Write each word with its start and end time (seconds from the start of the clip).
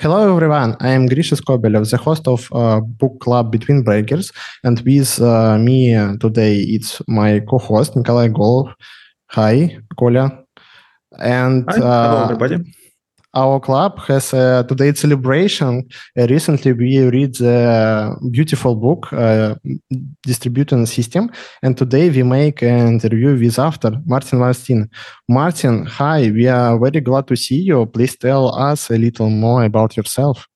Hello, 0.00 0.34
everyone. 0.34 0.76
I 0.80 0.92
am 0.92 1.04
Grisha 1.04 1.36
Skobelev, 1.36 1.90
the 1.90 1.98
host 1.98 2.26
of 2.26 2.48
uh, 2.54 2.80
book 2.80 3.20
club 3.20 3.52
Between 3.52 3.82
Brackets, 3.82 4.32
and 4.64 4.80
with 4.80 5.20
uh, 5.20 5.58
me 5.58 5.92
today 6.18 6.56
it's 6.56 7.02
my 7.06 7.40
co-host 7.40 7.96
Nikolai 7.96 8.28
Golov. 8.28 8.72
Hi, 9.26 9.76
Коля. 9.98 10.42
And 11.18 11.66
Hi. 11.68 11.76
Hello, 11.76 12.22
everybody 12.22 12.79
our 13.34 13.60
club 13.60 13.98
has 14.00 14.32
a 14.32 14.64
today 14.68 14.92
celebration. 14.94 15.88
Uh, 16.18 16.26
recently, 16.26 16.72
we 16.72 16.98
read 16.98 17.34
the 17.36 18.16
beautiful 18.30 18.74
book 18.74 19.12
uh, 19.12 19.54
Distributed 20.22 20.86
System, 20.86 21.30
and 21.62 21.76
today 21.76 22.10
we 22.10 22.22
make 22.22 22.62
an 22.62 22.88
interview 22.88 23.38
with 23.38 23.58
author 23.58 23.92
Martin 24.06 24.38
van 24.38 24.54
Steen. 24.54 24.90
Martin, 25.28 25.86
hi, 25.86 26.30
we 26.30 26.48
are 26.48 26.78
very 26.78 27.00
glad 27.00 27.26
to 27.28 27.36
see 27.36 27.60
you. 27.60 27.86
Please 27.86 28.16
tell 28.16 28.54
us 28.54 28.90
a 28.90 28.98
little 28.98 29.30
more 29.30 29.64
about 29.64 29.96
yourself. 29.96 30.46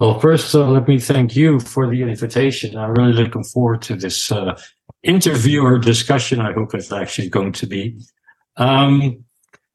Well, 0.00 0.18
first, 0.18 0.54
uh, 0.54 0.68
let 0.68 0.88
me 0.88 0.98
thank 0.98 1.36
you 1.36 1.60
for 1.60 1.88
the 1.88 2.02
invitation. 2.02 2.76
I'm 2.76 2.92
really 2.92 3.12
looking 3.12 3.44
forward 3.44 3.82
to 3.82 3.94
this 3.94 4.32
uh, 4.32 4.58
interview 5.02 5.62
or 5.62 5.78
discussion. 5.78 6.40
I 6.40 6.52
hope 6.52 6.74
it's 6.74 6.90
actually 6.90 7.28
going 7.28 7.52
to 7.52 7.66
be. 7.66 7.96
Um, 8.56 9.24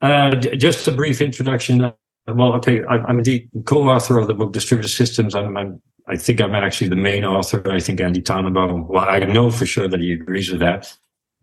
uh, 0.02 0.35
just 0.35 0.88
a 0.88 0.91
brief 0.91 1.21
introduction. 1.21 1.91
Well, 2.35 2.53
okay, 2.55 2.83
I, 2.85 2.97
am 3.09 3.19
indeed 3.19 3.49
co-author 3.65 4.17
of 4.17 4.27
the 4.27 4.33
book 4.33 4.53
Distributed 4.53 4.89
Systems. 4.89 5.35
I'm, 5.35 5.55
I'm, 5.57 5.81
i 6.07 6.15
think 6.15 6.41
I'm 6.41 6.55
actually 6.55 6.89
the 6.89 6.95
main 6.95 7.23
author. 7.23 7.61
I 7.71 7.79
think 7.79 8.02
Andy 8.02 8.21
Tanenbaum, 8.21 8.88
well, 8.88 9.07
I 9.07 9.19
know 9.19 9.52
for 9.52 9.65
sure 9.65 9.88
that 9.88 9.99
he 9.99 10.13
agrees 10.13 10.52
with 10.52 10.59
that. 10.61 10.91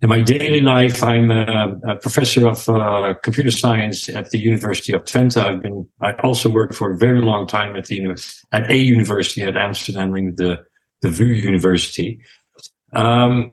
In 0.03 0.11
my 0.11 0.21
daily 0.21 0.61
life, 0.61 1.03
I'm 1.03 1.31
a, 1.31 1.79
a 1.89 1.97
professor 1.97 2.47
of 2.47 2.69
uh, 2.69 3.15
computer 3.23 3.51
science 3.51 4.11
at 4.11 4.31
the 4.31 4.39
University 4.39 4.93
of 4.93 5.05
Twente. 5.05 5.43
I've 5.43 5.63
been, 5.63 5.89
I 6.03 6.13
also 6.23 6.51
worked 6.51 6.75
for 6.75 6.93
a 6.93 6.99
very 6.99 7.23
long 7.23 7.47
time 7.47 7.77
at 7.77 7.87
the 7.87 8.01
at 8.53 8.71
a 8.71 8.77
university 8.77 9.43
at 9.43 9.57
Amsterdam, 9.57 10.13
the 10.13 10.63
the 11.01 11.09
VU 11.09 11.25
University. 11.25 12.21
Um, 12.93 13.51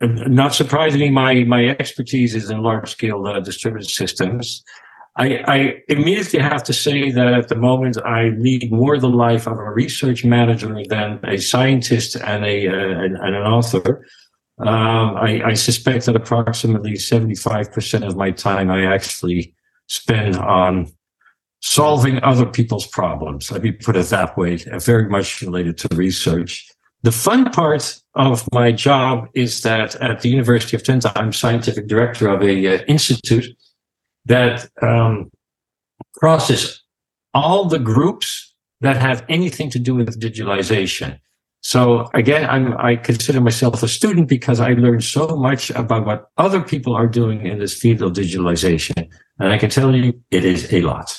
not 0.00 0.54
surprisingly, 0.54 1.10
my 1.10 1.44
my 1.44 1.66
expertise 1.66 2.34
is 2.34 2.48
in 2.48 2.62
large 2.62 2.90
scale 2.90 3.26
uh, 3.26 3.40
distributed 3.40 3.90
systems. 3.90 4.64
I, 5.16 5.42
I, 5.46 5.74
immediately 5.88 6.38
have 6.40 6.62
to 6.64 6.72
say 6.72 7.10
that 7.10 7.34
at 7.34 7.48
the 7.48 7.56
moment 7.56 7.98
I 8.04 8.28
lead 8.38 8.70
more 8.70 8.98
the 8.98 9.08
life 9.08 9.46
of 9.46 9.58
a 9.58 9.70
research 9.70 10.24
manager 10.24 10.82
than 10.88 11.20
a 11.24 11.38
scientist 11.38 12.16
and 12.16 12.44
a 12.44 12.68
uh, 12.68 12.72
and, 12.72 13.16
and, 13.16 13.36
an 13.36 13.42
author. 13.42 14.06
Um, 14.58 15.16
I, 15.16 15.42
I, 15.46 15.54
suspect 15.54 16.06
that 16.06 16.14
approximately 16.14 16.96
seventy 16.96 17.34
five 17.34 17.72
percent 17.72 18.04
of 18.04 18.16
my 18.16 18.30
time 18.30 18.70
I 18.70 18.84
actually 18.84 19.54
spend 19.88 20.36
on 20.36 20.86
solving 21.60 22.22
other 22.22 22.46
people's 22.46 22.86
problems. 22.86 23.50
Let 23.50 23.62
me 23.62 23.72
put 23.72 23.96
it 23.96 24.06
that 24.06 24.36
way. 24.36 24.56
Very 24.56 25.08
much 25.08 25.42
related 25.42 25.76
to 25.78 25.96
research. 25.96 26.66
The 27.02 27.12
fun 27.12 27.50
part 27.50 27.98
of 28.14 28.46
my 28.52 28.72
job 28.72 29.28
is 29.34 29.62
that 29.62 29.96
at 29.96 30.20
the 30.20 30.28
University 30.28 30.76
of 30.76 30.82
Twente, 30.82 31.10
I'm 31.16 31.32
scientific 31.32 31.88
director 31.88 32.28
of 32.28 32.42
a 32.42 32.76
uh, 32.76 32.84
institute 32.86 33.46
that 34.26 34.68
um, 34.82 35.30
crosses 36.16 36.82
all 37.34 37.64
the 37.66 37.78
groups 37.78 38.54
that 38.80 38.96
have 38.96 39.24
anything 39.28 39.70
to 39.70 39.78
do 39.78 39.94
with 39.94 40.20
digitalization. 40.20 41.18
So 41.62 42.08
again, 42.14 42.48
I'm, 42.48 42.76
I 42.78 42.96
consider 42.96 43.40
myself 43.40 43.82
a 43.82 43.88
student 43.88 44.28
because 44.28 44.60
I 44.60 44.72
learned 44.72 45.04
so 45.04 45.36
much 45.36 45.70
about 45.70 46.06
what 46.06 46.26
other 46.38 46.62
people 46.62 46.94
are 46.94 47.06
doing 47.06 47.46
in 47.46 47.58
this 47.58 47.74
field 47.74 48.00
of 48.02 48.12
digitalization. 48.12 49.08
And 49.38 49.52
I 49.52 49.58
can 49.58 49.68
tell 49.68 49.94
you 49.94 50.18
it 50.30 50.44
is 50.44 50.72
a 50.72 50.80
lot. 50.80 51.18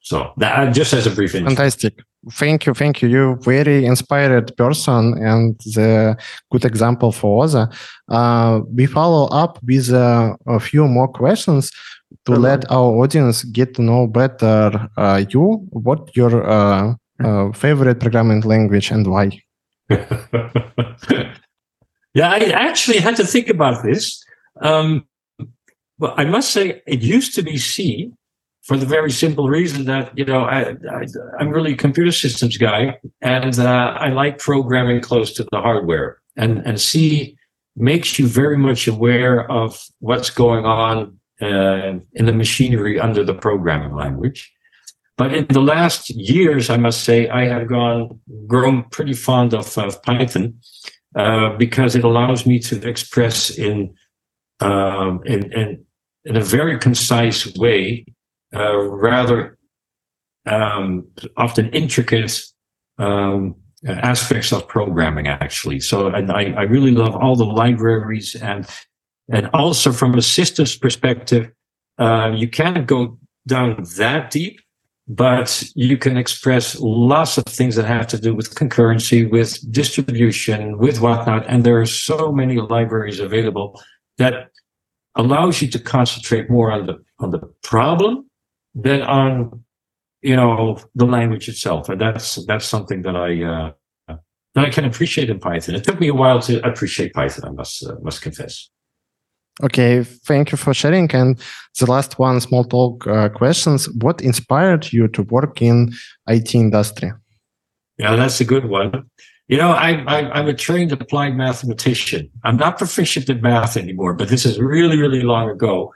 So 0.00 0.32
that 0.36 0.58
uh, 0.58 0.72
just 0.72 0.92
as 0.92 1.06
a 1.06 1.10
brief 1.10 1.34
introduction. 1.34 1.56
Fantastic. 1.56 2.04
Thank 2.32 2.66
you. 2.66 2.74
Thank 2.74 3.02
you. 3.02 3.08
You're 3.08 3.36
very 3.36 3.86
inspired 3.86 4.54
person 4.56 5.14
and 5.24 5.58
the 5.74 6.16
good 6.50 6.64
example 6.64 7.12
for 7.12 7.44
others. 7.44 7.68
Uh, 8.08 8.60
we 8.74 8.86
follow 8.86 9.28
up 9.28 9.58
with 9.62 9.90
uh, 9.90 10.36
a 10.46 10.60
few 10.60 10.86
more 10.86 11.08
questions 11.08 11.70
to 12.28 12.34
uh-huh. 12.34 12.42
let 12.42 12.70
our 12.70 12.92
audience 13.02 13.42
get 13.44 13.74
to 13.74 13.82
know 13.82 14.06
better 14.06 14.88
uh, 14.96 15.24
you, 15.30 15.66
what 15.70 16.14
your 16.14 16.46
uh, 16.46 16.94
uh, 17.24 17.52
favorite 17.52 18.00
programming 18.00 18.42
language 18.42 18.90
and 18.90 19.06
why. 19.06 19.40
yeah, 22.14 22.30
I 22.30 22.52
actually 22.52 22.98
had 22.98 23.16
to 23.16 23.24
think 23.24 23.48
about 23.48 23.82
this. 23.82 24.22
Um, 24.60 25.06
well, 25.98 26.12
I 26.16 26.24
must 26.26 26.50
say 26.52 26.82
it 26.86 27.00
used 27.00 27.34
to 27.36 27.42
be 27.42 27.56
C 27.56 28.12
for 28.62 28.76
the 28.76 28.84
very 28.84 29.10
simple 29.10 29.48
reason 29.48 29.86
that 29.86 30.16
you 30.16 30.26
know 30.26 30.44
I, 30.44 30.76
am 31.40 31.48
really 31.48 31.72
a 31.72 31.76
computer 31.76 32.12
systems 32.12 32.58
guy 32.58 32.98
and 33.22 33.58
uh, 33.58 33.96
I 33.98 34.10
like 34.10 34.38
programming 34.38 35.00
close 35.00 35.32
to 35.34 35.44
the 35.50 35.60
hardware 35.60 36.18
and 36.36 36.58
and 36.66 36.78
C 36.78 37.36
makes 37.76 38.18
you 38.18 38.26
very 38.26 38.58
much 38.58 38.86
aware 38.86 39.50
of 39.50 39.82
what's 40.00 40.30
going 40.30 40.66
on 40.66 41.17
uh, 41.40 41.98
in 42.14 42.26
the 42.26 42.32
machinery 42.32 42.98
under 42.98 43.24
the 43.24 43.34
programming 43.34 43.94
language. 43.94 44.52
But 45.16 45.34
in 45.34 45.46
the 45.48 45.60
last 45.60 46.10
years, 46.10 46.70
I 46.70 46.76
must 46.76 47.02
say, 47.02 47.28
I 47.28 47.46
have 47.46 47.68
gone 47.68 48.20
grown 48.46 48.84
pretty 48.90 49.14
fond 49.14 49.52
of, 49.52 49.76
of 49.76 50.00
Python 50.02 50.60
uh, 51.16 51.56
because 51.56 51.96
it 51.96 52.04
allows 52.04 52.46
me 52.46 52.60
to 52.60 52.88
express 52.88 53.50
in, 53.50 53.94
um, 54.60 55.20
in, 55.24 55.52
in 55.52 55.84
in 56.28 56.36
a 56.36 56.42
very 56.42 56.78
concise 56.78 57.46
way, 57.56 58.04
uh, 58.54 58.76
rather 58.76 59.58
um, 60.46 61.08
often 61.36 61.70
intricate 61.70 62.42
um, 62.98 63.54
aspects 63.86 64.52
of 64.52 64.68
programming. 64.68 65.26
Actually, 65.26 65.80
so 65.80 66.08
and 66.08 66.30
I, 66.30 66.52
I 66.52 66.62
really 66.62 66.90
love 66.90 67.16
all 67.16 67.34
the 67.34 67.44
libraries 67.44 68.34
and 68.34 68.66
and 69.30 69.48
also 69.52 69.92
from 69.92 70.14
a 70.14 70.22
systems 70.22 70.76
perspective, 70.76 71.50
uh, 71.98 72.32
you 72.34 72.48
can't 72.48 72.86
go 72.86 73.18
down 73.46 73.84
that 73.96 74.30
deep, 74.30 74.60
but 75.06 75.64
you 75.74 75.96
can 75.96 76.16
express 76.16 76.78
lots 76.80 77.38
of 77.38 77.44
things 77.44 77.76
that 77.76 77.86
have 77.86 78.06
to 78.08 78.20
do 78.20 78.34
with 78.34 78.54
concurrency, 78.54 79.28
with 79.28 79.60
distribution, 79.72 80.78
with 80.78 81.00
whatnot. 81.00 81.46
And 81.48 81.64
there 81.64 81.80
are 81.80 81.86
so 81.86 82.30
many 82.30 82.56
libraries 82.56 83.20
available 83.20 83.80
that 84.18 84.50
allows 85.14 85.60
you 85.62 85.68
to 85.68 85.78
concentrate 85.78 86.50
more 86.50 86.70
on 86.70 86.86
the 86.86 87.02
on 87.18 87.30
the 87.30 87.40
problem 87.62 88.28
than 88.74 89.02
on 89.02 89.64
you 90.22 90.36
know 90.36 90.78
the 90.94 91.06
language 91.06 91.48
itself. 91.48 91.88
And 91.88 92.00
that's 92.00 92.44
that's 92.46 92.66
something 92.66 93.02
that 93.02 93.16
I 93.16 93.42
uh, 93.42 93.72
that 94.54 94.64
I 94.64 94.70
can 94.70 94.84
appreciate 94.84 95.30
in 95.30 95.38
Python. 95.38 95.74
It 95.74 95.84
took 95.84 96.00
me 96.00 96.08
a 96.08 96.14
while 96.14 96.40
to 96.42 96.64
appreciate 96.66 97.12
Python. 97.14 97.48
I 97.48 97.52
must 97.52 97.84
uh, 97.84 97.96
must 98.02 98.22
confess. 98.22 98.68
Okay, 99.64 100.04
thank 100.04 100.52
you 100.52 100.58
for 100.58 100.72
sharing. 100.72 101.10
And 101.12 101.38
the 101.78 101.90
last 101.90 102.18
one, 102.18 102.40
small 102.40 102.64
talk 102.64 103.06
uh, 103.06 103.28
questions. 103.28 103.88
What 104.00 104.20
inspired 104.20 104.92
you 104.92 105.08
to 105.08 105.22
work 105.24 105.60
in 105.60 105.92
IT 106.28 106.54
industry? 106.54 107.12
Yeah, 107.98 108.14
that's 108.14 108.40
a 108.40 108.44
good 108.44 108.66
one. 108.66 109.10
You 109.48 109.56
know, 109.56 109.70
I, 109.70 110.04
I, 110.06 110.40
am 110.40 110.46
a 110.46 110.54
trained 110.54 110.92
applied 110.92 111.34
mathematician. 111.34 112.30
I'm 112.44 112.56
not 112.56 112.78
proficient 112.78 113.30
in 113.30 113.40
math 113.40 113.76
anymore, 113.76 114.12
but 114.12 114.28
this 114.28 114.44
is 114.44 114.58
really, 114.60 114.98
really 114.98 115.22
long 115.22 115.48
ago. 115.48 115.92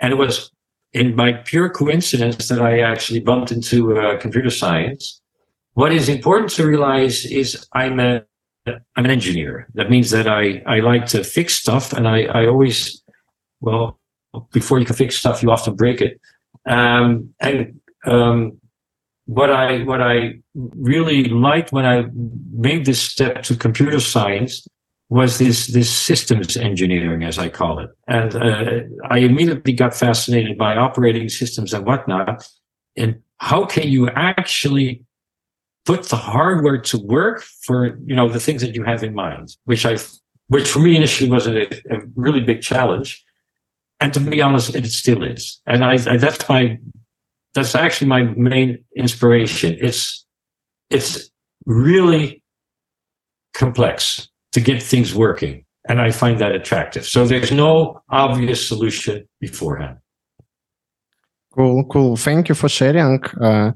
And 0.00 0.12
it 0.12 0.16
was 0.16 0.50
in 0.92 1.14
my 1.14 1.32
pure 1.32 1.70
coincidence 1.70 2.48
that 2.48 2.60
I 2.60 2.80
actually 2.80 3.20
bumped 3.20 3.52
into 3.52 3.96
uh, 3.96 4.18
computer 4.18 4.50
science. 4.50 5.20
What 5.74 5.92
is 5.92 6.08
important 6.08 6.50
to 6.52 6.66
realize 6.66 7.24
is 7.24 7.66
I'm 7.72 8.00
a 8.00 8.24
I'm 8.96 9.04
an 9.04 9.10
engineer. 9.10 9.68
That 9.74 9.90
means 9.90 10.10
that 10.10 10.26
I, 10.26 10.62
I 10.66 10.80
like 10.80 11.06
to 11.06 11.24
fix 11.24 11.54
stuff 11.54 11.92
and 11.92 12.06
I, 12.08 12.22
I 12.24 12.46
always, 12.46 13.02
well, 13.60 13.98
before 14.52 14.78
you 14.78 14.86
can 14.86 14.96
fix 14.96 15.16
stuff, 15.16 15.42
you 15.42 15.50
often 15.50 15.74
break 15.74 16.00
it. 16.00 16.20
Um, 16.66 17.34
and, 17.40 17.80
um, 18.04 18.60
what 19.26 19.50
I, 19.50 19.82
what 19.84 20.00
I 20.00 20.40
really 20.54 21.24
liked 21.24 21.70
when 21.70 21.84
I 21.84 22.06
made 22.50 22.86
this 22.86 23.00
step 23.00 23.42
to 23.44 23.56
computer 23.56 24.00
science 24.00 24.66
was 25.10 25.38
this, 25.38 25.66
this 25.68 25.90
systems 25.90 26.56
engineering, 26.56 27.24
as 27.24 27.38
I 27.38 27.48
call 27.48 27.78
it. 27.78 27.90
And, 28.06 28.34
uh, 28.34 28.80
I 29.10 29.18
immediately 29.18 29.72
got 29.72 29.94
fascinated 29.94 30.56
by 30.56 30.76
operating 30.76 31.28
systems 31.28 31.74
and 31.74 31.84
whatnot. 31.86 32.46
And 32.96 33.20
how 33.38 33.66
can 33.66 33.88
you 33.88 34.08
actually 34.10 35.04
put 35.88 36.04
the 36.12 36.20
hardware 36.32 36.80
to 36.90 36.96
work 36.98 37.38
for 37.66 37.78
you 38.08 38.14
know 38.18 38.28
the 38.28 38.42
things 38.46 38.60
that 38.62 38.74
you 38.76 38.82
have 38.84 39.02
in 39.08 39.14
mind 39.14 39.46
which 39.64 39.84
i 39.92 39.94
which 40.48 40.68
for 40.68 40.80
me 40.80 40.96
initially 40.96 41.30
was 41.30 41.46
a, 41.46 41.66
a 41.94 42.00
really 42.16 42.40
big 42.40 42.60
challenge. 42.60 43.24
And 44.00 44.12
to 44.14 44.20
be 44.20 44.42
honest 44.42 44.74
it 44.74 44.86
still 44.86 45.22
is. 45.22 45.60
And 45.66 45.84
I, 45.84 45.92
I, 45.92 46.16
that's 46.16 46.48
my 46.48 46.78
that's 47.54 47.74
actually 47.74 48.08
my 48.08 48.22
main 48.22 48.84
inspiration. 48.96 49.76
It's 49.80 50.26
it's 50.90 51.30
really 51.66 52.42
complex 53.54 54.28
to 54.52 54.60
get 54.60 54.82
things 54.82 55.14
working. 55.14 55.64
And 55.88 56.00
i 56.00 56.10
find 56.10 56.38
that 56.38 56.52
attractive. 56.52 57.06
So 57.06 57.26
there's 57.26 57.50
no 57.50 58.02
obvious 58.10 58.66
solution 58.66 59.26
beforehand 59.40 59.98
Cool, 61.54 61.84
cool. 61.86 62.16
Thank 62.16 62.48
you 62.48 62.54
for 62.54 62.68
sharing. 62.68 63.22
Uh, 63.40 63.72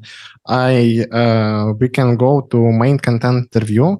I 0.47 1.07
uh, 1.11 1.73
we 1.79 1.89
can 1.89 2.17
go 2.17 2.43
to 2.43 2.73
main 2.73 2.99
content 2.99 3.49
interview, 3.55 3.97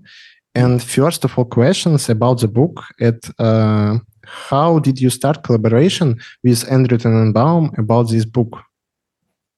and 0.55 0.83
first 0.83 1.25
of 1.25 1.39
all, 1.39 1.47
questions 1.47 2.09
about 2.09 2.41
the 2.41 2.49
book. 2.49 2.85
At 3.01 3.19
uh, 3.39 3.99
how 4.25 4.79
did 4.79 5.01
you 5.01 5.11
start 5.11 5.43
collaboration 5.43 6.21
with 6.45 6.71
Andrew 6.71 6.99
Tanenbaum 6.99 7.77
about 7.79 8.11
this 8.11 8.25
book? 8.25 8.59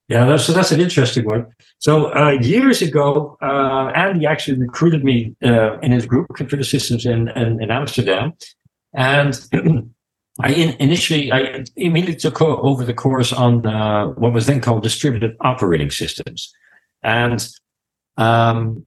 Yeah, 0.09 0.27
that's 0.27 0.47
that's 0.49 0.73
an 0.73 0.81
interesting 0.81 1.25
one. 1.25 1.47
So 1.79 2.15
uh, 2.15 2.33
years 2.41 2.83
ago, 2.83 3.39
uh, 3.41 3.91
Andy 3.95 4.27
actually 4.27 4.59
recruited 4.59 5.03
me 5.03 5.35
uh, 5.43 5.79
in 5.81 5.93
his 5.93 6.07
group, 6.07 6.29
Computer 6.35 6.65
Systems 6.65 7.07
in 7.07 7.29
in, 7.31 7.63
in 7.63 7.71
Amsterdam, 7.71 8.35
and 8.95 9.35
I 10.41 10.53
in, 10.53 10.71
initially 10.81 11.31
I 11.31 11.65
immediately 11.77 12.17
took 12.17 12.43
over 12.43 12.85
the 12.85 12.95
course 12.95 13.33
on 13.33 13.67
uh, 13.67 14.09
what 14.09 14.33
was 14.33 14.47
then 14.47 14.61
called 14.61 14.83
distributed 14.83 15.37
operating 15.41 15.91
systems, 15.91 16.53
and 17.03 17.47
um, 18.17 18.85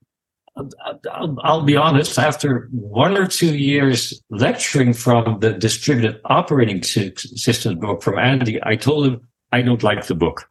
I'll, 0.56 1.38
I'll, 1.44 1.62
be 1.62 1.78
honest. 1.78 2.20
After 2.20 2.68
one 2.72 3.16
or 3.16 3.28
two 3.28 3.58
years 3.58 4.22
lecturing 4.30 4.94
from 4.94 5.40
the 5.40 5.54
distributed 5.54 6.20
operating 6.26 6.84
systems 6.84 7.80
book 7.80 8.04
from 8.04 8.20
Andy, 8.20 8.60
I 8.64 8.76
told 8.76 9.08
him 9.08 9.22
I 9.52 9.62
don't 9.62 9.84
like 9.84 10.08
the 10.08 10.16
book. 10.16 10.50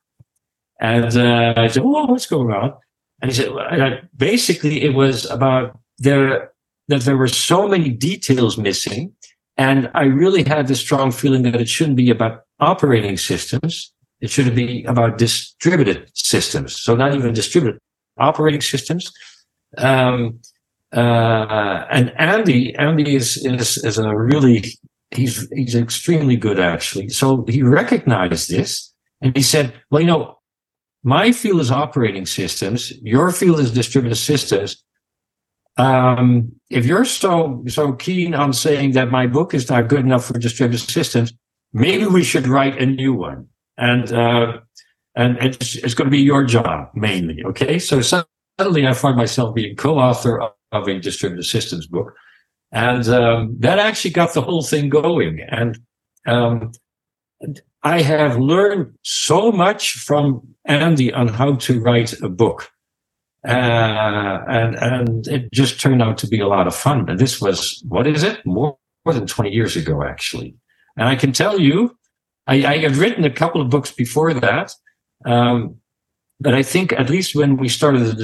And 0.80 1.16
uh, 1.16 1.54
I 1.56 1.68
said, 1.68 1.82
"Oh, 1.82 2.06
what's 2.06 2.26
going 2.26 2.54
on?" 2.54 2.74
And 3.20 3.30
he 3.30 3.36
said, 3.36 3.52
well, 3.52 3.98
"Basically, 4.16 4.82
it 4.82 4.94
was 4.94 5.28
about 5.30 5.78
there 5.98 6.52
that 6.88 7.02
there 7.02 7.16
were 7.16 7.28
so 7.28 7.66
many 7.68 7.90
details 7.90 8.56
missing, 8.56 9.12
and 9.56 9.90
I 9.94 10.04
really 10.04 10.44
had 10.44 10.68
the 10.68 10.76
strong 10.76 11.10
feeling 11.10 11.42
that 11.42 11.60
it 11.60 11.68
shouldn't 11.68 11.96
be 11.96 12.10
about 12.10 12.42
operating 12.60 13.16
systems; 13.16 13.92
it 14.20 14.30
should 14.30 14.54
be 14.54 14.84
about 14.84 15.18
distributed 15.18 16.10
systems. 16.14 16.76
So 16.76 16.94
not 16.94 17.14
even 17.14 17.32
distributed 17.34 17.80
operating 18.18 18.60
systems." 18.60 19.12
Um, 19.78 20.40
uh, 20.94 21.84
and 21.90 22.12
Andy, 22.18 22.74
Andy 22.76 23.16
is, 23.16 23.36
is 23.44 23.78
is 23.78 23.98
a 23.98 24.16
really 24.16 24.64
he's 25.10 25.48
he's 25.52 25.74
extremely 25.74 26.36
good 26.36 26.60
actually. 26.60 27.08
So 27.08 27.44
he 27.48 27.62
recognized 27.62 28.50
this 28.50 28.92
and 29.20 29.36
he 29.36 29.42
said, 29.42 29.74
"Well, 29.90 30.00
you 30.00 30.06
know, 30.06 30.38
my 31.02 31.32
field 31.32 31.60
is 31.60 31.70
operating 31.70 32.26
systems. 32.26 32.92
Your 33.02 33.30
field 33.30 33.60
is 33.60 33.70
distributed 33.72 34.16
systems. 34.16 34.82
Um, 35.76 36.55
if 36.70 36.84
you're 36.84 37.04
so 37.04 37.62
so 37.68 37.92
keen 37.92 38.34
on 38.34 38.52
saying 38.52 38.92
that 38.92 39.10
my 39.10 39.26
book 39.26 39.54
is 39.54 39.68
not 39.70 39.88
good 39.88 40.00
enough 40.00 40.26
for 40.26 40.38
distributed 40.38 40.88
systems, 40.90 41.32
maybe 41.72 42.06
we 42.06 42.24
should 42.24 42.46
write 42.46 42.80
a 42.80 42.86
new 42.86 43.14
one. 43.14 43.48
And 43.78 44.12
uh, 44.12 44.60
and 45.14 45.38
it's, 45.38 45.76
it's 45.76 45.94
going 45.94 46.06
to 46.06 46.16
be 46.16 46.20
your 46.20 46.44
job 46.44 46.90
mainly. 46.94 47.42
Okay, 47.44 47.78
so 47.78 48.00
suddenly 48.02 48.86
I 48.86 48.92
find 48.92 49.16
myself 49.16 49.54
being 49.54 49.74
co-author 49.76 50.40
of, 50.40 50.52
a 50.72 51.00
distributed 51.00 51.44
systems 51.44 51.86
book, 51.86 52.12
and 52.70 53.08
um, 53.08 53.56
that 53.60 53.78
actually 53.78 54.10
got 54.10 54.34
the 54.34 54.42
whole 54.42 54.62
thing 54.62 54.90
going. 54.90 55.40
And 55.48 55.78
um, 56.26 56.72
I 57.82 58.02
have 58.02 58.36
learned 58.36 58.94
so 59.02 59.50
much 59.52 59.92
from 59.92 60.42
Andy 60.66 61.12
on 61.14 61.28
how 61.28 61.54
to 61.54 61.80
write 61.80 62.20
a 62.20 62.28
book. 62.28 62.68
Uh, 63.46 64.42
and 64.48 64.74
and 64.76 65.28
it 65.28 65.52
just 65.52 65.80
turned 65.80 66.02
out 66.02 66.18
to 66.18 66.26
be 66.26 66.40
a 66.40 66.48
lot 66.48 66.66
of 66.66 66.74
fun. 66.74 67.08
And 67.08 67.18
this 67.18 67.40
was 67.40 67.82
what 67.88 68.06
is 68.06 68.22
it? 68.22 68.44
More, 68.44 68.76
more 69.04 69.14
than 69.14 69.26
twenty 69.26 69.50
years 69.50 69.76
ago, 69.76 70.02
actually. 70.02 70.56
And 70.96 71.08
I 71.08 71.14
can 71.14 71.32
tell 71.32 71.60
you, 71.60 71.96
I, 72.46 72.66
I 72.66 72.78
had 72.78 72.96
written 72.96 73.24
a 73.24 73.30
couple 73.30 73.60
of 73.60 73.70
books 73.70 73.92
before 73.92 74.34
that. 74.34 74.72
Um, 75.24 75.76
but 76.40 76.54
I 76.54 76.62
think 76.62 76.92
at 76.92 77.08
least 77.08 77.34
when 77.34 77.56
we 77.56 77.68
started 77.68 78.00
the 78.00 78.14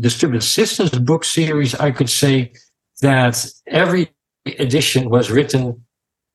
distributed 0.00 0.42
systems 0.42 0.90
book 0.90 1.24
series, 1.24 1.74
I 1.74 1.90
could 1.90 2.10
say 2.10 2.52
that 3.02 3.46
every 3.66 4.10
edition 4.58 5.10
was 5.10 5.30
written 5.30 5.84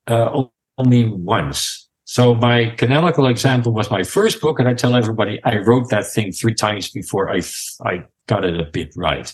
uh, 0.07 0.43
only 0.77 1.09
once. 1.09 1.86
So 2.09 2.33
my 2.35 2.69
canonical 2.77 3.27
example 3.27 3.73
was 3.73 3.91
my 3.91 4.01
first 4.01 4.39
book, 4.39 4.59
and 4.59 4.69
I 4.69 4.73
tell 4.73 4.95
everybody 4.95 5.41
I 5.43 5.57
wrote 5.57 5.89
that 5.89 6.07
thing 6.07 6.31
three 6.31 6.53
times 6.53 6.89
before 6.89 7.29
I 7.29 7.41
I 7.83 8.05
got 8.27 8.45
it 8.45 8.57
a 8.57 8.63
bit 8.63 8.93
right. 8.95 9.31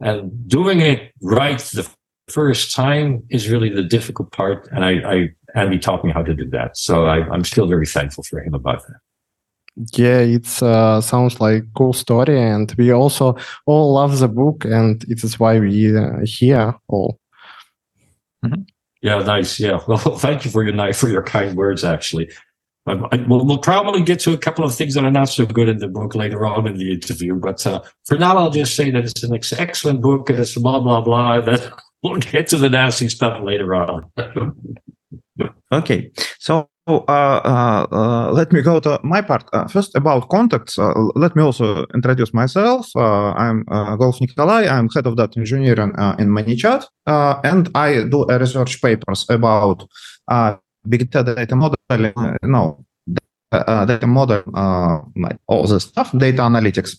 And 0.00 0.48
doing 0.48 0.80
it 0.80 1.12
right 1.20 1.58
the 1.58 1.86
first 2.28 2.74
time 2.74 3.24
is 3.28 3.50
really 3.50 3.68
the 3.68 3.82
difficult 3.82 4.32
part, 4.32 4.68
and 4.72 4.86
I, 4.86 4.92
I 5.14 5.28
Andy 5.54 5.78
taught 5.78 6.02
me 6.02 6.10
how 6.10 6.22
to 6.22 6.32
do 6.32 6.48
that. 6.48 6.78
So 6.78 7.04
I, 7.04 7.18
am 7.34 7.44
still 7.44 7.66
very 7.66 7.86
thankful 7.86 8.24
for 8.24 8.40
him 8.42 8.54
about 8.54 8.86
that. 8.86 9.00
Yeah, 9.92 10.20
it 10.20 10.62
uh, 10.62 11.02
sounds 11.02 11.42
like 11.42 11.64
cool 11.76 11.92
story, 11.92 12.40
and 12.40 12.74
we 12.78 12.90
also 12.90 13.36
all 13.66 13.92
love 13.92 14.18
the 14.18 14.28
book, 14.28 14.64
and 14.64 15.04
it 15.04 15.22
is 15.22 15.38
why 15.38 15.60
we 15.60 15.94
uh, 15.94 16.20
here 16.24 16.74
all. 16.88 17.18
Mm-hmm. 18.42 18.62
Yeah, 19.00 19.18
nice. 19.18 19.60
Yeah. 19.60 19.80
Well, 19.88 19.98
thank 20.18 20.44
you 20.44 20.50
for 20.50 20.62
your 20.62 20.92
for 20.92 21.08
your 21.08 21.22
kind 21.22 21.56
words. 21.56 21.84
Actually, 21.84 22.30
I, 22.86 22.94
we'll, 23.28 23.44
we'll, 23.44 23.58
probably 23.58 24.02
get 24.02 24.20
to 24.20 24.32
a 24.32 24.38
couple 24.38 24.64
of 24.64 24.74
things 24.74 24.94
that 24.94 25.04
are 25.04 25.10
not 25.10 25.28
so 25.28 25.46
good 25.46 25.68
in 25.68 25.78
the 25.78 25.88
book 25.88 26.14
later 26.14 26.46
on 26.46 26.66
in 26.66 26.78
the 26.78 26.92
interview. 26.92 27.34
But 27.34 27.66
uh, 27.66 27.82
for 28.06 28.16
now, 28.16 28.36
I'll 28.36 28.50
just 28.50 28.74
say 28.74 28.90
that 28.90 29.04
it's 29.04 29.22
an 29.22 29.34
ex- 29.34 29.52
excellent 29.52 30.00
book 30.00 30.30
and 30.30 30.38
it's 30.38 30.54
blah 30.54 30.80
blah 30.80 31.00
blah. 31.00 31.40
That 31.40 31.72
we'll 32.02 32.16
get 32.16 32.48
to 32.48 32.56
the 32.56 32.70
nasty 32.70 33.08
stuff 33.08 33.42
later 33.42 33.74
on. 33.74 34.10
okay, 35.72 36.10
so 36.38 36.68
uh, 36.88 37.02
uh, 37.06 37.86
uh, 37.92 38.32
let 38.32 38.52
me 38.52 38.62
go 38.62 38.80
to 38.80 38.98
my 39.02 39.20
part. 39.20 39.44
Uh, 39.52 39.68
first, 39.68 39.94
about 39.94 40.28
contacts, 40.30 40.78
uh, 40.78 40.92
let 41.14 41.36
me 41.36 41.42
also 41.42 41.84
introduce 41.94 42.32
myself. 42.32 42.88
Uh, 42.96 43.32
I'm 43.32 43.64
Golov 43.98 44.20
Nikolai. 44.20 44.66
I'm 44.66 44.88
head 44.88 45.06
of 45.06 45.16
data 45.16 45.38
engineering 45.38 45.92
in 46.18 46.28
ManyChat, 46.28 46.86
and 47.44 47.68
I 47.74 48.04
do 48.04 48.24
research 48.26 48.80
papers 48.80 49.26
about 49.28 49.84
big 50.88 51.10
data 51.10 51.54
modeling, 51.54 52.14
no, 52.42 52.84
data 53.52 54.06
model, 54.06 54.42
all 55.46 55.66
the 55.66 55.80
stuff, 55.80 56.12
data 56.16 56.42
analytics. 56.42 56.98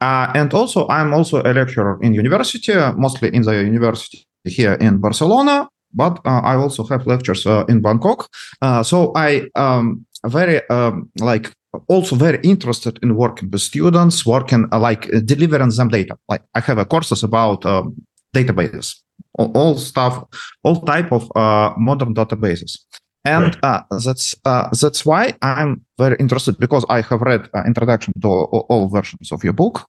and 0.00 0.54
also, 0.54 0.86
I'm 0.88 1.12
also 1.12 1.42
a 1.42 1.52
lecturer 1.52 1.98
in 2.00 2.14
university, 2.14 2.74
mostly 2.96 3.34
in 3.34 3.42
the 3.42 3.64
university 3.64 4.24
here 4.44 4.74
in 4.74 4.98
Barcelona 4.98 5.68
but 5.96 6.20
uh, 6.24 6.40
I 6.44 6.56
also 6.56 6.84
have 6.84 7.06
lectures 7.06 7.46
uh, 7.46 7.64
in 7.68 7.80
Bangkok. 7.80 8.28
Uh, 8.62 8.82
so 8.82 9.12
I 9.16 9.48
um, 9.54 10.06
very 10.24 10.60
um, 10.68 11.10
like 11.18 11.52
also 11.88 12.16
very 12.16 12.38
interested 12.42 12.98
in 13.02 13.16
working 13.16 13.50
with 13.50 13.62
students, 13.62 14.24
working 14.26 14.68
like 14.70 15.08
delivering 15.24 15.70
them 15.70 15.88
data. 15.88 16.16
Like 16.28 16.42
I 16.54 16.60
have 16.60 16.78
a 16.78 16.84
courses 16.84 17.22
about 17.22 17.66
um, 17.66 17.94
databases, 18.34 18.96
all, 19.38 19.50
all, 19.54 19.78
stuff, 19.78 20.24
all 20.62 20.80
type 20.82 21.12
of 21.12 21.30
modern 21.76 22.14
databases 22.14 22.78
and 23.26 23.58
uh, 23.62 23.82
that's 24.04 24.36
uh, 24.44 24.68
that's 24.80 25.04
why 25.04 25.34
I'm 25.42 25.84
very 25.98 26.16
interested 26.20 26.58
because 26.58 26.84
I 26.88 27.00
have 27.02 27.20
read 27.20 27.48
uh, 27.54 27.64
introduction 27.66 28.12
to 28.22 28.28
all, 28.28 28.66
all, 28.68 28.88
versions 28.88 29.32
of 29.32 29.42
your 29.42 29.52
book, 29.52 29.84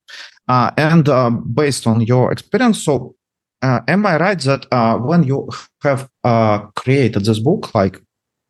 and 0.48 1.06
based 1.56 1.86
on 1.86 2.02
your 2.02 2.32
experience, 2.32 2.84
so 2.84 3.16
uh, 3.62 3.82
am 3.88 4.06
I 4.06 4.18
right 4.18 4.40
that 4.42 4.66
uh, 4.72 4.98
when 4.98 5.24
you 5.24 5.50
have 5.84 6.10
uh, 6.24 6.60
created 6.76 7.26
this 7.26 7.40
book, 7.40 7.74
like 7.74 8.02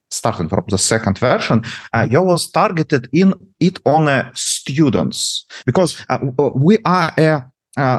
starting 0.09 0.49
from 0.49 0.65
the 0.67 0.77
second 0.77 1.17
version, 1.17 1.63
uh, 1.93 2.07
you 2.09 2.21
was 2.21 2.49
targeted 2.49 3.09
in 3.13 3.33
it 3.59 3.79
on 3.85 4.07
uh, 4.07 4.29
students 4.33 5.45
because 5.65 6.05
uh, 6.09 6.19
we 6.55 6.77
are 6.85 7.13
a 7.17 7.43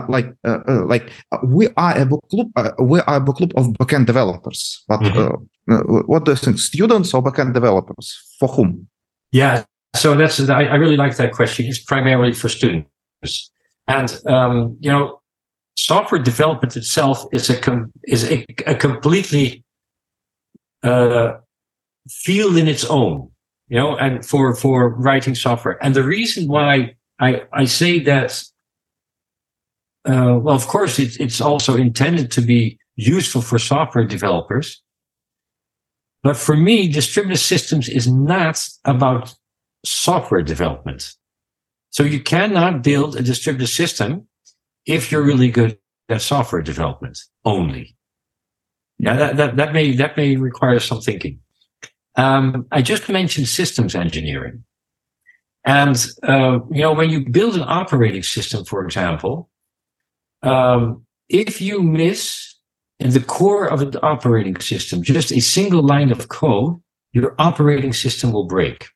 like 0.08 0.34
like 0.44 1.10
we 1.44 1.68
are 1.76 1.96
a 1.98 2.04
book 2.04 2.24
club 2.30 2.50
we 2.80 3.00
are 3.00 3.16
a 3.16 3.20
book 3.20 3.36
club 3.36 3.52
of 3.56 3.68
backend 3.74 4.06
developers. 4.06 4.84
But 4.88 5.00
mm-hmm. 5.00 6.00
what 6.06 6.24
do 6.24 6.32
you 6.32 6.36
think, 6.36 6.58
students 6.58 7.14
or 7.14 7.22
backend 7.22 7.54
developers? 7.54 8.36
For 8.38 8.48
whom? 8.48 8.88
Yeah, 9.30 9.64
so 9.94 10.14
that's 10.14 10.40
I, 10.48 10.64
I 10.64 10.74
really 10.74 10.96
like 10.96 11.16
that 11.16 11.32
question. 11.32 11.66
It's 11.66 11.78
primarily 11.78 12.32
for 12.32 12.48
students, 12.48 13.50
and 13.86 14.20
um, 14.26 14.76
you 14.80 14.90
know 14.90 15.17
software 15.78 16.20
development 16.20 16.76
itself 16.76 17.24
is 17.32 17.48
a 17.48 17.56
com- 17.56 17.92
is 18.04 18.24
a, 18.24 18.44
a 18.66 18.74
completely 18.74 19.64
uh, 20.82 21.34
field 22.10 22.56
in 22.56 22.66
its 22.66 22.84
own, 22.84 23.30
you 23.68 23.76
know, 23.76 23.96
and 23.96 24.26
for 24.26 24.54
for 24.54 24.90
writing 24.90 25.34
software. 25.34 25.78
And 25.82 25.94
the 25.94 26.02
reason 26.02 26.48
why 26.48 26.96
I 27.20 27.42
I 27.52 27.64
say 27.66 28.00
that, 28.00 28.42
uh, 30.04 30.38
well, 30.42 30.56
of 30.56 30.66
course, 30.66 30.98
it's 30.98 31.16
it's 31.16 31.40
also 31.40 31.76
intended 31.76 32.30
to 32.32 32.40
be 32.40 32.78
useful 32.96 33.42
for 33.42 33.58
software 33.58 34.04
developers. 34.04 34.82
But 36.24 36.36
for 36.36 36.56
me, 36.56 36.88
distributed 36.88 37.38
systems 37.38 37.88
is 37.88 38.08
not 38.10 38.68
about 38.84 39.32
software 39.84 40.42
development. 40.42 41.14
So 41.90 42.02
you 42.02 42.20
cannot 42.20 42.82
build 42.82 43.14
a 43.14 43.22
distributed 43.22 43.68
system 43.68 44.26
if 44.88 45.12
you're 45.12 45.22
really 45.22 45.50
good 45.50 45.78
at 46.08 46.22
software 46.22 46.62
development 46.62 47.18
only. 47.44 47.94
Yeah, 48.98 49.14
that, 49.14 49.36
that, 49.36 49.56
that 49.56 49.72
may 49.72 49.94
that 49.94 50.16
may 50.16 50.34
require 50.34 50.80
some 50.80 51.00
thinking. 51.00 51.38
Um, 52.16 52.66
I 52.72 52.82
just 52.82 53.08
mentioned 53.08 53.46
systems 53.46 53.94
engineering, 53.94 54.64
And, 55.68 55.96
uh, 56.22 56.60
you 56.70 56.80
know, 56.80 56.94
when 56.94 57.10
you 57.10 57.28
build 57.28 57.54
an 57.54 57.64
operating 57.66 58.22
system, 58.22 58.64
for 58.64 58.82
example, 58.84 59.50
um, 60.42 61.04
if 61.28 61.60
you 61.60 61.82
miss 61.82 62.56
in 62.98 63.10
the 63.10 63.20
core 63.20 63.66
of 63.66 63.82
an 63.82 63.94
operating 64.02 64.58
system 64.60 65.02
just 65.02 65.30
a 65.30 65.40
single 65.40 65.82
line 65.82 66.10
of 66.10 66.28
code, 66.28 66.80
your 67.12 67.34
operating 67.38 67.92
system 67.92 68.32
will 68.32 68.46
break. 68.46 68.88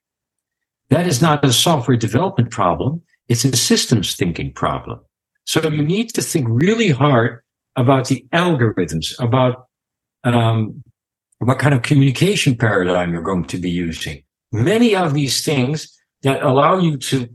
That 0.88 1.06
is 1.06 1.20
not 1.20 1.44
a 1.44 1.52
software 1.52 1.96
development 1.96 2.50
problem. 2.50 3.02
It's 3.28 3.44
a 3.44 3.54
systems 3.56 4.16
thinking 4.16 4.52
problem. 4.52 5.00
So 5.44 5.62
you 5.68 5.82
need 5.82 6.10
to 6.14 6.22
think 6.22 6.46
really 6.48 6.90
hard 6.90 7.40
about 7.76 8.08
the 8.08 8.24
algorithms, 8.32 9.18
about 9.22 9.66
um, 10.24 10.82
what 11.38 11.58
kind 11.58 11.74
of 11.74 11.82
communication 11.82 12.56
paradigm 12.56 13.12
you're 13.12 13.22
going 13.22 13.44
to 13.44 13.58
be 13.58 13.70
using. 13.70 14.22
Many 14.52 14.94
of 14.94 15.14
these 15.14 15.44
things 15.44 15.98
that 16.22 16.42
allow 16.42 16.78
you 16.78 16.96
to 16.98 17.28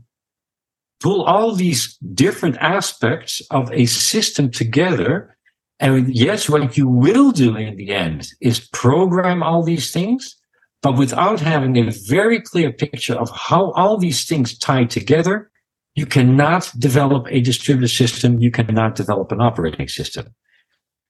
pull 1.00 1.22
all 1.24 1.54
these 1.54 1.96
different 2.14 2.56
aspects 2.58 3.40
of 3.50 3.70
a 3.72 3.86
system 3.86 4.50
together. 4.50 5.36
And 5.78 6.14
yes, 6.14 6.48
what 6.48 6.76
you 6.76 6.88
will 6.88 7.30
do 7.30 7.56
in 7.56 7.76
the 7.76 7.90
end 7.90 8.28
is 8.40 8.68
program 8.72 9.42
all 9.42 9.62
these 9.62 9.92
things, 9.92 10.36
but 10.82 10.96
without 10.96 11.40
having 11.40 11.76
a 11.76 11.92
very 12.08 12.40
clear 12.40 12.72
picture 12.72 13.14
of 13.14 13.30
how 13.30 13.72
all 13.72 13.96
these 13.96 14.26
things 14.26 14.58
tie 14.58 14.84
together, 14.84 15.50
you 15.98 16.06
cannot 16.06 16.72
develop 16.78 17.26
a 17.28 17.40
distributed 17.40 17.92
system. 18.02 18.38
You 18.38 18.52
cannot 18.58 18.94
develop 18.94 19.32
an 19.32 19.40
operating 19.40 19.88
system. 19.88 20.24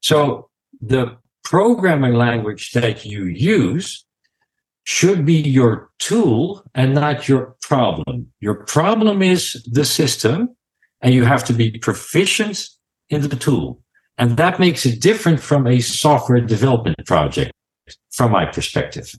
So 0.00 0.48
the 0.80 1.04
programming 1.44 2.14
language 2.14 2.72
that 2.72 3.04
you 3.04 3.24
use 3.24 4.06
should 4.84 5.26
be 5.26 5.40
your 5.58 5.90
tool 5.98 6.40
and 6.74 6.94
not 6.94 7.28
your 7.28 7.56
problem. 7.60 8.32
Your 8.40 8.56
problem 8.76 9.20
is 9.20 9.40
the 9.70 9.84
system 9.84 10.56
and 11.02 11.12
you 11.12 11.24
have 11.24 11.44
to 11.44 11.52
be 11.52 11.78
proficient 11.88 12.56
in 13.10 13.20
the 13.28 13.36
tool. 13.36 13.82
And 14.16 14.36
that 14.38 14.58
makes 14.58 14.86
it 14.86 15.02
different 15.02 15.40
from 15.40 15.66
a 15.66 15.80
software 15.80 16.40
development 16.40 17.06
project 17.06 17.52
from 18.10 18.32
my 18.32 18.46
perspective. 18.46 19.14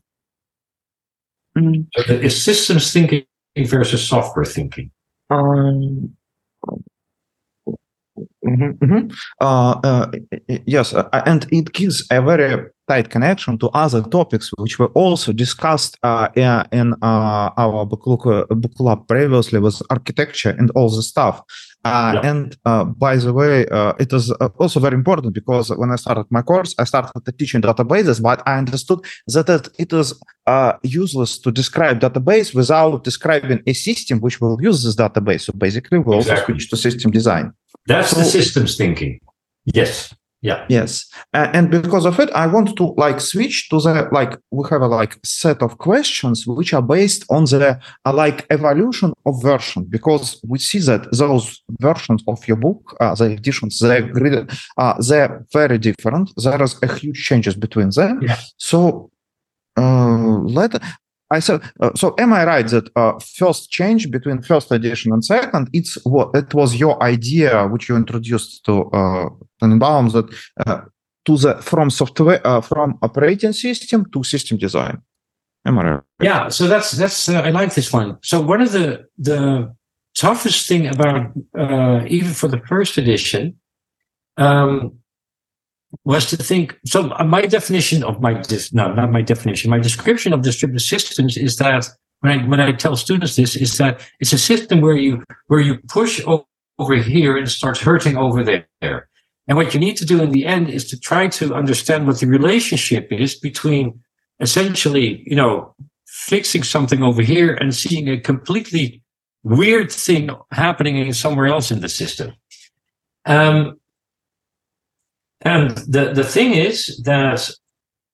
Mm. 1.55 1.87
So 1.95 2.13
it's 2.25 2.37
systems 2.37 2.91
thinking 2.91 3.25
versus 3.65 4.01
software 4.07 4.45
thinking. 4.45 4.91
Um, 5.29 6.15
mm-hmm, 8.45 8.71
mm-hmm. 8.83 9.07
Uh, 9.39 9.79
uh, 9.83 10.11
yes, 10.65 10.93
uh, 10.93 11.07
and 11.25 11.47
it 11.51 11.71
gives 11.73 12.07
a 12.11 12.21
very 12.21 12.65
tight 12.87 13.09
connection 13.09 13.57
to 13.59 13.69
other 13.69 14.01
topics 14.01 14.51
which 14.57 14.79
were 14.79 14.87
also 14.87 15.31
discussed 15.31 15.97
uh, 16.03 16.29
in 16.71 16.93
uh, 17.03 17.49
our 17.57 17.85
book, 17.85 18.03
book 18.03 18.75
club 18.75 19.07
previously 19.07 19.59
with 19.59 19.81
architecture 19.89 20.55
and 20.57 20.71
all 20.71 20.89
the 20.89 21.03
stuff. 21.03 21.41
Uh, 21.85 22.11
yeah. 22.15 22.29
And 22.29 22.57
uh, 22.65 22.83
by 22.83 23.15
the 23.15 23.31
way, 23.33 23.65
uh, 23.67 23.93
it 23.99 24.11
is 24.11 24.31
uh, 24.31 24.49
also 24.57 24.79
very 24.79 24.95
important 24.95 25.33
because 25.33 25.69
when 25.69 25.91
I 25.91 25.95
started 25.95 26.25
my 26.29 26.41
course, 26.41 26.75
I 26.77 26.83
started 26.83 27.37
teaching 27.37 27.61
databases, 27.61 28.21
but 28.21 28.43
I 28.45 28.57
understood 28.57 28.99
that 29.27 29.69
it, 29.77 29.93
is 29.93 30.13
uh, 30.45 30.73
useless 30.83 31.37
to 31.39 31.51
describe 31.51 32.01
database 32.01 32.53
without 32.53 33.03
describing 33.03 33.63
a 33.65 33.73
system 33.73 34.19
which 34.19 34.41
will 34.41 34.61
use 34.61 34.83
this 34.83 34.95
database. 34.95 35.41
So 35.41 35.53
basically, 35.53 35.99
we 35.99 36.17
exactly. 36.17 36.33
also 36.33 36.45
switch 36.45 36.69
to 36.69 36.77
system 36.77 37.11
design. 37.11 37.53
That's 37.87 38.09
so, 38.09 38.19
the 38.19 38.25
systems 38.25 38.75
thinking. 38.75 39.19
Yes. 39.65 40.13
Yeah. 40.41 40.65
Yes. 40.69 41.05
Uh, 41.33 41.49
and 41.53 41.69
because 41.69 42.05
of 42.05 42.19
it, 42.19 42.29
I 42.31 42.47
want 42.47 42.77
to 42.77 42.93
like 42.97 43.19
switch 43.19 43.69
to 43.69 43.79
the 43.81 44.07
like 44.11 44.37
we 44.51 44.63
have 44.69 44.81
a 44.81 44.87
like 44.87 45.17
set 45.25 45.61
of 45.61 45.77
questions 45.77 46.47
which 46.47 46.73
are 46.73 46.81
based 46.81 47.25
on 47.29 47.43
the 47.43 47.77
uh, 48.05 48.13
like 48.13 48.45
evolution 48.49 49.13
of 49.25 49.41
version 49.41 49.83
because 49.83 50.39
we 50.47 50.57
see 50.59 50.79
that 50.79 51.11
those 51.11 51.61
versions 51.81 52.23
of 52.27 52.47
your 52.47 52.57
book, 52.57 52.95
uh, 53.01 53.15
the 53.15 53.31
editions, 53.31 53.79
they're 53.79 54.47
uh, 54.77 54.93
they're 55.07 55.45
very 55.51 55.77
different. 55.77 56.31
There 56.41 56.61
is 56.63 56.79
a 56.83 56.95
huge 56.95 57.21
changes 57.21 57.55
between 57.55 57.89
them. 57.89 58.21
Yeah. 58.21 58.39
So 58.57 59.11
uh, 59.77 60.39
let 60.43 60.81
I 61.31 61.39
said, 61.39 61.61
uh, 61.79 61.91
so 61.95 62.15
am 62.17 62.33
I 62.33 62.43
right 62.45 62.67
that 62.67 62.89
uh, 62.95 63.19
first 63.19 63.69
change 63.69 64.09
between 64.09 64.41
first 64.41 64.71
edition 64.71 65.13
and 65.13 65.23
second, 65.23 65.69
it's 65.73 66.03
what 66.03 66.31
it 66.33 66.53
was 66.53 66.75
your 66.75 67.01
idea 67.03 67.67
which 67.67 67.87
you 67.87 67.95
introduced 67.95 68.65
to 68.65 68.85
uh, 68.85 69.29
that 69.61 70.27
uh, 70.65 70.81
to 71.25 71.37
the 71.37 71.55
from 71.61 71.89
software 71.89 72.45
uh, 72.45 72.61
from 72.61 72.97
operating 73.01 73.53
system 73.53 74.05
to 74.11 74.23
system 74.23 74.57
design. 74.57 75.01
Am 75.65 75.77
I 75.77 75.83
right? 75.83 76.03
Yeah, 76.21 76.49
so 76.49 76.67
that's 76.67 76.91
that's 76.91 77.29
uh, 77.29 77.41
I 77.41 77.51
like 77.51 77.75
this 77.75 77.93
one. 77.93 78.17
So 78.23 78.41
one 78.41 78.61
of 78.61 78.71
the 78.71 79.05
the 79.17 79.75
toughest 80.15 80.67
thing 80.67 80.87
about 80.87 81.31
uh, 81.57 82.05
even 82.07 82.31
for 82.33 82.47
the 82.47 82.59
first 82.67 82.97
edition 82.97 83.55
um, 84.37 84.98
was 86.03 86.25
to 86.27 86.37
think. 86.37 86.77
So 86.85 87.11
uh, 87.11 87.23
my 87.23 87.41
definition 87.41 88.03
of 88.03 88.21
my 88.21 88.41
no, 88.73 88.93
not 88.93 89.11
my 89.11 89.21
definition. 89.21 89.69
My 89.69 89.79
description 89.79 90.33
of 90.33 90.41
distributed 90.41 90.85
systems 90.85 91.37
is 91.37 91.57
that 91.57 91.87
when 92.21 92.39
I 92.39 92.47
when 92.47 92.59
I 92.59 92.71
tell 92.71 92.95
students 92.95 93.35
this 93.35 93.55
is 93.55 93.77
that 93.77 94.01
it's 94.19 94.33
a 94.33 94.37
system 94.37 94.81
where 94.81 94.97
you 94.97 95.23
where 95.47 95.59
you 95.59 95.79
push 95.87 96.21
over 96.25 96.95
here 96.95 97.37
and 97.37 97.47
it 97.47 97.51
starts 97.51 97.81
hurting 97.81 98.17
over 98.17 98.43
there. 98.43 99.09
And 99.47 99.57
what 99.57 99.73
you 99.73 99.79
need 99.79 99.97
to 99.97 100.05
do 100.05 100.21
in 100.21 100.31
the 100.31 100.45
end 100.45 100.69
is 100.69 100.85
to 100.89 100.99
try 100.99 101.27
to 101.27 101.55
understand 101.55 102.05
what 102.05 102.19
the 102.19 102.27
relationship 102.27 103.11
is 103.11 103.35
between 103.35 103.99
essentially, 104.39 105.23
you 105.25 105.35
know, 105.35 105.75
fixing 106.05 106.63
something 106.63 107.01
over 107.01 107.21
here 107.21 107.55
and 107.55 107.75
seeing 107.75 108.07
a 108.09 108.19
completely 108.19 109.01
weird 109.43 109.91
thing 109.91 110.29
happening 110.51 111.11
somewhere 111.13 111.47
else 111.47 111.71
in 111.71 111.81
the 111.81 111.89
system. 111.89 112.33
Um, 113.25 113.79
and 115.41 115.71
the, 115.77 116.11
the 116.13 116.23
thing 116.23 116.53
is 116.53 117.01
that 117.05 117.49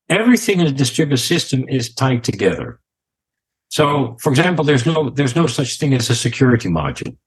everything 0.10 0.60
in 0.60 0.68
a 0.68 0.72
distributed 0.72 1.22
system 1.22 1.68
is 1.68 1.94
tied 1.94 2.24
together. 2.24 2.80
So, 3.70 4.16
for 4.22 4.30
example, 4.30 4.64
there's 4.64 4.86
no 4.86 5.10
there's 5.10 5.36
no 5.36 5.48
such 5.48 5.80
thing 5.80 5.94
as 5.94 6.10
a 6.10 6.16
security 6.16 6.70
module, 6.70 7.18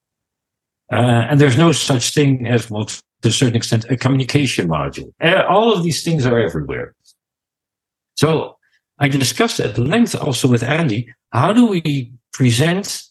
uh, 0.93 1.26
and 1.28 1.40
there's 1.40 1.59
no 1.59 1.73
such 1.73 2.14
thing 2.14 2.47
as 2.47 2.71
well 2.71 2.87
to 2.87 3.28
a 3.28 3.33
certain 3.33 3.57
extent 3.57 3.85
a 3.90 3.97
communication 3.97 4.69
module. 4.69 5.12
Uh, 5.21 5.43
all 5.49 5.73
of 5.73 5.83
these 5.83 6.05
things 6.05 6.25
are 6.25 6.38
everywhere. 6.38 6.95
So, 8.14 8.57
I 8.99 9.09
discussed 9.09 9.61
at 9.61 9.78
length 9.78 10.14
also 10.14 10.49
with 10.49 10.62
Andy 10.62 11.12
how 11.33 11.52
do 11.52 11.67
we 11.67 12.12
present 12.33 13.02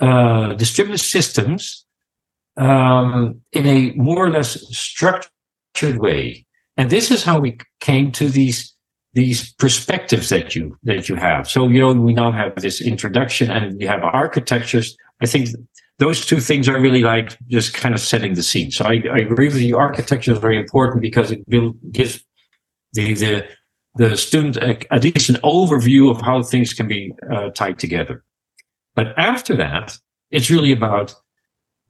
uh, 0.00 0.54
distributed 0.54 0.98
systems 0.98 1.86
um, 2.56 3.40
in 3.52 3.66
a 3.66 3.92
more 3.92 4.26
or 4.26 4.30
less 4.30 4.60
structured 4.76 4.76
structured 4.76 5.30
way. 5.80 6.46
And 6.76 6.90
this 6.90 7.10
is 7.10 7.24
how 7.24 7.40
we 7.40 7.58
came 7.80 8.12
to 8.12 8.28
these 8.28 8.74
these 9.14 9.52
perspectives 9.54 10.30
that 10.30 10.54
you 10.54 10.76
that 10.84 11.08
you 11.08 11.16
have. 11.16 11.48
So 11.48 11.68
you 11.68 11.80
know 11.80 11.92
we 11.92 12.14
now 12.14 12.32
have 12.32 12.54
this 12.56 12.80
introduction 12.80 13.50
and 13.50 13.78
we 13.78 13.86
have 13.86 14.02
architectures. 14.02 14.96
I 15.20 15.26
think 15.26 15.50
those 15.98 16.24
two 16.24 16.40
things 16.40 16.68
are 16.68 16.80
really 16.80 17.02
like 17.02 17.36
just 17.48 17.74
kind 17.74 17.94
of 17.94 18.00
setting 18.00 18.34
the 18.34 18.42
scene. 18.42 18.70
So 18.70 18.84
I, 18.84 19.02
I 19.12 19.18
agree 19.18 19.48
with 19.48 19.60
you. 19.60 19.76
Architecture 19.76 20.32
is 20.32 20.38
very 20.38 20.58
important 20.58 21.02
because 21.02 21.30
it 21.30 21.40
will 21.46 21.74
gives 21.90 22.24
the 22.94 23.14
the 23.14 23.46
the 23.94 24.16
student 24.16 24.56
a, 24.56 24.78
a 24.90 24.98
decent 24.98 25.38
overview 25.42 26.10
of 26.10 26.20
how 26.22 26.42
things 26.42 26.72
can 26.72 26.88
be 26.88 27.12
uh, 27.30 27.50
tied 27.50 27.78
together. 27.78 28.24
But 28.94 29.08
after 29.18 29.54
that, 29.56 29.98
it's 30.30 30.50
really 30.50 30.72
about 30.72 31.14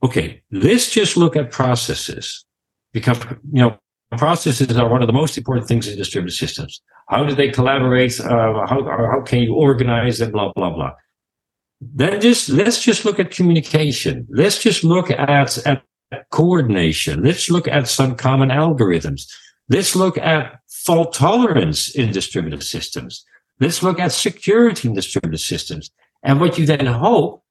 okay. 0.01 0.43
Let's 0.51 0.91
just 0.91 1.15
look 1.15 1.37
at 1.37 1.51
processes 1.51 2.45
because 2.93 3.19
you 3.51 3.61
know 3.61 3.77
processes 4.17 4.77
are 4.77 4.87
one 4.87 5.01
of 5.01 5.07
the 5.07 5.13
most 5.13 5.37
important 5.37 5.67
things 5.67 5.87
in 5.87 5.97
distributed 5.97 6.35
systems. 6.35 6.81
How 7.09 7.23
do 7.25 7.35
they 7.35 7.49
collaborate? 7.49 8.19
Uh, 8.19 8.65
how 8.67 8.83
how 8.85 9.21
can 9.25 9.39
you 9.39 9.55
organize 9.55 10.21
and 10.21 10.31
blah 10.31 10.51
blah 10.53 10.73
blah. 10.73 10.91
Then 11.81 12.21
just 12.21 12.49
let's 12.49 12.81
just 12.81 13.03
look 13.05 13.19
at 13.19 13.31
communication. 13.31 14.27
Let's 14.29 14.59
just 14.59 14.83
look 14.83 15.11
at 15.11 15.57
at 15.67 15.83
coordination. 16.31 17.23
Let's 17.23 17.49
look 17.49 17.67
at 17.67 17.87
some 17.87 18.15
common 18.15 18.49
algorithms. 18.49 19.27
Let's 19.69 19.95
look 19.95 20.17
at 20.17 20.59
fault 20.67 21.13
tolerance 21.13 21.89
in 21.89 22.11
distributed 22.11 22.63
systems. 22.63 23.25
Let's 23.59 23.81
look 23.81 23.99
at 23.99 24.11
security 24.11 24.87
in 24.87 24.93
distributed 24.93 25.39
systems. 25.39 25.89
And 26.23 26.39
what 26.39 26.57
you 26.57 26.65
then 26.65 26.85
hope 26.85 27.43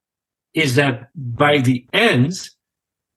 is 0.54 0.75
that 0.76 1.08
by 1.14 1.58
the 1.58 1.87
end, 1.92 2.49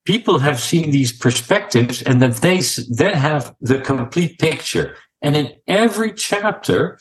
people 0.05 0.39
have 0.39 0.59
seen 0.59 0.91
these 0.91 1.11
perspectives 1.11 2.01
and 2.03 2.21
that 2.21 2.35
they 2.37 2.61
then 2.89 3.15
have 3.15 3.55
the 3.59 3.81
complete 3.81 4.39
picture. 4.39 4.95
And 5.21 5.35
in 5.35 5.53
every 5.67 6.13
chapter, 6.13 6.99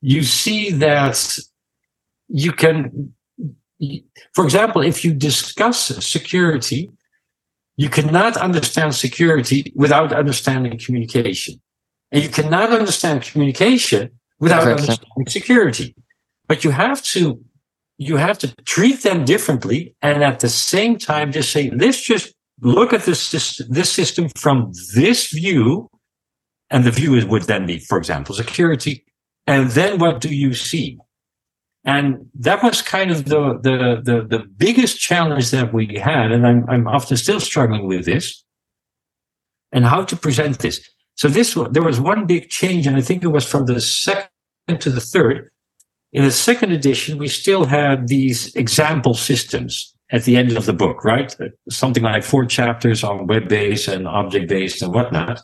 you 0.00 0.22
see 0.24 0.70
that 0.72 1.38
you 2.28 2.52
can, 2.52 3.14
for 4.34 4.44
example, 4.44 4.82
if 4.82 5.04
you 5.04 5.14
discuss 5.14 5.86
security, 6.04 6.90
you 7.76 7.88
cannot 7.88 8.36
understand 8.36 8.94
security 8.94 9.72
without 9.74 10.12
understanding 10.12 10.78
communication. 10.78 11.60
And 12.12 12.22
you 12.22 12.28
cannot 12.28 12.70
understand 12.70 13.22
communication 13.22 14.10
without 14.40 14.62
exactly. 14.62 14.82
understanding 14.82 15.26
security. 15.28 15.94
But 16.48 16.64
you 16.64 16.70
have 16.70 17.02
to 17.14 17.40
you 18.00 18.16
have 18.16 18.38
to 18.38 18.48
treat 18.64 19.02
them 19.02 19.26
differently 19.26 19.94
and 20.00 20.24
at 20.24 20.40
the 20.40 20.48
same 20.48 20.96
time 20.96 21.30
just 21.30 21.52
say 21.52 21.70
let's 21.70 22.00
just 22.00 22.32
look 22.62 22.94
at 22.94 23.02
this 23.02 23.30
this 23.68 23.92
system 23.92 24.28
from 24.30 24.72
this 24.94 25.28
view 25.30 25.88
and 26.70 26.84
the 26.84 26.90
view 26.90 27.12
would 27.26 27.42
then 27.42 27.66
be 27.66 27.78
for 27.78 27.98
example 27.98 28.34
security 28.34 29.04
and 29.46 29.70
then 29.70 29.98
what 29.98 30.20
do 30.20 30.34
you 30.34 30.54
see? 30.54 30.98
And 31.84 32.30
that 32.38 32.62
was 32.62 32.82
kind 32.82 33.10
of 33.10 33.26
the 33.26 33.58
the 33.60 34.00
the, 34.02 34.26
the 34.26 34.44
biggest 34.56 34.98
challenge 34.98 35.50
that 35.50 35.74
we 35.74 35.98
had 35.98 36.32
and 36.32 36.46
I'm, 36.46 36.68
I'm 36.70 36.88
often 36.88 37.16
still 37.16 37.40
struggling 37.40 37.86
with 37.86 38.06
this 38.06 38.44
and 39.72 39.84
how 39.84 40.04
to 40.04 40.16
present 40.16 40.60
this. 40.60 40.80
So 41.16 41.28
this 41.28 41.58
there 41.72 41.82
was 41.82 42.00
one 42.00 42.26
big 42.26 42.48
change 42.48 42.86
and 42.86 42.96
i 42.96 43.02
think 43.02 43.22
it 43.22 43.28
was 43.28 43.44
from 43.44 43.66
the 43.66 43.80
second 43.80 44.80
to 44.80 44.90
the 44.90 45.00
third 45.00 45.50
in 46.12 46.24
the 46.24 46.30
second 46.30 46.72
edition, 46.72 47.18
we 47.18 47.28
still 47.28 47.64
had 47.64 48.08
these 48.08 48.54
example 48.56 49.14
systems 49.14 49.94
at 50.10 50.24
the 50.24 50.36
end 50.36 50.56
of 50.56 50.66
the 50.66 50.72
book, 50.72 51.04
right? 51.04 51.36
Something 51.68 52.02
like 52.02 52.24
four 52.24 52.44
chapters 52.46 53.04
on 53.04 53.26
web 53.26 53.48
based 53.48 53.88
and 53.88 54.08
object 54.08 54.48
based 54.48 54.82
and 54.82 54.92
whatnot. 54.92 55.40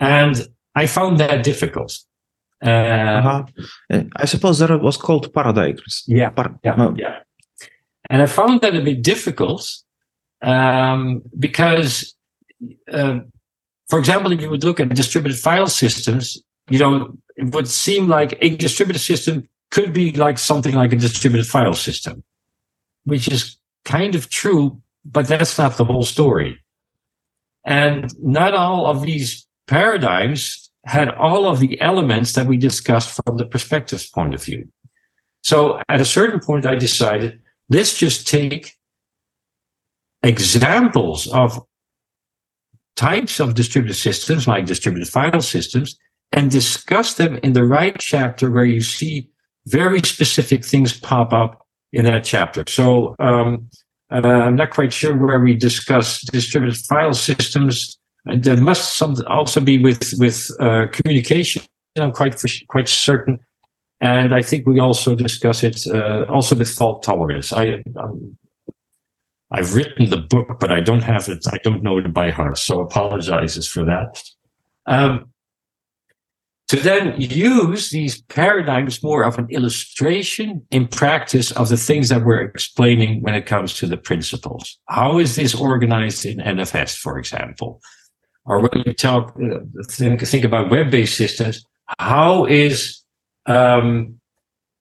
And 0.00 0.48
I 0.74 0.86
found 0.86 1.18
that 1.18 1.42
difficult. 1.42 1.98
Uh, 2.64 2.68
uh-huh. 2.68 3.44
I 4.16 4.26
suppose 4.26 4.58
that 4.58 4.82
was 4.82 4.96
called 4.96 5.32
paradigms. 5.32 6.04
Yeah, 6.06 6.30
Par- 6.30 6.58
yeah, 6.62 6.92
yeah. 6.96 7.18
And 8.10 8.22
I 8.22 8.26
found 8.26 8.60
that 8.60 8.74
a 8.74 8.80
bit 8.80 9.02
difficult 9.02 9.70
um, 10.42 11.22
because, 11.38 12.14
uh, 12.92 13.20
for 13.88 13.98
example, 13.98 14.32
if 14.32 14.40
you 14.40 14.50
would 14.50 14.64
look 14.64 14.80
at 14.80 14.88
distributed 14.94 15.38
file 15.38 15.68
systems, 15.68 16.42
you 16.68 16.78
know, 16.78 17.16
it 17.36 17.54
would 17.54 17.68
seem 17.68 18.08
like 18.08 18.36
a 18.40 18.56
distributed 18.56 19.00
system 19.00 19.48
could 19.70 19.92
be 19.92 20.12
like 20.12 20.38
something 20.38 20.74
like 20.74 20.92
a 20.92 20.96
distributed 20.96 21.46
file 21.46 21.74
system, 21.74 22.24
which 23.04 23.28
is 23.28 23.56
kind 23.84 24.14
of 24.14 24.28
true, 24.30 24.80
but 25.04 25.26
that's 25.26 25.58
not 25.58 25.76
the 25.76 25.84
whole 25.84 26.02
story. 26.02 26.58
And 27.64 28.12
not 28.22 28.54
all 28.54 28.86
of 28.86 29.02
these 29.02 29.46
paradigms 29.66 30.70
had 30.84 31.10
all 31.10 31.46
of 31.46 31.60
the 31.60 31.80
elements 31.80 32.32
that 32.32 32.46
we 32.46 32.56
discussed 32.56 33.10
from 33.10 33.36
the 33.36 33.44
perspectives 33.44 34.08
point 34.08 34.34
of 34.34 34.42
view. 34.42 34.68
So 35.42 35.80
at 35.88 36.00
a 36.00 36.04
certain 36.04 36.40
point, 36.40 36.66
I 36.66 36.74
decided 36.74 37.40
let's 37.68 37.96
just 37.96 38.26
take 38.26 38.74
examples 40.22 41.26
of 41.28 41.60
types 42.96 43.38
of 43.38 43.54
distributed 43.54 43.94
systems 43.94 44.48
like 44.48 44.66
distributed 44.66 45.08
file 45.08 45.40
systems 45.40 45.96
and 46.32 46.50
discuss 46.50 47.14
them 47.14 47.38
in 47.42 47.52
the 47.52 47.64
right 47.64 47.96
chapter 47.98 48.50
where 48.50 48.64
you 48.64 48.80
see 48.80 49.28
very 49.66 50.00
specific 50.02 50.64
things 50.64 50.98
pop 50.98 51.32
up 51.32 51.66
in 51.92 52.04
that 52.04 52.24
chapter. 52.24 52.64
So 52.68 53.14
um, 53.18 53.68
uh, 54.10 54.26
I'm 54.26 54.56
not 54.56 54.70
quite 54.70 54.92
sure 54.92 55.16
where 55.16 55.40
we 55.40 55.54
discuss 55.54 56.22
distributed 56.22 56.78
file 56.86 57.14
systems. 57.14 57.98
There 58.24 58.56
must 58.56 58.96
some, 58.96 59.16
also 59.26 59.60
be 59.60 59.78
with 59.78 60.14
with 60.18 60.50
uh, 60.60 60.86
communication. 60.92 61.62
I'm 61.96 62.12
quite 62.12 62.42
quite 62.68 62.88
certain, 62.88 63.40
and 64.00 64.34
I 64.34 64.42
think 64.42 64.66
we 64.66 64.80
also 64.80 65.14
discuss 65.14 65.62
it 65.62 65.86
uh, 65.86 66.24
also 66.28 66.54
with 66.54 66.70
fault 66.70 67.02
tolerance. 67.02 67.52
I 67.52 67.82
um, 67.96 68.36
I've 69.50 69.74
written 69.74 70.10
the 70.10 70.18
book, 70.18 70.58
but 70.60 70.70
I 70.70 70.80
don't 70.80 71.02
have 71.02 71.28
it. 71.28 71.46
I 71.50 71.58
don't 71.64 71.82
know 71.82 71.98
it 71.98 72.12
by 72.12 72.30
heart, 72.30 72.58
so 72.58 72.80
apologizes 72.80 73.66
for 73.66 73.84
that. 73.84 74.22
Um, 74.86 75.32
to 76.68 76.76
then 76.76 77.18
use 77.18 77.90
these 77.90 78.20
paradigms 78.22 79.02
more 79.02 79.22
of 79.22 79.38
an 79.38 79.48
illustration 79.50 80.62
in 80.70 80.86
practice 80.86 81.50
of 81.52 81.70
the 81.70 81.78
things 81.78 82.10
that 82.10 82.24
we're 82.24 82.42
explaining 82.42 83.22
when 83.22 83.34
it 83.34 83.46
comes 83.46 83.74
to 83.74 83.86
the 83.86 83.96
principles. 83.96 84.78
How 84.88 85.18
is 85.18 85.36
this 85.36 85.54
organized 85.54 86.26
in 86.26 86.38
NFS, 86.38 86.96
for 86.96 87.18
example? 87.18 87.80
Or 88.44 88.60
when 88.60 88.82
you 88.84 88.92
talk, 88.92 89.34
uh, 89.42 89.60
think, 89.90 90.20
think 90.26 90.44
about 90.44 90.70
web-based 90.70 91.16
systems, 91.16 91.64
how 91.98 92.44
is 92.44 93.02
um, 93.46 94.20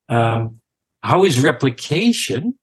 um, 0.09 0.59
how 1.03 1.23
is 1.23 1.41
replication 1.41 2.55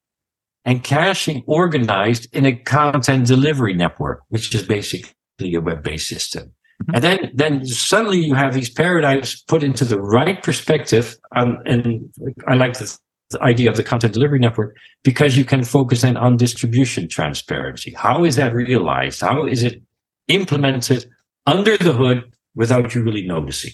and 0.66 0.84
caching 0.84 1.42
organized 1.46 2.28
in 2.34 2.44
a 2.44 2.54
content 2.54 3.26
delivery 3.26 3.74
network, 3.74 4.22
which 4.28 4.54
is 4.54 4.62
basically 4.62 5.54
a 5.54 5.60
web-based 5.60 6.08
system? 6.08 6.52
And 6.92 7.02
then, 7.02 7.30
then 7.34 7.66
suddenly 7.66 8.18
you 8.18 8.34
have 8.34 8.52
these 8.52 8.70
paradigms 8.70 9.42
put 9.42 9.62
into 9.62 9.84
the 9.84 10.00
right 10.00 10.42
perspective. 10.42 11.16
Um, 11.34 11.58
and 11.64 12.12
I 12.46 12.54
like 12.54 12.74
the, 12.74 12.98
the 13.30 13.42
idea 13.42 13.70
of 13.70 13.76
the 13.76 13.84
content 13.84 14.12
delivery 14.12 14.38
network 14.38 14.76
because 15.02 15.36
you 15.36 15.44
can 15.44 15.64
focus 15.64 16.02
then 16.02 16.16
on 16.16 16.36
distribution 16.36 17.08
transparency. 17.08 17.92
How 17.92 18.24
is 18.24 18.36
that 18.36 18.54
realized? 18.54 19.20
How 19.20 19.46
is 19.46 19.62
it 19.62 19.82
implemented 20.28 21.06
under 21.46 21.76
the 21.76 21.92
hood 21.92 22.32
without 22.54 22.94
you 22.94 23.02
really 23.02 23.26
noticing? 23.26 23.72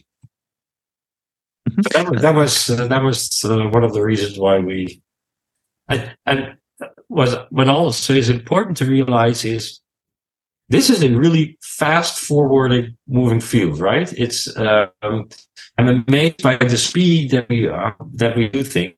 that, 1.67 2.19
that, 2.21 2.35
was 2.35 2.71
uh, 2.71 2.87
that 2.87 3.03
was 3.03 3.45
uh, 3.45 3.69
one 3.69 3.85
of 3.85 3.93
the 3.93 4.03
reasons 4.03 4.39
why 4.39 4.59
we 4.59 5.03
and, 5.89 6.17
and 6.27 6.57
was 7.09 7.37
what 7.51 7.69
also 7.69 8.15
is 8.15 8.29
important 8.29 8.77
to 8.79 8.87
realize 8.87 9.45
is 9.45 9.81
this 10.71 10.89
is 10.89 11.03
a 11.03 11.11
really 11.11 11.59
fast 11.61 12.19
forwarding 12.19 12.97
moving 13.09 13.41
field, 13.41 13.81
right? 13.81 14.11
It's 14.13 14.57
um, 14.57 15.29
I'm 15.77 16.05
amazed 16.07 16.43
by 16.43 16.57
the 16.57 16.79
speed 16.79 17.33
that 17.33 17.49
we 17.49 17.67
are 17.67 17.97
that 18.15 18.37
we 18.37 18.49
do 18.49 18.63
things. 18.63 18.95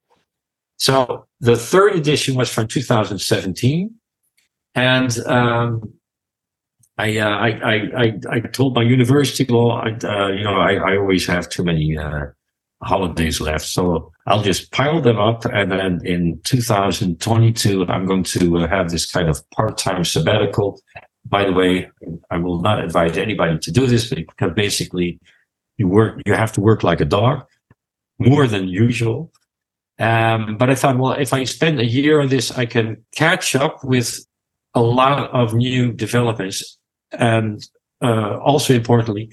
So 0.77 1.27
the 1.41 1.57
third 1.57 1.97
edition 1.97 2.35
was 2.35 2.53
from 2.53 2.69
2017, 2.69 3.95
and 4.75 5.19
um, 5.27 5.95
I, 6.99 7.17
uh, 7.17 7.29
I, 7.29 7.49
I 7.49 7.75
I 7.97 8.13
I 8.31 8.41
told 8.41 8.75
my 8.75 8.83
university, 8.83 9.51
well, 9.51 9.73
I, 9.73 9.91
uh, 10.05 10.29
you 10.29 10.45
know, 10.45 10.57
I, 10.57 10.75
I 10.75 10.97
always 10.99 11.27
have 11.27 11.49
too 11.49 11.65
many 11.65 11.97
uh, 11.97 12.27
holidays 12.83 13.41
left, 13.41 13.65
so 13.65 14.13
I'll 14.27 14.43
just 14.43 14.73
pile 14.73 15.01
them 15.01 15.19
up, 15.19 15.47
and 15.47 15.73
then 15.73 16.01
in 16.05 16.39
2022, 16.45 17.87
I'm 17.87 18.05
going 18.05 18.25
to 18.25 18.59
uh, 18.59 18.69
have 18.69 18.91
this 18.91 19.11
kind 19.11 19.31
of 19.31 19.41
part-time 19.53 20.05
sabbatical 20.05 20.83
by 21.33 21.47
the 21.47 21.53
way, 21.53 21.91
I 22.31 22.37
will 22.37 22.61
not 22.61 22.85
advise 22.85 23.17
anybody 23.17 23.59
to 23.59 23.73
do 23.73 23.87
this 23.87 24.11
because 24.11 24.53
basically 24.55 25.19
you 25.79 25.89
work, 25.89 26.21
you 26.27 26.35
have 26.35 26.53
to 26.53 26.61
work 26.61 26.83
like 26.83 27.01
a 27.01 27.07
dog 27.07 27.47
more 28.19 28.47
than 28.47 28.69
usual. 28.69 29.33
Um, 29.99 30.59
but 30.59 30.69
I 30.69 30.75
thought, 30.75 30.99
well, 30.99 31.13
if 31.13 31.33
I 31.33 31.45
spend 31.45 31.81
a 31.81 31.87
year 31.87 32.21
on 32.21 32.29
this, 32.29 32.51
I 32.51 32.67
can 32.67 33.03
catch 33.17 33.57
up 33.57 33.83
with 33.83 34.27
a 34.75 34.83
lot 34.83 35.31
of 35.31 35.55
new 35.55 35.91
developments 35.93 36.77
and 37.13 37.67
uh, 38.03 38.37
also 38.37 38.75
importantly, 38.75 39.31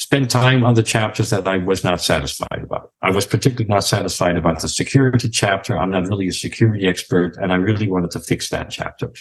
spend 0.00 0.30
time 0.30 0.64
on 0.64 0.74
the 0.74 0.82
chapters 0.82 1.30
that 1.30 1.46
I 1.46 1.58
was 1.58 1.84
not 1.84 2.00
satisfied 2.00 2.62
about. 2.62 2.90
I 3.02 3.12
was 3.12 3.24
particularly 3.24 3.68
not 3.68 3.84
satisfied 3.84 4.36
about 4.36 4.60
the 4.62 4.68
security 4.68 5.28
chapter. 5.28 5.78
I'm 5.78 5.90
not 5.90 6.08
really 6.08 6.26
a 6.26 6.32
security 6.32 6.88
expert 6.88 7.36
and 7.36 7.52
I 7.52 7.56
really 7.56 7.88
wanted 7.88 8.10
to 8.12 8.20
fix 8.20 8.48
that 8.48 8.70
chapter. 8.70 9.12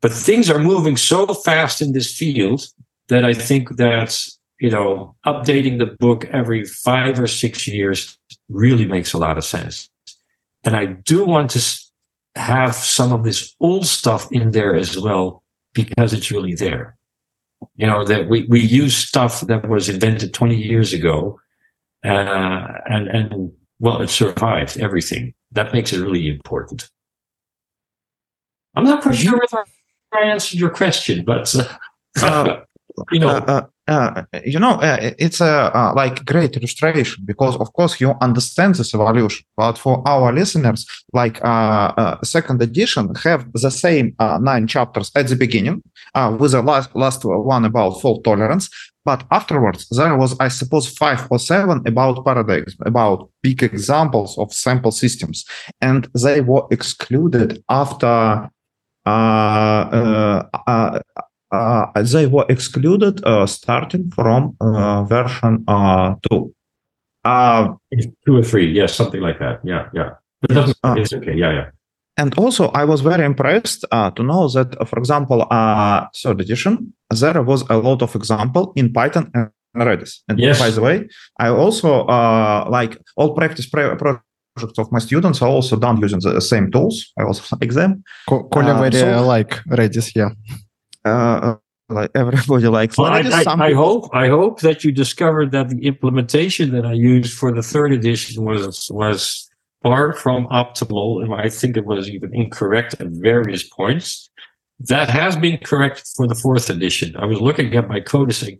But 0.00 0.12
things 0.12 0.48
are 0.48 0.58
moving 0.58 0.96
so 0.96 1.26
fast 1.26 1.82
in 1.82 1.92
this 1.92 2.14
field 2.14 2.66
that 3.08 3.24
I 3.24 3.34
think 3.34 3.76
that, 3.76 4.18
you 4.60 4.70
know, 4.70 5.16
updating 5.26 5.78
the 5.78 5.96
book 5.98 6.24
every 6.26 6.64
five 6.64 7.18
or 7.18 7.26
six 7.26 7.66
years 7.66 8.16
really 8.48 8.86
makes 8.86 9.12
a 9.12 9.18
lot 9.18 9.38
of 9.38 9.44
sense. 9.44 9.90
And 10.64 10.76
I 10.76 10.86
do 10.86 11.24
want 11.24 11.50
to 11.50 11.80
have 12.36 12.74
some 12.74 13.12
of 13.12 13.24
this 13.24 13.54
old 13.60 13.86
stuff 13.86 14.30
in 14.30 14.52
there 14.52 14.74
as 14.74 14.98
well 14.98 15.42
because 15.74 16.12
it's 16.12 16.30
really 16.30 16.54
there. 16.54 16.96
You 17.76 17.88
know, 17.88 18.04
that 18.04 18.28
we, 18.28 18.44
we 18.44 18.60
use 18.60 18.96
stuff 18.96 19.40
that 19.42 19.68
was 19.68 19.88
invented 19.88 20.32
20 20.32 20.56
years 20.56 20.92
ago, 20.92 21.40
uh, 22.04 22.68
and, 22.86 23.08
and 23.08 23.52
well, 23.80 24.00
it 24.00 24.10
survived 24.10 24.78
everything. 24.78 25.34
That 25.50 25.72
makes 25.72 25.92
it 25.92 26.00
really 26.00 26.28
important. 26.28 26.88
I'm 28.76 28.84
not 28.84 29.02
quite 29.02 29.16
sure 29.16 29.42
if 29.42 29.52
I 29.52 29.64
answered 30.12 30.58
your 30.58 30.70
question, 30.70 31.24
but 31.24 31.54
uh, 31.54 31.68
uh, 32.22 32.60
you 33.12 33.20
know. 33.20 33.28
Uh, 33.28 33.66
uh, 33.88 34.22
you 34.44 34.58
know, 34.58 34.72
uh, 34.72 34.98
it's 35.18 35.40
a 35.40 35.74
uh, 35.74 35.94
like 35.96 36.22
great 36.26 36.54
illustration 36.58 37.24
because, 37.24 37.56
of 37.56 37.72
course, 37.72 37.98
you 38.02 38.14
understand 38.20 38.74
this 38.74 38.92
evolution. 38.92 39.46
But 39.56 39.78
for 39.78 40.06
our 40.06 40.30
listeners, 40.30 40.84
like 41.14 41.38
second 42.22 42.60
edition, 42.60 43.14
have 43.24 43.50
the 43.54 43.70
same 43.70 44.14
nine 44.40 44.66
chapters 44.66 45.10
at 45.14 45.28
the 45.28 45.36
beginning, 45.36 45.82
with 46.38 46.52
the 46.52 46.60
last 46.60 46.94
last 46.94 47.24
one 47.24 47.64
about 47.64 48.02
fault 48.02 48.24
tolerance. 48.24 48.68
But 49.06 49.24
afterwards, 49.30 49.88
there 49.88 50.14
was, 50.18 50.36
I 50.38 50.48
suppose, 50.48 50.86
five 50.86 51.26
or 51.30 51.38
seven 51.38 51.82
about 51.86 52.26
paradigms, 52.26 52.76
about 52.84 53.30
big 53.42 53.62
examples 53.62 54.36
of 54.36 54.52
sample 54.52 54.90
systems, 54.90 55.46
and 55.80 56.06
they 56.12 56.42
were 56.42 56.66
excluded 56.70 57.64
after 57.70 58.06
uh, 58.06 58.10
uh, 58.10 58.46
uh, 58.46 58.48
they 62.12 62.26
were 62.26 62.46
excluded 62.48 63.20
starting 63.46 64.10
from 64.10 64.56
version 65.08 65.64
two. 66.28 66.54
two 68.26 68.36
or 68.36 68.42
three, 68.42 68.70
yes, 68.72 68.94
something 68.94 69.20
like 69.20 69.38
that. 69.38 69.60
Yeah, 69.64 69.88
yeah. 69.94 70.10
It's 70.96 71.12
okay. 71.12 71.34
Yeah, 71.34 71.52
yeah. 71.52 71.70
And 72.18 72.34
also, 72.36 72.68
I 72.74 72.84
was 72.84 73.00
very 73.00 73.24
impressed 73.24 73.84
uh, 73.92 74.10
to 74.10 74.22
know 74.24 74.48
that, 74.48 74.80
uh, 74.80 74.84
for 74.84 74.98
example, 74.98 75.46
uh, 75.50 76.06
third 76.20 76.40
edition, 76.40 76.92
there 77.10 77.42
was 77.42 77.62
a 77.70 77.76
lot 77.76 78.02
of 78.02 78.16
example 78.16 78.72
in 78.74 78.92
Python 78.92 79.30
and 79.34 79.50
Redis. 79.76 80.22
And 80.28 80.40
Yes. 80.40 80.58
by 80.58 80.70
the 80.70 80.80
way, 80.80 81.08
I 81.38 81.48
also 81.48 82.06
uh, 82.06 82.66
like 82.68 82.98
all 83.16 83.34
practice 83.34 83.66
pre- 83.68 83.94
projects 84.57 84.79
of 84.79 84.91
my 84.91 84.99
students 84.99 85.41
are 85.41 85.49
also 85.49 85.75
done 85.77 85.97
using 86.01 86.19
the 86.19 86.39
same 86.41 86.71
tools. 86.71 87.11
I 87.19 87.23
also 87.23 87.55
like 87.59 87.71
them. 87.71 88.03
Co- 88.29 88.43
Коля 88.53 88.75
Uh, 88.75 88.79
very 88.89 88.93
so- 88.93 89.25
like 89.25 89.51
Redis, 89.69 90.11
yeah. 90.15 90.29
Uh, 91.05 91.55
like 91.89 92.11
everybody 92.15 92.67
likes 92.67 92.97
Well, 92.97 93.11
I, 93.11 93.21
Redis. 93.21 93.31
I, 93.33 93.43
Some 93.43 93.61
I 93.61 93.69
people- 93.69 93.83
hope 93.83 94.09
I 94.13 94.27
hope 94.27 94.61
that 94.61 94.83
you 94.83 94.91
discovered 94.91 95.51
that 95.51 95.69
the 95.69 95.81
implementation 95.85 96.71
that 96.71 96.85
I 96.85 96.93
used 96.93 97.33
for 97.39 97.51
the 97.51 97.63
third 97.63 97.91
edition 97.91 98.43
was 98.45 98.89
was 98.91 99.49
far 99.83 100.13
from 100.13 100.47
optimal, 100.47 101.21
and 101.23 101.33
I 101.33 101.49
think 101.49 101.75
it 101.75 101.85
was 101.85 102.09
even 102.09 102.33
incorrect 102.33 102.91
at 103.01 103.07
various 103.31 103.63
points. 103.63 104.29
That 104.79 105.09
has 105.09 105.35
been 105.35 105.57
corrected 105.69 106.05
for 106.15 106.25
the 106.27 106.35
fourth 106.35 106.69
edition. 106.69 107.15
I 107.17 107.25
was 107.25 107.39
looking 107.41 107.75
at 107.75 107.89
my 107.89 107.99
code 107.99 108.29
and 108.29 108.35
saying, 108.35 108.59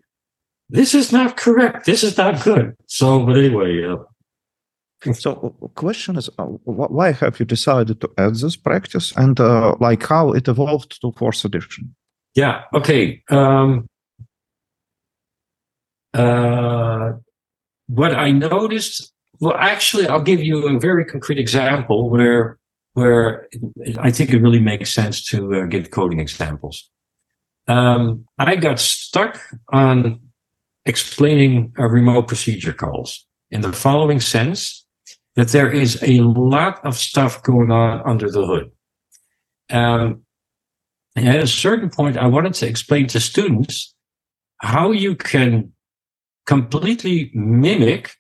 "This 0.70 0.94
is 0.94 1.12
not 1.18 1.38
correct. 1.38 1.86
This 1.86 2.04
is 2.04 2.18
not 2.18 2.44
good." 2.44 2.76
So, 2.88 3.26
but 3.26 3.36
anyway, 3.38 3.72
uh, 3.90 3.98
so 5.13 5.55
uh, 5.63 5.67
question 5.69 6.17
is, 6.17 6.29
uh, 6.39 6.45
why 6.65 7.13
have 7.13 7.39
you 7.39 7.47
decided 7.47 8.01
to 8.01 8.11
add 8.19 8.35
this 8.35 8.57
practice 8.57 9.13
and 9.17 9.39
uh, 9.39 9.77
like 9.81 10.05
how 10.05 10.33
it 10.33 10.49
evolved 10.49 11.01
to 11.01 11.13
fourth 11.13 11.45
edition? 11.45 11.95
Yeah. 12.35 12.65
Okay. 12.75 13.23
Um, 13.31 13.87
uh, 16.15 17.13
what 17.87 18.15
I 18.15 18.33
noticed, 18.33 19.13
well, 19.41 19.55
actually, 19.57 20.09
I'll 20.09 20.23
give 20.23 20.43
you 20.43 20.69
a 20.69 20.81
very 20.81 21.05
concrete 21.05 21.39
example 21.39 22.11
where 22.11 22.59
where 22.95 23.47
I 23.99 24.11
think 24.11 24.33
it 24.33 24.43
really 24.43 24.59
makes 24.59 24.93
sense 24.93 25.25
to 25.27 25.55
uh, 25.55 25.67
give 25.67 25.93
coding 25.93 26.19
examples. 26.19 26.91
Um, 27.69 28.25
I 28.39 28.57
got 28.57 28.81
stuck 28.81 29.39
on 29.69 30.21
explaining 30.85 31.73
uh, 31.79 31.87
remote 31.89 32.27
procedure 32.27 32.73
calls 32.73 33.27
in 33.51 33.61
the 33.61 33.73
following 33.73 34.21
sense 34.21 34.78
that 35.39 35.51
there 35.51 35.71
is 35.71 36.03
a 36.03 36.19
lot 36.21 36.85
of 36.85 36.97
stuff 36.97 37.45
going 37.45 37.71
on 37.71 38.03
under 38.05 38.29
the 38.29 38.45
hood. 38.45 38.73
Um, 39.71 40.23
at 41.15 41.37
a 41.37 41.47
certain 41.47 41.91
point, 41.91 42.17
I 42.17 42.27
wanted 42.27 42.55
to 42.55 42.67
explain 42.67 43.07
to 43.07 43.21
students 43.21 43.95
how 44.61 44.91
you 44.91 45.15
can 45.15 45.73
completely 46.45 47.31
mimic 47.35 48.11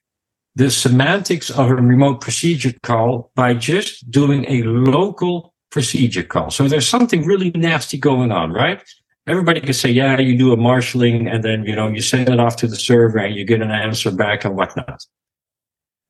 the 0.54 0.70
semantics 0.70 1.50
of 1.50 1.68
a 1.68 1.74
remote 1.74 2.20
procedure 2.20 2.74
call 2.84 3.32
by 3.34 3.52
just 3.52 4.08
doing 4.12 4.44
a 4.46 4.62
local 4.62 5.52
procedure 5.72 6.22
call. 6.22 6.52
So 6.52 6.68
there's 6.68 6.88
something 6.88 7.26
really 7.26 7.50
nasty 7.50 7.98
going 7.98 8.30
on, 8.30 8.52
right? 8.52 8.80
Everybody 9.26 9.60
can 9.60 9.72
say, 9.72 9.90
yeah, 9.90 10.20
you 10.20 10.38
do 10.38 10.52
a 10.52 10.56
marshaling 10.56 11.26
and 11.26 11.42
then, 11.42 11.64
you 11.64 11.74
know, 11.74 11.88
you 11.88 12.00
send 12.00 12.28
it 12.28 12.38
off 12.38 12.54
to 12.58 12.68
the 12.68 12.76
server 12.76 13.18
and 13.18 13.34
you 13.34 13.44
get 13.44 13.60
an 13.60 13.72
answer 13.72 14.12
back 14.12 14.44
and 14.44 14.54
whatnot. 14.54 15.02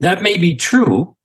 That 0.00 0.22
may 0.22 0.38
be 0.38 0.54
true, 0.54 1.16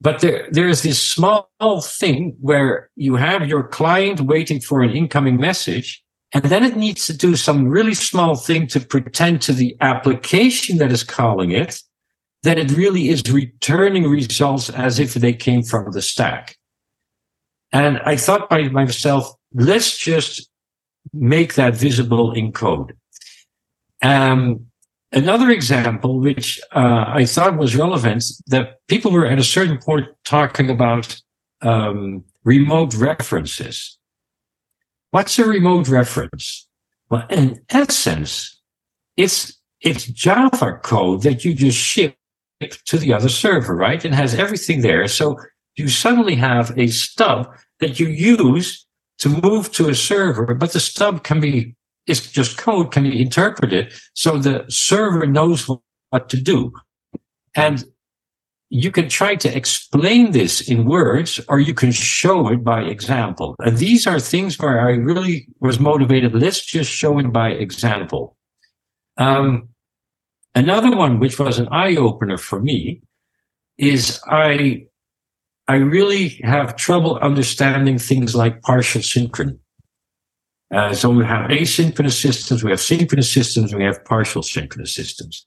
but 0.00 0.20
there, 0.20 0.48
there's 0.50 0.82
this 0.82 1.00
small 1.00 1.48
thing 1.82 2.36
where 2.40 2.90
you 2.96 3.16
have 3.16 3.48
your 3.48 3.62
client 3.62 4.20
waiting 4.20 4.60
for 4.60 4.82
an 4.82 4.90
incoming 4.90 5.36
message, 5.36 6.02
and 6.32 6.44
then 6.44 6.64
it 6.64 6.76
needs 6.76 7.06
to 7.06 7.16
do 7.16 7.36
some 7.36 7.68
really 7.68 7.94
small 7.94 8.36
thing 8.36 8.66
to 8.68 8.80
pretend 8.80 9.42
to 9.42 9.52
the 9.52 9.76
application 9.80 10.78
that 10.78 10.92
is 10.92 11.02
calling 11.02 11.50
it 11.50 11.82
that 12.42 12.58
it 12.58 12.70
really 12.76 13.08
is 13.08 13.22
returning 13.30 14.08
results 14.08 14.70
as 14.70 14.98
if 14.98 15.14
they 15.14 15.32
came 15.32 15.62
from 15.62 15.90
the 15.90 16.02
stack. 16.02 16.56
And 17.72 17.98
I 18.04 18.16
thought 18.16 18.48
by 18.48 18.68
myself, 18.68 19.30
let's 19.52 19.96
just 19.98 20.48
make 21.12 21.54
that 21.54 21.74
visible 21.74 22.32
in 22.32 22.52
code. 22.52 22.96
Um, 24.02 24.67
another 25.12 25.50
example, 25.50 26.20
which 26.20 26.60
uh, 26.72 27.04
I 27.08 27.24
thought 27.24 27.56
was 27.56 27.76
relevant, 27.76 28.24
that 28.46 28.76
people 28.88 29.10
were 29.10 29.26
at 29.26 29.38
a 29.38 29.44
certain 29.44 29.78
point 29.78 30.06
talking 30.24 30.70
about 30.70 31.20
um, 31.62 32.24
remote 32.44 32.94
references. 32.94 33.98
What's 35.10 35.38
a 35.38 35.44
remote 35.44 35.88
reference? 35.88 36.68
Well, 37.10 37.26
in 37.30 37.60
essence, 37.70 38.60
it's 39.16 39.58
it's 39.80 40.06
Java 40.06 40.80
code 40.82 41.22
that 41.22 41.44
you 41.44 41.54
just 41.54 41.78
ship 41.78 42.16
to 42.86 42.98
the 42.98 43.12
other 43.12 43.28
server, 43.28 43.74
right? 43.74 44.04
And 44.04 44.14
has 44.14 44.34
everything 44.34 44.80
there. 44.80 45.06
So 45.08 45.38
you 45.76 45.88
suddenly 45.88 46.34
have 46.34 46.76
a 46.76 46.88
stub 46.88 47.48
that 47.80 48.00
you 48.00 48.08
use 48.08 48.84
to 49.18 49.28
move 49.28 49.70
to 49.72 49.88
a 49.88 49.94
server, 49.94 50.54
but 50.54 50.72
the 50.72 50.80
stub 50.80 51.22
can 51.22 51.40
be 51.40 51.76
it's 52.08 52.30
just 52.30 52.58
code 52.58 52.92
can 52.92 53.04
you 53.04 53.12
interpret 53.12 53.72
it 53.72 53.92
so 54.14 54.38
the 54.38 54.64
server 54.68 55.26
knows 55.26 55.68
what 56.10 56.28
to 56.30 56.40
do. 56.40 56.72
And 57.54 57.84
you 58.70 58.90
can 58.90 59.08
try 59.08 59.34
to 59.34 59.56
explain 59.56 60.32
this 60.32 60.68
in 60.68 60.84
words 60.84 61.40
or 61.48 61.58
you 61.58 61.72
can 61.72 61.90
show 61.90 62.48
it 62.48 62.62
by 62.62 62.82
example. 62.82 63.54
And 63.60 63.78
these 63.78 64.06
are 64.06 64.20
things 64.20 64.58
where 64.58 64.80
I 64.80 64.90
really 64.90 65.48
was 65.60 65.80
motivated. 65.80 66.34
Let's 66.34 66.64
just 66.64 66.90
show 66.90 67.18
it 67.18 67.32
by 67.32 67.50
example. 67.50 68.36
Um, 69.16 69.70
another 70.54 70.94
one, 70.94 71.18
which 71.18 71.38
was 71.38 71.58
an 71.58 71.68
eye 71.70 71.96
opener 71.96 72.36
for 72.36 72.60
me, 72.60 73.00
is 73.78 74.20
I, 74.26 74.86
I 75.66 75.76
really 75.76 76.40
have 76.44 76.76
trouble 76.76 77.18
understanding 77.18 77.98
things 77.98 78.34
like 78.34 78.60
partial 78.62 79.00
synchrony. 79.00 79.58
Uh, 80.74 80.92
so 80.92 81.08
we 81.10 81.24
have 81.24 81.50
asynchronous 81.50 82.20
systems, 82.20 82.62
we 82.62 82.70
have 82.70 82.80
synchronous 82.80 83.32
systems, 83.32 83.74
we 83.74 83.84
have 83.84 84.04
partial 84.04 84.42
synchronous 84.42 84.94
systems. 84.94 85.46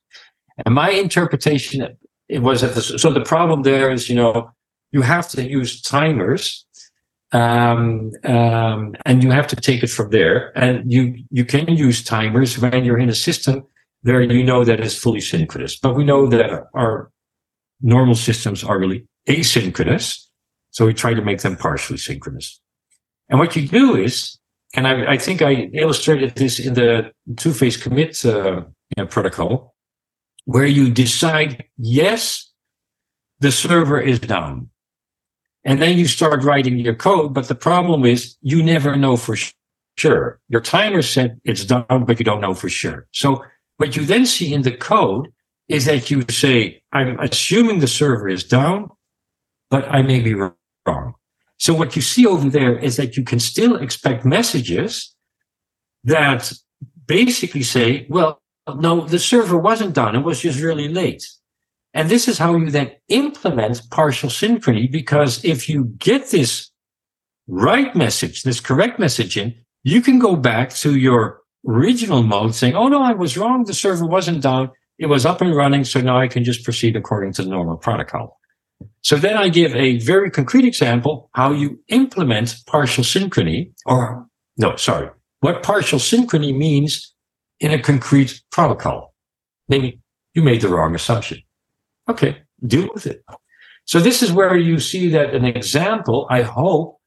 And 0.65 0.73
my 0.73 0.89
interpretation 0.89 1.97
it 2.31 2.41
was 2.41 2.61
that 2.61 2.75
the, 2.75 2.81
so 2.81 3.11
the 3.11 3.21
problem 3.21 3.63
there 3.63 3.91
is, 3.91 4.09
you 4.09 4.15
know, 4.15 4.51
you 4.91 5.01
have 5.01 5.27
to 5.29 5.43
use 5.47 5.81
timers, 5.81 6.65
um, 7.33 8.11
um, 8.23 8.95
and 9.05 9.21
you 9.21 9.31
have 9.31 9.47
to 9.47 9.55
take 9.57 9.83
it 9.83 9.89
from 9.89 10.11
there. 10.11 10.57
And 10.57 10.89
you 10.89 11.15
you 11.29 11.43
can 11.43 11.67
use 11.67 12.03
timers 12.03 12.57
when 12.57 12.85
you're 12.85 12.97
in 12.97 13.09
a 13.09 13.15
system 13.15 13.65
where 14.03 14.21
you 14.21 14.43
know 14.43 14.63
that 14.63 14.79
it's 14.79 14.95
fully 14.95 15.19
synchronous. 15.19 15.77
But 15.77 15.95
we 15.95 16.05
know 16.05 16.25
that 16.27 16.67
our 16.73 17.11
normal 17.81 18.15
systems 18.15 18.63
are 18.63 18.79
really 18.79 19.05
asynchronous, 19.27 20.25
so 20.69 20.85
we 20.85 20.93
try 20.93 21.13
to 21.13 21.21
make 21.21 21.41
them 21.41 21.57
partially 21.57 21.97
synchronous. 21.97 22.61
And 23.27 23.39
what 23.39 23.57
you 23.57 23.67
do 23.67 23.97
is 23.97 24.37
and 24.75 24.87
I, 24.87 25.13
I, 25.13 25.17
think 25.17 25.41
I 25.41 25.69
illustrated 25.73 26.35
this 26.35 26.59
in 26.59 26.73
the 26.73 27.11
two-phase 27.37 27.77
commit 27.77 28.23
uh, 28.25 28.63
protocol, 29.09 29.75
where 30.45 30.65
you 30.65 30.89
decide, 30.89 31.65
yes, 31.77 32.51
the 33.39 33.51
server 33.51 33.99
is 33.99 34.19
down. 34.19 34.69
And 35.63 35.81
then 35.81 35.97
you 35.97 36.07
start 36.07 36.43
writing 36.43 36.79
your 36.79 36.95
code, 36.95 37.33
but 37.33 37.47
the 37.47 37.55
problem 37.55 38.05
is 38.05 38.37
you 38.41 38.63
never 38.63 38.95
know 38.95 39.17
for 39.17 39.35
sure. 39.97 40.39
Your 40.49 40.61
timer 40.61 41.01
said 41.01 41.39
it's 41.43 41.65
down, 41.65 42.05
but 42.05 42.17
you 42.19 42.25
don't 42.25 42.41
know 42.41 42.53
for 42.53 42.69
sure. 42.69 43.07
So 43.11 43.43
what 43.77 43.95
you 43.95 44.05
then 44.05 44.25
see 44.25 44.53
in 44.53 44.63
the 44.63 44.71
code 44.71 45.31
is 45.67 45.85
that 45.85 46.09
you 46.09 46.23
say, 46.29 46.81
I'm 46.91 47.19
assuming 47.19 47.79
the 47.79 47.87
server 47.87 48.27
is 48.27 48.43
down, 48.43 48.89
but 49.69 49.87
I 49.89 50.01
may 50.01 50.19
be 50.19 50.33
wrong. 50.33 51.15
So 51.61 51.75
what 51.75 51.95
you 51.95 52.01
see 52.01 52.25
over 52.25 52.49
there 52.49 52.75
is 52.75 52.97
that 52.97 53.15
you 53.15 53.23
can 53.23 53.39
still 53.39 53.75
expect 53.75 54.25
messages 54.25 55.13
that 56.03 56.51
basically 57.05 57.61
say, 57.61 58.07
well, 58.09 58.41
no, 58.67 59.01
the 59.01 59.19
server 59.19 59.59
wasn't 59.59 59.93
done. 59.93 60.15
It 60.15 60.23
was 60.23 60.41
just 60.41 60.59
really 60.59 60.87
late. 60.87 61.23
And 61.93 62.09
this 62.09 62.27
is 62.27 62.39
how 62.39 62.55
you 62.55 62.71
then 62.71 62.93
implement 63.09 63.87
partial 63.91 64.29
synchrony, 64.29 64.91
because 64.91 65.45
if 65.45 65.69
you 65.69 65.93
get 65.99 66.31
this 66.31 66.71
right 67.47 67.95
message, 67.95 68.41
this 68.41 68.59
correct 68.59 68.97
message 68.97 69.37
in, 69.37 69.53
you 69.83 70.01
can 70.01 70.17
go 70.17 70.35
back 70.35 70.73
to 70.77 70.95
your 70.95 71.41
original 71.67 72.23
mode 72.23 72.55
saying, 72.55 72.75
oh 72.75 72.87
no, 72.87 73.03
I 73.03 73.13
was 73.13 73.37
wrong. 73.37 73.65
The 73.65 73.75
server 73.75 74.07
wasn't 74.07 74.41
down. 74.41 74.71
It 74.97 75.05
was 75.05 75.27
up 75.27 75.41
and 75.41 75.55
running. 75.55 75.83
So 75.83 76.01
now 76.01 76.17
I 76.17 76.27
can 76.27 76.43
just 76.43 76.63
proceed 76.63 76.95
according 76.95 77.33
to 77.33 77.43
the 77.43 77.51
normal 77.51 77.77
protocol. 77.77 78.40
So 79.01 79.15
then 79.15 79.37
I 79.37 79.49
give 79.49 79.75
a 79.75 79.97
very 79.99 80.29
concrete 80.29 80.65
example 80.65 81.29
how 81.33 81.51
you 81.51 81.79
implement 81.87 82.55
partial 82.67 83.03
synchrony 83.03 83.71
or 83.85 84.27
no, 84.57 84.75
sorry, 84.75 85.09
what 85.39 85.63
partial 85.63 85.99
synchrony 85.99 86.55
means 86.55 87.13
in 87.59 87.71
a 87.71 87.81
concrete 87.81 88.41
protocol. 88.51 89.13
Maybe 89.69 89.99
you 90.33 90.43
made 90.43 90.61
the 90.61 90.69
wrong 90.69 90.95
assumption. 90.95 91.39
Okay, 92.09 92.41
deal 92.65 92.89
with 92.93 93.05
it. 93.05 93.23
So 93.85 93.99
this 93.99 94.21
is 94.21 94.31
where 94.31 94.55
you 94.57 94.79
see 94.79 95.09
that 95.09 95.33
an 95.33 95.45
example, 95.45 96.27
I 96.29 96.41
hope, 96.41 96.97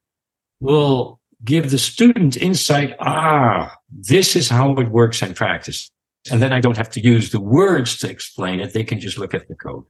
will 0.59 1.19
give 1.43 1.71
the 1.71 1.77
student 1.77 2.37
insight. 2.37 2.95
Ah, 2.99 3.75
this 3.91 4.35
is 4.35 4.49
how 4.49 4.73
it 4.75 4.89
works 4.89 5.21
in 5.21 5.33
practice. 5.33 5.89
And 6.31 6.41
then 6.41 6.51
I 6.51 6.59
don't 6.59 6.77
have 6.77 6.89
to 6.91 6.99
use 6.99 7.31
the 7.31 7.39
words 7.39 7.97
to 7.99 8.09
explain 8.09 8.59
it. 8.59 8.73
They 8.73 8.83
can 8.83 8.99
just 8.99 9.17
look 9.17 9.33
at 9.33 9.47
the 9.47 9.55
code. 9.55 9.83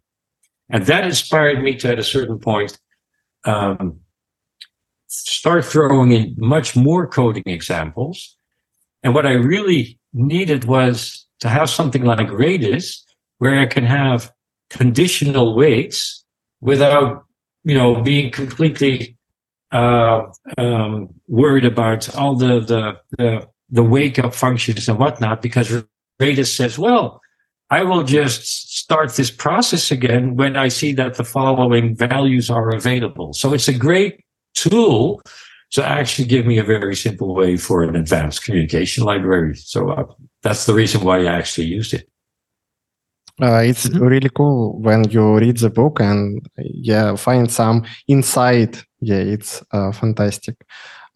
And 0.69 0.85
that 0.85 1.05
inspired 1.05 1.61
me 1.61 1.75
to, 1.75 1.89
at 1.89 1.99
a 1.99 2.03
certain 2.03 2.39
point, 2.39 2.79
um, 3.45 3.99
start 5.07 5.63
throwing 5.65 6.11
in 6.11 6.35
much 6.37 6.75
more 6.75 7.07
coding 7.07 7.43
examples. 7.45 8.35
And 9.03 9.13
what 9.13 9.25
I 9.25 9.33
really 9.33 9.99
needed 10.13 10.65
was 10.65 11.27
to 11.41 11.49
have 11.49 11.69
something 11.69 12.03
like 12.03 12.27
Redis, 12.29 13.01
where 13.37 13.59
I 13.59 13.65
can 13.67 13.85
have 13.85 14.31
conditional 14.69 15.55
waits 15.55 16.25
without, 16.61 17.25
you 17.63 17.75
know, 17.75 18.01
being 18.01 18.31
completely 18.31 19.17
uh, 19.71 20.23
um, 20.57 21.09
worried 21.27 21.65
about 21.65 22.13
all 22.15 22.35
the, 22.35 22.59
the, 22.61 22.97
the, 23.17 23.47
the 23.69 23.83
wake 23.83 24.17
up 24.17 24.33
functions 24.33 24.89
and 24.89 24.97
whatnot, 24.97 25.41
because 25.41 25.83
Redis 26.19 26.55
says, 26.55 26.79
well, 26.79 27.21
I 27.69 27.83
will 27.83 28.03
just 28.03 28.77
start 28.77 29.13
this 29.15 29.31
process 29.31 29.91
again 29.91 30.35
when 30.35 30.55
I 30.55 30.67
see 30.67 30.93
that 30.93 31.15
the 31.15 31.23
following 31.23 31.95
values 31.95 32.49
are 32.49 32.69
available. 32.69 33.33
So 33.33 33.53
it's 33.53 33.67
a 33.67 33.73
great 33.73 34.23
tool 34.53 35.21
to 35.71 35.83
actually 35.83 36.27
give 36.27 36.45
me 36.45 36.57
a 36.57 36.63
very 36.63 36.95
simple 36.95 37.33
way 37.33 37.57
for 37.57 37.83
an 37.83 37.95
advanced 37.95 38.43
communication 38.43 39.03
library. 39.03 39.55
So 39.55 39.89
uh, 39.89 40.05
that's 40.43 40.65
the 40.65 40.73
reason 40.73 41.03
why 41.03 41.21
I 41.21 41.25
actually 41.25 41.67
used 41.67 41.93
it. 41.93 42.07
Uh, 43.41 43.63
it's 43.65 43.87
mm-hmm. 43.87 44.03
really 44.03 44.29
cool 44.29 44.79
when 44.79 45.09
you 45.09 45.37
read 45.37 45.57
the 45.57 45.69
book 45.69 45.99
and 45.99 46.47
yeah, 46.57 47.15
find 47.15 47.51
some 47.51 47.83
insight. 48.07 48.85
Yeah, 49.01 49.17
it's 49.17 49.61
uh, 49.71 49.91
fantastic. 49.91 50.55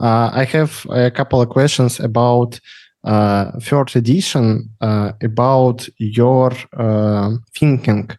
Uh, 0.02 0.30
I 0.34 0.44
have 0.46 0.86
a 0.90 1.12
couple 1.12 1.42
of 1.42 1.50
questions 1.50 2.00
about 2.00 2.60
third 3.06 3.96
edition, 3.96 4.70
uh, 4.82 5.12
about 5.22 5.88
your 5.98 6.52
uh, 6.78 7.32
thinking. 7.54 8.10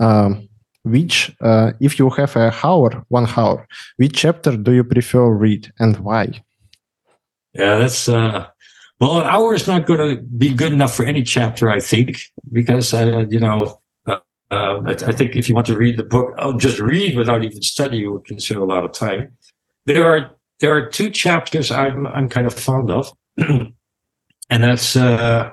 Um, 0.00 0.48
which, 0.84 1.34
uh, 1.40 1.72
if 1.80 1.98
you 1.98 2.08
have 2.10 2.36
a 2.36 2.54
hour, 2.62 3.04
one 3.08 3.26
hour, 3.36 3.66
which 3.96 4.14
chapter 4.14 4.56
do 4.56 4.72
you 4.72 4.84
prefer 4.84 5.28
read 5.28 5.70
and 5.78 5.98
why? 5.98 6.42
Yeah, 7.52 7.78
that's 7.78 8.08
uh, 8.08 8.46
well, 9.00 9.20
an 9.20 9.26
hour 9.26 9.54
is 9.54 9.66
not 9.66 9.86
going 9.86 10.16
to 10.16 10.22
be 10.22 10.52
good 10.52 10.72
enough 10.72 10.94
for 10.94 11.04
any 11.04 11.22
chapter, 11.22 11.70
I 11.70 11.80
think, 11.80 12.20
because 12.52 12.92
uh, 12.92 13.26
you 13.30 13.40
know, 13.40 13.80
uh, 14.06 14.18
uh, 14.50 14.80
I, 14.86 14.90
I, 14.90 15.12
think 15.12 15.36
if 15.36 15.48
you 15.48 15.54
want 15.54 15.66
to 15.68 15.76
read 15.76 15.96
the 15.96 16.04
book, 16.04 16.34
I'll 16.38 16.56
just 16.56 16.78
read 16.78 17.16
without 17.16 17.44
even 17.44 17.62
study, 17.62 17.98
you 17.98 18.12
would 18.12 18.24
consume 18.24 18.62
a 18.62 18.64
lot 18.64 18.84
of 18.84 18.92
time. 18.92 19.36
There 19.86 20.04
are 20.04 20.30
there 20.60 20.74
are 20.74 20.88
two 20.88 21.10
chapters 21.10 21.70
I'm 21.70 22.06
I'm 22.06 22.28
kind 22.28 22.46
of 22.46 22.54
fond 22.54 22.90
of, 22.90 23.12
and 24.50 24.62
that's 24.62 24.96
uh, 24.96 25.50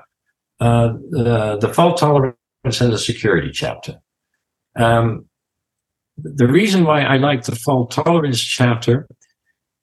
uh, 0.60 0.88
the, 1.10 1.58
the 1.60 1.72
fault 1.72 1.98
tolerance 1.98 2.36
and 2.80 2.92
the 2.92 2.98
security 2.98 3.50
chapter. 3.52 3.96
Um, 4.76 5.26
the 6.16 6.46
reason 6.46 6.84
why 6.84 7.02
I 7.02 7.18
like 7.18 7.44
the 7.44 7.56
fault 7.56 7.90
tolerance 7.90 8.40
chapter 8.40 9.06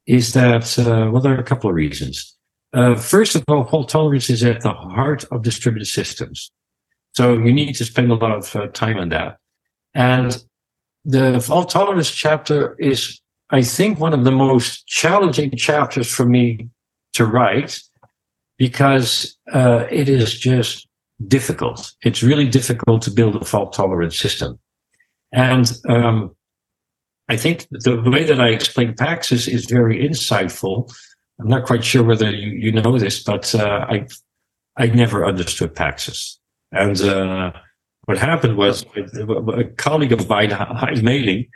is 0.06 0.32
that, 0.32 0.78
uh, 0.78 1.10
well, 1.10 1.22
there 1.22 1.34
are 1.34 1.40
a 1.40 1.44
couple 1.44 1.70
of 1.70 1.76
reasons. 1.76 2.36
Uh, 2.72 2.96
first 2.96 3.36
of 3.36 3.44
all, 3.46 3.64
fault 3.64 3.88
tolerance 3.88 4.28
is 4.28 4.42
at 4.42 4.62
the 4.62 4.72
heart 4.72 5.24
of 5.30 5.42
distributed 5.42 5.86
systems. 5.86 6.50
So 7.14 7.34
you 7.34 7.52
need 7.52 7.74
to 7.74 7.84
spend 7.84 8.10
a 8.10 8.16
lot 8.16 8.32
of 8.32 8.56
uh, 8.56 8.66
time 8.68 8.98
on 8.98 9.10
that. 9.10 9.36
And 9.94 10.36
the 11.04 11.40
fault 11.40 11.70
tolerance 11.70 12.10
chapter 12.10 12.74
is, 12.80 13.20
I 13.50 13.62
think, 13.62 14.00
one 14.00 14.12
of 14.12 14.24
the 14.24 14.32
most 14.32 14.86
challenging 14.88 15.56
chapters 15.56 16.12
for 16.12 16.26
me 16.26 16.68
to 17.12 17.24
write 17.24 17.80
because 18.58 19.36
uh, 19.52 19.86
it 19.90 20.08
is 20.08 20.38
just 20.38 20.86
difficult. 21.26 21.92
It's 22.02 22.22
really 22.22 22.48
difficult 22.48 23.02
to 23.02 23.10
build 23.10 23.36
a 23.36 23.44
fault 23.44 23.72
tolerant 23.72 24.12
system. 24.12 24.58
And 25.32 25.72
um, 25.88 26.34
I 27.28 27.36
think 27.36 27.66
the 27.70 28.00
way 28.02 28.24
that 28.24 28.40
I 28.40 28.48
explain 28.48 28.94
Paxos 28.94 29.48
is 29.48 29.66
very 29.66 30.06
insightful. 30.06 30.92
I'm 31.40 31.48
not 31.48 31.64
quite 31.64 31.84
sure 31.84 32.04
whether 32.04 32.30
you, 32.30 32.50
you 32.50 32.72
know 32.72 32.98
this, 32.98 33.22
but 33.22 33.54
uh, 33.54 33.86
I 33.88 34.06
I 34.76 34.86
never 34.88 35.24
understood 35.24 35.74
Paxos. 35.74 36.36
And 36.72 37.00
uh, 37.00 37.52
what 38.06 38.18
happened 38.18 38.56
was 38.56 38.84
a 38.96 39.64
colleague 39.76 40.12
of 40.12 40.28
mine, 40.28 40.50
Hein 40.50 40.96
Meling, 41.02 41.48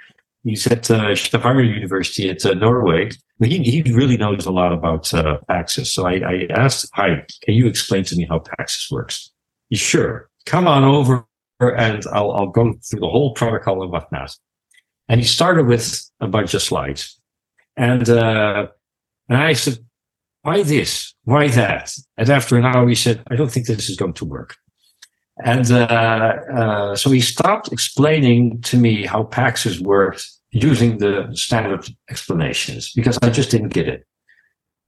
he's 0.48 0.66
at 0.66 0.90
uh, 0.90 1.14
Stavanger 1.14 1.62
University 1.62 2.30
at 2.30 2.44
uh, 2.44 2.54
Norway. 2.54 3.10
He, 3.42 3.58
he 3.58 3.92
really 3.92 4.16
knows 4.16 4.46
a 4.46 4.50
lot 4.50 4.72
about 4.72 5.12
uh, 5.12 5.38
Paxos. 5.48 5.88
So 5.88 6.06
I, 6.06 6.14
I 6.14 6.46
asked, 6.50 6.90
Hi, 6.94 7.24
can 7.42 7.54
you 7.54 7.66
explain 7.66 8.04
to 8.04 8.16
me 8.16 8.26
how 8.28 8.38
Paxos 8.40 8.90
works? 8.90 9.30
He's 9.68 9.80
sure. 9.80 10.30
Come 10.46 10.66
on 10.66 10.84
over 10.84 11.26
and 11.60 12.04
I'll, 12.12 12.32
I'll 12.32 12.48
go 12.48 12.74
through 12.88 13.00
the 13.00 13.08
whole 13.08 13.34
protocol 13.34 13.82
and 13.82 13.92
whatnot. 13.92 14.34
And 15.08 15.20
he 15.20 15.26
started 15.26 15.66
with 15.66 16.08
a 16.20 16.28
bunch 16.28 16.54
of 16.54 16.62
slides. 16.62 17.20
And, 17.76 18.08
uh, 18.08 18.68
and 19.28 19.38
I 19.38 19.52
said, 19.52 19.78
why 20.42 20.62
this? 20.62 21.14
Why 21.24 21.48
that? 21.48 21.92
And 22.16 22.30
after 22.30 22.56
an 22.56 22.64
hour, 22.64 22.88
he 22.88 22.94
said, 22.94 23.22
I 23.30 23.36
don't 23.36 23.50
think 23.50 23.66
this 23.66 23.90
is 23.90 23.96
going 23.96 24.14
to 24.14 24.24
work. 24.24 24.56
And 25.44 25.70
uh, 25.70 26.36
uh, 26.52 26.96
so 26.96 27.10
he 27.10 27.20
stopped 27.20 27.72
explaining 27.72 28.60
to 28.62 28.76
me 28.76 29.04
how 29.06 29.24
Paxos 29.24 29.80
worked 29.80 30.26
using 30.50 30.98
the 30.98 31.28
standard 31.34 31.86
explanations 32.10 32.92
because 32.92 33.18
I 33.22 33.30
just 33.30 33.50
didn't 33.50 33.70
get 33.70 33.88
it. 33.88 34.06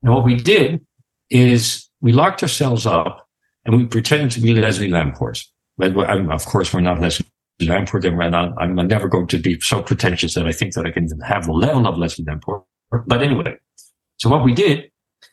And 0.03 0.15
what 0.15 0.25
we 0.25 0.37
did 0.37 0.85
is 1.29 1.89
we 2.01 2.13
locked 2.13 2.43
ourselves 2.43 2.87
up 2.87 3.29
and 3.65 3.77
we 3.77 3.87
pretended 3.87 4.31
to 4.33 4.41
be 4.41 4.55
Leslie 4.55 4.89
Lamport. 4.89 5.45
But 5.77 5.97
of 5.97 6.45
course, 6.47 6.73
we're 6.73 6.81
not 6.81 7.01
Leslie 7.01 7.27
Lamport, 7.61 8.05
I'm 8.59 8.75
never 8.89 9.09
going 9.09 9.27
to 9.27 9.39
be 9.39 9.61
so 9.61 9.83
pretentious 9.83 10.35
that 10.35 10.47
I 10.47 10.53
think 10.53 10.75
that 10.75 10.87
I 10.87 10.91
can 10.91 11.05
even 11.05 11.21
have 11.21 11.45
the 11.45 11.53
level 11.53 11.87
of 11.87 11.99
Leslie 11.99 12.25
Lamport. 12.25 12.63
But 13.07 13.23
anyway, 13.23 13.57
so 14.17 14.31
what 14.31 14.45
we 14.45 14.55
did 14.55 14.91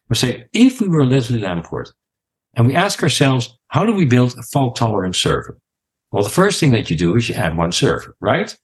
was 0.09 0.19
say, 0.19 0.45
if 0.51 0.81
we 0.81 0.89
were 0.89 1.05
Leslie 1.05 1.39
Lamport, 1.39 1.91
and 2.55 2.67
we 2.67 2.75
ask 2.75 3.01
ourselves, 3.01 3.57
how 3.69 3.85
do 3.85 3.93
we 3.93 4.03
build 4.03 4.35
a 4.37 4.43
fault 4.43 4.75
tolerant 4.75 5.15
server? 5.15 5.57
Well, 6.11 6.23
the 6.23 6.29
first 6.29 6.59
thing 6.59 6.71
that 6.71 6.89
you 6.89 6.97
do 6.97 7.15
is 7.15 7.29
you 7.29 7.35
add 7.35 7.55
one 7.55 7.71
server, 7.71 8.15
right? 8.19 8.57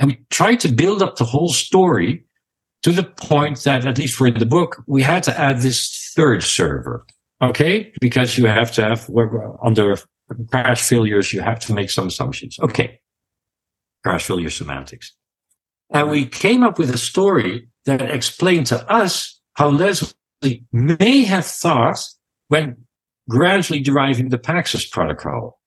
And 0.00 0.08
we 0.10 0.24
tried 0.30 0.58
to 0.60 0.68
build 0.72 1.02
up 1.02 1.16
the 1.16 1.24
whole 1.24 1.50
story 1.50 2.24
to 2.82 2.90
the 2.90 3.04
point 3.04 3.62
that, 3.64 3.86
at 3.86 3.98
least 3.98 4.16
for 4.16 4.30
the 4.30 4.46
book, 4.46 4.82
we 4.86 5.02
had 5.02 5.22
to 5.24 5.38
add 5.38 5.58
this 5.58 6.12
third 6.16 6.42
server. 6.42 7.06
Okay. 7.42 7.92
Because 8.00 8.38
you 8.38 8.46
have 8.46 8.72
to 8.72 8.82
have 8.82 9.08
under 9.62 9.96
crash 10.50 10.82
failures, 10.82 11.32
you 11.34 11.42
have 11.42 11.60
to 11.60 11.74
make 11.74 11.90
some 11.90 12.08
assumptions. 12.08 12.58
Okay. 12.60 12.98
Crash 14.02 14.24
failure 14.24 14.48
semantics. 14.48 15.14
And 15.90 16.08
we 16.08 16.24
came 16.24 16.62
up 16.62 16.78
with 16.78 16.88
a 16.90 16.98
story 16.98 17.68
that 17.84 18.00
explained 18.00 18.66
to 18.68 18.90
us 18.90 19.38
how 19.54 19.68
Leslie 19.68 20.64
may 20.72 21.24
have 21.24 21.44
thought 21.44 22.02
when 22.48 22.86
gradually 23.28 23.80
deriving 23.80 24.30
the 24.30 24.38
Paxos 24.38 24.90
protocol. 24.90 25.59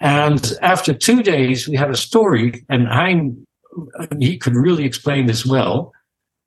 And 0.00 0.52
after 0.60 0.92
two 0.92 1.22
days, 1.22 1.68
we 1.68 1.76
had 1.76 1.90
a 1.90 1.96
story, 1.96 2.64
and 2.68 2.88
I'm, 2.88 3.46
he 4.18 4.36
could 4.36 4.54
really 4.54 4.84
explain 4.84 5.26
this 5.26 5.46
well. 5.46 5.92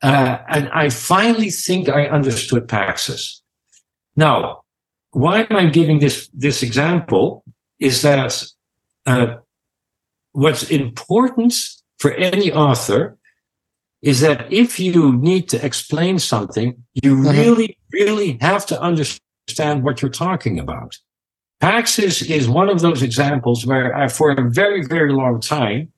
Uh, 0.03 0.37
and 0.49 0.69
I 0.69 0.89
finally 0.89 1.49
think 1.49 1.89
I 1.89 2.07
understood 2.07 2.67
Paxos. 2.67 3.41
Now, 4.15 4.63
why 5.11 5.47
am 5.49 5.55
I 5.55 5.65
giving 5.65 5.99
this 5.99 6.29
this 6.33 6.61
example? 6.61 7.43
Is 7.79 8.01
that 8.01 8.45
uh, 9.05 9.37
what's 10.33 10.69
important 10.69 11.55
for 11.99 12.11
any 12.13 12.51
author 12.51 13.17
is 14.01 14.19
that 14.21 14.51
if 14.51 14.79
you 14.79 15.13
need 15.17 15.49
to 15.49 15.65
explain 15.65 16.19
something, 16.19 16.83
you 16.93 17.15
mm-hmm. 17.15 17.29
really, 17.29 17.77
really 17.91 18.37
have 18.41 18.65
to 18.67 18.79
understand 18.79 19.83
what 19.83 20.01
you're 20.01 20.11
talking 20.11 20.59
about. 20.59 20.95
Paxos 21.61 22.21
is 22.29 22.47
one 22.47 22.69
of 22.69 22.81
those 22.81 23.01
examples 23.01 23.65
where 23.65 23.95
I, 23.95 24.07
for 24.07 24.31
a 24.31 24.49
very, 24.49 24.85
very 24.85 25.11
long 25.11 25.41
time, 25.41 25.91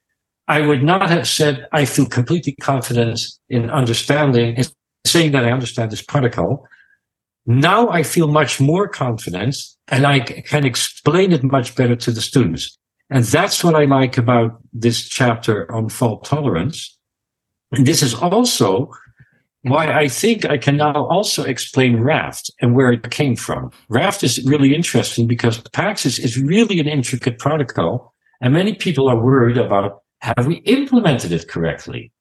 I 0.47 0.61
would 0.61 0.83
not 0.83 1.09
have 1.09 1.27
said 1.27 1.67
I 1.71 1.85
feel 1.85 2.05
completely 2.05 2.53
confident 2.61 3.19
in 3.49 3.69
understanding, 3.69 4.55
in 4.55 4.65
saying 5.05 5.31
that 5.33 5.45
I 5.45 5.51
understand 5.51 5.91
this 5.91 6.01
protocol 6.01 6.65
now 7.49 7.89
I 7.89 8.03
feel 8.03 8.27
much 8.27 8.61
more 8.61 8.87
confident 8.87 9.55
and 9.87 10.05
I 10.05 10.19
can 10.19 10.65
explain 10.65 11.31
it 11.31 11.43
much 11.43 11.75
better 11.75 11.95
to 11.95 12.11
the 12.11 12.21
students. 12.21 12.77
And 13.09 13.23
that's 13.23 13.63
what 13.63 13.73
I 13.73 13.85
like 13.85 14.19
about 14.19 14.61
this 14.71 15.09
chapter 15.09 15.69
on 15.71 15.89
fault 15.89 16.25
tolerance. 16.25 16.95
And 17.71 17.87
this 17.87 18.03
is 18.03 18.13
also 18.13 18.91
why 19.63 19.91
I 19.91 20.07
think 20.07 20.45
I 20.45 20.57
can 20.57 20.77
now 20.77 21.05
also 21.07 21.43
explain 21.43 22.01
Raft 22.01 22.49
and 22.61 22.75
where 22.75 22.91
it 22.91 23.09
came 23.11 23.35
from. 23.35 23.71
Raft 23.89 24.23
is 24.23 24.43
really 24.45 24.73
interesting 24.73 25.27
because 25.27 25.59
Paxos 25.59 26.17
is 26.19 26.37
really 26.37 26.79
an 26.79 26.87
intricate 26.87 27.39
protocol 27.39 28.13
and 28.41 28.53
many 28.53 28.73
people 28.73 29.09
are 29.09 29.21
worried 29.21 29.57
about 29.57 30.01
have 30.21 30.47
we 30.47 30.55
implemented 30.57 31.31
it 31.31 31.47
correctly? 31.47 32.11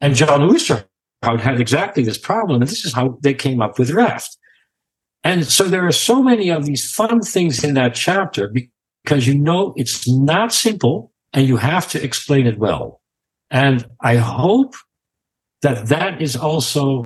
And 0.00 0.14
John 0.14 0.40
Ousterhout 0.40 1.40
had 1.40 1.60
exactly 1.60 2.02
this 2.02 2.18
problem. 2.18 2.60
And 2.60 2.70
this 2.70 2.84
is 2.84 2.92
how 2.92 3.18
they 3.22 3.34
came 3.34 3.60
up 3.60 3.78
with 3.78 3.90
Raft. 3.90 4.36
And 5.24 5.46
so 5.46 5.64
there 5.64 5.86
are 5.86 5.92
so 5.92 6.22
many 6.22 6.50
of 6.50 6.66
these 6.66 6.90
fun 6.90 7.20
things 7.20 7.64
in 7.64 7.74
that 7.74 7.94
chapter 7.94 8.52
because 9.04 9.26
you 9.26 9.34
know 9.34 9.74
it's 9.76 10.08
not 10.08 10.52
simple 10.52 11.12
and 11.32 11.46
you 11.46 11.56
have 11.56 11.88
to 11.90 12.02
explain 12.02 12.46
it 12.46 12.58
well. 12.58 13.00
And 13.50 13.86
I 14.00 14.16
hope 14.16 14.74
that 15.62 15.88
that 15.88 16.22
is 16.22 16.36
also 16.36 17.04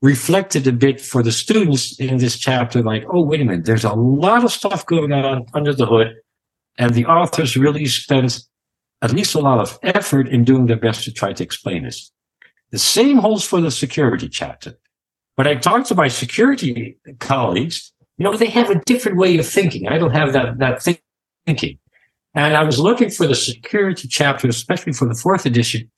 reflected 0.00 0.66
a 0.66 0.72
bit 0.72 1.00
for 1.00 1.22
the 1.22 1.32
students 1.32 1.98
in 1.98 2.18
this 2.18 2.38
chapter 2.38 2.82
like, 2.82 3.04
oh, 3.12 3.22
wait 3.22 3.40
a 3.40 3.44
minute, 3.44 3.64
there's 3.64 3.84
a 3.84 3.94
lot 3.94 4.44
of 4.44 4.52
stuff 4.52 4.86
going 4.86 5.12
on 5.12 5.44
under 5.54 5.74
the 5.74 5.86
hood. 5.86 6.14
And 6.78 6.94
the 6.94 7.06
authors 7.06 7.56
really 7.56 7.86
spent 7.86 8.40
at 9.02 9.12
least 9.12 9.34
a 9.34 9.40
lot 9.40 9.58
of 9.58 9.78
effort 9.82 10.28
in 10.28 10.44
doing 10.44 10.66
their 10.66 10.76
best 10.76 11.04
to 11.04 11.12
try 11.12 11.32
to 11.32 11.42
explain 11.42 11.84
this. 11.84 12.12
The 12.70 12.78
same 12.78 13.18
holds 13.18 13.44
for 13.44 13.60
the 13.60 13.70
security 13.70 14.28
chapter. 14.28 14.78
When 15.34 15.46
I 15.46 15.54
talk 15.54 15.86
to 15.86 15.94
my 15.94 16.08
security 16.08 16.96
colleagues, 17.18 17.92
you 18.18 18.24
know, 18.24 18.36
they 18.36 18.50
have 18.50 18.70
a 18.70 18.80
different 18.84 19.18
way 19.18 19.38
of 19.38 19.46
thinking. 19.46 19.88
I 19.88 19.98
don't 19.98 20.14
have 20.14 20.32
that, 20.32 20.58
that 20.58 20.98
thinking. 21.46 21.78
And 22.34 22.56
I 22.56 22.62
was 22.62 22.78
looking 22.78 23.10
for 23.10 23.26
the 23.26 23.34
security 23.34 24.06
chapter, 24.08 24.48
especially 24.48 24.92
for 24.92 25.08
the 25.08 25.14
fourth 25.14 25.46
edition, 25.46 25.90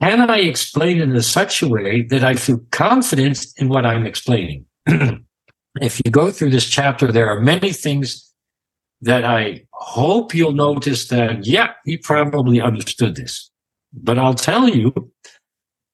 can 0.00 0.30
I 0.30 0.38
explain 0.38 0.98
it 0.98 1.08
in 1.08 1.22
such 1.22 1.62
a 1.62 1.68
way 1.68 2.02
that 2.02 2.24
I 2.24 2.34
feel 2.34 2.60
confident 2.70 3.46
in 3.56 3.68
what 3.68 3.86
I'm 3.86 4.06
explaining? 4.06 4.66
if 4.86 6.00
you 6.04 6.10
go 6.10 6.30
through 6.30 6.50
this 6.50 6.68
chapter, 6.68 7.12
there 7.12 7.28
are 7.28 7.40
many 7.40 7.72
things 7.72 8.32
that 9.00 9.24
I 9.24 9.66
hope 9.72 10.34
you'll 10.34 10.52
notice 10.52 11.08
that, 11.08 11.46
yeah, 11.46 11.72
he 11.84 11.96
probably 11.96 12.60
understood 12.60 13.16
this. 13.16 13.50
But 13.92 14.18
I'll 14.18 14.34
tell 14.34 14.68
you, 14.68 15.12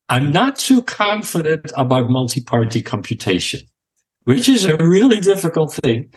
I'm 0.09 0.33
not 0.33 0.57
too 0.57 0.83
confident 0.83 1.73
about 1.77 2.11
multi-party 2.11 2.83
computation, 2.83 3.61
which 4.25 4.49
is 4.49 4.65
a 4.65 4.77
really 4.77 5.21
difficult 5.21 5.73
thing. 5.75 6.13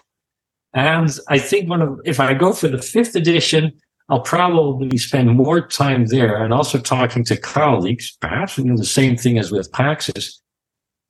And 0.74 1.16
I 1.30 1.38
think 1.38 1.70
one 1.70 1.82
of, 1.82 2.00
if 2.06 2.20
I 2.20 2.34
go 2.34 2.54
for 2.54 2.68
the 2.68 2.82
fifth 2.82 3.16
edition, 3.16 3.74
I'll 4.10 4.22
probably 4.22 4.98
spend 4.98 5.36
more 5.36 5.66
time 5.66 6.08
there 6.08 6.44
and 6.44 6.54
also 6.54 6.78
talking 6.78 7.24
to 7.26 7.38
colleagues, 7.38 8.16
perhaps 8.20 8.58
doing 8.58 8.76
the 8.76 8.86
same 8.86 9.16
thing 9.16 9.38
as 9.38 9.52
with 9.52 9.72
Paxos. 9.72 10.42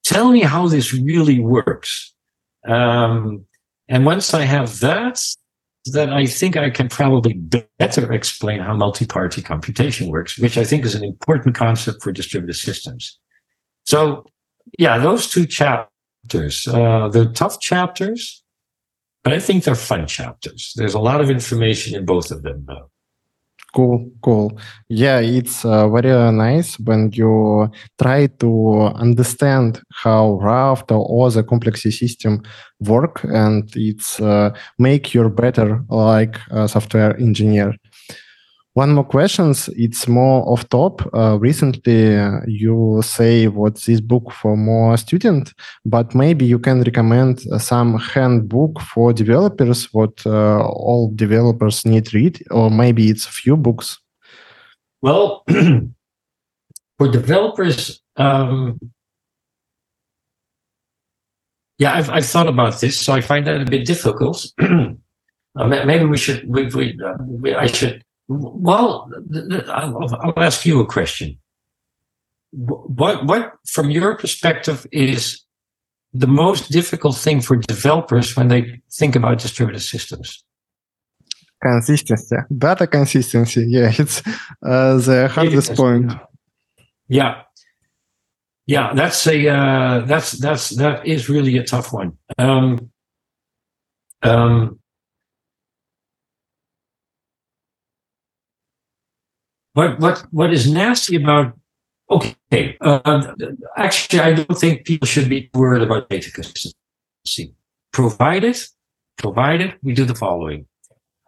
Tell 0.03 0.31
me 0.31 0.41
how 0.41 0.67
this 0.67 0.93
really 0.93 1.39
works. 1.39 2.13
Um, 2.67 3.45
and 3.87 4.05
once 4.05 4.33
I 4.33 4.43
have 4.43 4.79
that, 4.81 5.21
then 5.85 6.11
I 6.11 6.25
think 6.25 6.55
I 6.55 6.69
can 6.69 6.87
probably 6.87 7.33
better 7.79 8.13
explain 8.13 8.59
how 8.59 8.75
multi-party 8.75 9.41
computation 9.41 10.07
works, 10.07 10.37
which 10.37 10.57
I 10.57 10.63
think 10.63 10.85
is 10.85 10.95
an 10.95 11.03
important 11.03 11.55
concept 11.55 12.01
for 12.01 12.11
distributed 12.11 12.55
systems. 12.55 13.19
So, 13.85 14.25
yeah, 14.79 14.97
those 14.97 15.29
two 15.29 15.45
chapters, 15.45 16.67
uh, 16.67 17.09
they're 17.09 17.31
tough 17.33 17.59
chapters, 17.59 18.42
but 19.23 19.33
I 19.33 19.39
think 19.39 19.63
they're 19.63 19.75
fun 19.75 20.05
chapters. 20.07 20.73
There's 20.75 20.93
a 20.93 20.99
lot 20.99 21.21
of 21.21 21.29
information 21.29 21.95
in 21.95 22.05
both 22.05 22.31
of 22.31 22.43
them, 22.43 22.65
though. 22.67 22.89
Cool, 23.73 24.11
cool. 24.21 24.59
Yeah, 24.87 25.19
it's 25.19 25.65
uh, 25.65 25.89
very 25.89 26.31
nice 26.31 26.77
when 26.79 27.09
you 27.11 27.71
try 27.99 28.27
to 28.27 28.81
understand 28.95 29.81
how 29.91 30.37
Raft 30.39 30.91
or 30.91 31.25
other 31.25 31.41
complex 31.41 31.81
system 31.81 32.43
work, 32.81 33.23
and 33.23 33.67
it's 33.75 34.19
uh, 34.19 34.51
make 34.77 35.15
you 35.15 35.27
better 35.29 35.83
like 35.89 36.37
a 36.51 36.67
software 36.67 37.17
engineer. 37.17 37.73
One 38.75 38.93
more 38.93 39.03
questions. 39.03 39.69
It's 39.75 40.07
more 40.07 40.41
off 40.49 40.67
top. 40.69 41.07
Uh, 41.13 41.37
recently, 41.39 42.17
uh, 42.17 42.39
you 42.47 43.01
say 43.03 43.47
what 43.47 43.79
this 43.81 44.01
book 44.01 44.31
for 44.31 44.57
more 44.57 44.97
student, 44.97 45.53
but 45.85 46.15
maybe 46.15 46.45
you 46.45 46.57
can 46.57 46.81
recommend 46.81 47.41
some 47.61 47.99
handbook 47.99 48.79
for 48.81 49.13
developers. 49.13 49.93
What 49.93 50.25
uh, 50.25 50.65
all 50.65 51.11
developers 51.13 51.85
need 51.85 52.11
read, 52.15 52.43
or 52.49 52.71
maybe 52.71 53.11
it's 53.11 53.27
a 53.27 53.31
few 53.31 53.55
books. 53.57 53.99
Well, 55.03 55.43
for 56.97 57.11
developers, 57.11 58.01
um, 58.15 58.79
yeah, 61.77 61.93
I've, 61.93 62.09
I've 62.09 62.25
thought 62.25 62.47
about 62.47 62.79
this, 62.81 62.99
so 62.99 63.13
I 63.13 63.21
find 63.21 63.45
that 63.45 63.61
a 63.61 63.65
bit 63.65 63.85
difficult. 63.85 64.47
uh, 64.59 64.93
maybe 65.55 66.05
we 66.05 66.17
should, 66.17 66.49
we, 66.49 66.65
we, 66.69 66.97
uh, 67.05 67.17
we 67.19 67.53
I 67.53 67.67
should 67.67 68.03
well, 68.27 69.09
I'll, 69.67 70.33
ask 70.37 70.65
you 70.65 70.79
a 70.79 70.85
question. 70.85 71.37
What, 72.51 73.25
what, 73.25 73.53
from 73.67 73.89
your 73.89 74.15
perspective, 74.17 74.87
is 74.91 75.41
the 76.13 76.27
most 76.27 76.71
difficult 76.71 77.17
thing 77.17 77.41
for 77.41 77.57
developers 77.57 78.35
when 78.37 78.47
they 78.47 78.81
think 78.91 79.15
about 79.15 79.39
distributed 79.39 79.81
systems? 79.81 80.43
Consistency, 81.61 82.35
data 82.57 82.87
consistency. 82.87 83.65
Yeah, 83.67 83.91
it's 83.97 84.21
uh, 84.61 84.97
the 84.97 85.29
hardest 85.31 85.75
point. 85.75 86.11
Yeah, 87.07 87.43
yeah, 88.65 88.93
that's 88.93 89.25
a 89.27 89.47
uh, 89.47 89.99
that's 90.01 90.33
that's 90.33 90.69
that 90.71 91.05
is 91.05 91.29
really 91.29 91.57
a 91.57 91.63
tough 91.63 91.93
one. 91.93 92.17
Um, 92.37 92.91
um, 94.21 94.79
what 99.73 99.99
what 99.99 100.25
what 100.31 100.53
is 100.53 100.71
nasty 100.71 101.15
about 101.15 101.53
okay 102.09 102.77
uh, 102.81 103.33
actually 103.77 104.19
i 104.19 104.33
don't 104.33 104.59
think 104.59 104.85
people 104.85 105.07
should 105.07 105.29
be 105.29 105.49
worried 105.53 105.81
about 105.81 106.09
data 106.09 106.31
consistency. 106.31 107.53
Provided 107.91 108.57
provided 109.17 109.75
we 109.83 109.93
do 109.93 110.05
the 110.05 110.15
following. 110.15 110.65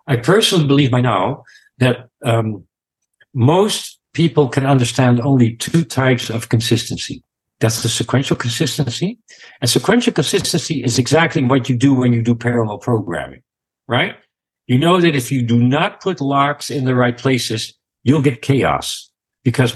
I 0.07 0.17
personally 0.17 0.67
believe 0.67 0.91
by 0.91 1.01
now 1.01 1.43
that 1.77 2.09
um, 2.23 2.65
most 3.33 3.99
people 4.13 4.49
can 4.49 4.65
understand 4.65 5.21
only 5.21 5.55
two 5.55 5.83
types 5.83 6.29
of 6.29 6.49
consistency. 6.49 7.23
That's 7.59 7.83
the 7.83 7.89
sequential 7.89 8.35
consistency 8.35 9.19
and 9.61 9.69
sequential 9.69 10.13
consistency 10.13 10.83
is 10.83 10.99
exactly 10.99 11.43
what 11.43 11.69
you 11.69 11.77
do 11.77 11.93
when 11.93 12.11
you 12.13 12.21
do 12.21 12.35
parallel 12.35 12.79
programming 12.79 13.41
right? 13.87 14.15
You 14.67 14.79
know 14.79 14.99
that 14.99 15.15
if 15.15 15.31
you 15.31 15.41
do 15.41 15.61
not 15.61 16.01
put 16.01 16.21
locks 16.21 16.69
in 16.69 16.85
the 16.85 16.95
right 16.95 17.17
places 17.17 17.73
you'll 18.05 18.21
get 18.21 18.41
chaos 18.41 19.11
because 19.43 19.75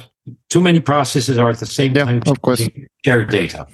too 0.50 0.62
many 0.62 0.80
processes 0.80 1.38
are 1.38 1.50
at 1.50 1.60
the 1.60 1.66
same 1.66 1.94
yeah, 1.94 2.06
time 2.06 2.22
of 2.26 2.42
course. 2.42 2.66
share 3.04 3.26
data. 3.26 3.68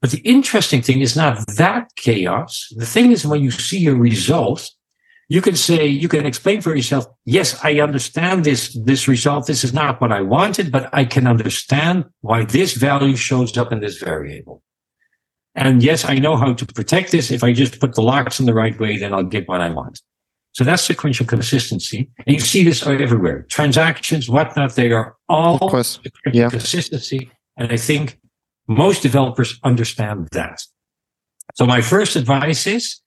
But 0.00 0.10
the 0.10 0.20
interesting 0.20 0.82
thing 0.82 1.00
is 1.00 1.16
not 1.16 1.44
that 1.56 1.88
chaos. 1.96 2.68
The 2.76 2.86
thing 2.86 3.10
is 3.10 3.26
when 3.26 3.42
you 3.42 3.50
see 3.50 3.86
a 3.88 3.94
result, 3.94 4.70
you 5.28 5.42
can 5.42 5.56
say, 5.56 5.86
you 5.86 6.08
can 6.08 6.24
explain 6.24 6.60
for 6.60 6.74
yourself, 6.74 7.06
yes, 7.24 7.58
I 7.64 7.80
understand 7.80 8.44
this, 8.44 8.78
this 8.84 9.08
result. 9.08 9.46
This 9.46 9.64
is 9.64 9.74
not 9.74 10.00
what 10.00 10.12
I 10.12 10.20
wanted, 10.20 10.70
but 10.70 10.88
I 10.92 11.04
can 11.04 11.26
understand 11.26 12.04
why 12.20 12.44
this 12.44 12.74
value 12.74 13.16
shows 13.16 13.58
up 13.58 13.72
in 13.72 13.80
this 13.80 13.98
variable. 13.98 14.62
And 15.54 15.82
yes, 15.82 16.04
I 16.04 16.14
know 16.14 16.36
how 16.36 16.54
to 16.54 16.66
protect 16.66 17.10
this. 17.10 17.30
If 17.32 17.42
I 17.42 17.52
just 17.52 17.80
put 17.80 17.94
the 17.94 18.02
locks 18.02 18.38
in 18.38 18.46
the 18.46 18.54
right 18.54 18.78
way, 18.78 18.96
then 18.98 19.12
I'll 19.12 19.24
get 19.24 19.48
what 19.48 19.60
I 19.60 19.70
want. 19.70 20.00
So 20.52 20.64
that's 20.64 20.82
sequential 20.82 21.26
consistency. 21.26 22.10
And 22.26 22.34
you 22.34 22.40
see 22.40 22.64
this 22.64 22.84
everywhere. 22.86 23.42
Transactions, 23.48 24.28
whatnot, 24.28 24.74
they 24.74 24.92
are 24.92 25.16
all 25.28 25.58
yeah. 26.32 26.48
consistency. 26.48 27.30
And 27.56 27.70
I 27.70 27.76
think 27.76 28.18
most 28.66 29.02
developers 29.02 29.58
understand 29.62 30.28
that. 30.32 30.62
So 31.54 31.66
my 31.66 31.80
first 31.80 32.16
advice 32.16 32.66
is 32.66 33.00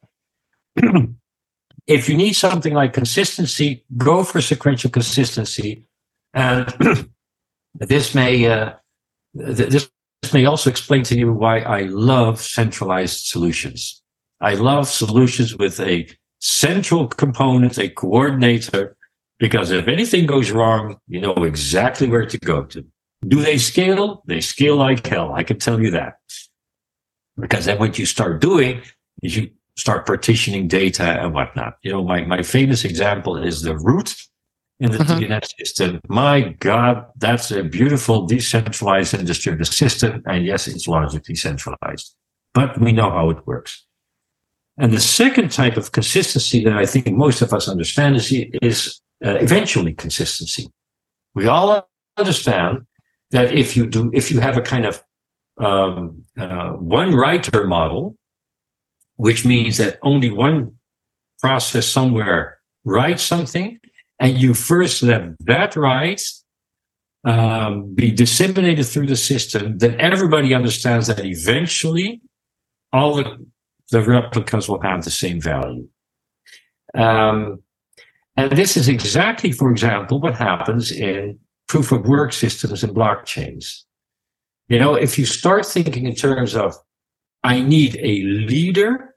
if 1.87 2.09
you 2.09 2.17
need 2.17 2.33
something 2.33 2.73
like 2.73 2.93
consistency, 2.93 3.85
go 3.97 4.23
for 4.23 4.41
sequential 4.41 4.89
consistency. 4.89 5.85
And 6.33 6.67
this 7.75 8.15
may 8.15 8.47
uh, 8.47 8.73
this 9.33 9.89
may 10.33 10.45
also 10.45 10.69
explain 10.69 11.03
to 11.03 11.17
you 11.17 11.33
why 11.33 11.59
I 11.59 11.83
love 11.83 12.39
centralized 12.39 13.25
solutions. 13.25 14.01
I 14.39 14.55
love 14.55 14.87
solutions 14.87 15.55
with 15.55 15.79
a 15.79 16.07
central 16.41 17.07
component, 17.07 17.77
a 17.77 17.87
coordinator, 17.89 18.97
because 19.39 19.71
if 19.71 19.87
anything 19.87 20.25
goes 20.25 20.51
wrong, 20.51 20.97
you 21.07 21.21
know 21.21 21.33
exactly 21.43 22.07
where 22.07 22.25
to 22.25 22.37
go 22.39 22.63
to. 22.65 22.85
Do 23.27 23.41
they 23.41 23.57
scale? 23.57 24.23
They 24.25 24.41
scale 24.41 24.75
like 24.75 25.05
hell. 25.05 25.33
I 25.33 25.43
can 25.43 25.59
tell 25.59 25.79
you 25.79 25.91
that. 25.91 26.15
Because 27.39 27.65
then 27.65 27.79
what 27.79 27.97
you 27.97 28.05
start 28.05 28.41
doing 28.41 28.81
is 29.23 29.37
you 29.37 29.51
start 29.77 30.05
partitioning 30.05 30.67
data 30.67 31.03
and 31.03 31.33
whatnot. 31.33 31.77
You 31.83 31.91
know, 31.91 32.03
my, 32.03 32.25
my 32.25 32.43
famous 32.43 32.83
example 32.83 33.37
is 33.37 33.61
the 33.61 33.77
root 33.77 34.15
in 34.79 34.91
the 34.91 34.99
uh-huh. 34.99 35.19
DNS 35.19 35.47
system. 35.59 36.01
My 36.07 36.55
God, 36.59 37.05
that's 37.17 37.51
a 37.51 37.63
beautiful 37.63 38.25
decentralized 38.25 39.13
and 39.13 39.25
distributed 39.25 39.71
system. 39.71 40.23
And 40.25 40.45
yes, 40.45 40.67
it's 40.67 40.87
largely 40.87 41.19
decentralized, 41.19 42.15
but 42.53 42.79
we 42.79 42.91
know 42.91 43.11
how 43.11 43.29
it 43.29 43.45
works. 43.45 43.85
And 44.81 44.91
the 44.91 44.99
second 44.99 45.51
type 45.51 45.77
of 45.77 45.91
consistency 45.91 46.63
that 46.63 46.75
I 46.75 46.87
think 46.87 47.05
most 47.11 47.43
of 47.43 47.53
us 47.53 47.69
understand 47.69 48.15
is, 48.15 48.31
is 48.63 48.99
uh, 49.23 49.35
eventually 49.35 49.93
consistency. 49.93 50.71
We 51.35 51.45
all 51.45 51.87
understand 52.17 52.87
that 53.29 53.53
if 53.53 53.77
you 53.77 53.85
do, 53.85 54.09
if 54.11 54.31
you 54.31 54.39
have 54.39 54.57
a 54.57 54.61
kind 54.61 54.87
of 54.87 55.03
um, 55.59 56.23
uh, 56.35 56.71
one 56.71 57.13
writer 57.13 57.67
model, 57.67 58.15
which 59.17 59.45
means 59.45 59.77
that 59.77 59.99
only 60.01 60.31
one 60.31 60.77
process 61.39 61.85
somewhere 61.85 62.57
writes 62.83 63.21
something, 63.21 63.79
and 64.19 64.39
you 64.39 64.55
first 64.55 65.03
let 65.03 65.37
that 65.41 65.75
write 65.75 66.23
um, 67.23 67.93
be 67.93 68.09
disseminated 68.09 68.87
through 68.87 69.05
the 69.05 69.15
system, 69.15 69.77
then 69.77 69.99
everybody 69.99 70.55
understands 70.55 71.05
that 71.05 71.23
eventually 71.23 72.19
all 72.91 73.13
the, 73.13 73.45
the 73.91 74.01
replicas 74.01 74.67
will 74.67 74.81
have 74.81 75.03
the 75.03 75.11
same 75.11 75.39
value. 75.39 75.87
Um, 76.95 77.61
and 78.35 78.51
this 78.51 78.75
is 78.75 78.87
exactly, 78.87 79.51
for 79.51 79.71
example, 79.71 80.19
what 80.19 80.35
happens 80.35 80.91
in 80.91 81.39
proof 81.67 81.91
of 81.91 82.07
work 82.07 82.33
systems 82.33 82.83
and 82.83 82.95
blockchains. 82.95 83.83
You 84.67 84.79
know, 84.79 84.95
if 84.95 85.19
you 85.19 85.25
start 85.25 85.65
thinking 85.65 86.05
in 86.05 86.15
terms 86.15 86.55
of, 86.55 86.75
I 87.43 87.61
need 87.61 87.97
a 87.97 88.23
leader, 88.23 89.15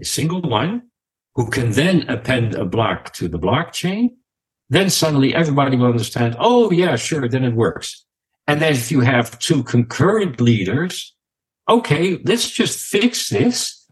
a 0.00 0.04
single 0.04 0.42
one, 0.42 0.82
who 1.34 1.50
can 1.50 1.72
then 1.72 2.08
append 2.08 2.54
a 2.54 2.64
block 2.64 3.12
to 3.14 3.28
the 3.28 3.38
blockchain, 3.38 4.10
then 4.70 4.90
suddenly 4.90 5.34
everybody 5.34 5.76
will 5.76 5.86
understand, 5.86 6.36
oh, 6.38 6.70
yeah, 6.70 6.96
sure, 6.96 7.28
then 7.28 7.44
it 7.44 7.54
works. 7.54 8.04
And 8.46 8.60
then 8.62 8.72
if 8.72 8.90
you 8.90 9.00
have 9.00 9.38
two 9.38 9.62
concurrent 9.62 10.40
leaders, 10.40 11.15
okay, 11.68 12.18
let's 12.24 12.50
just 12.50 12.78
fix 12.78 13.28
this 13.28 13.86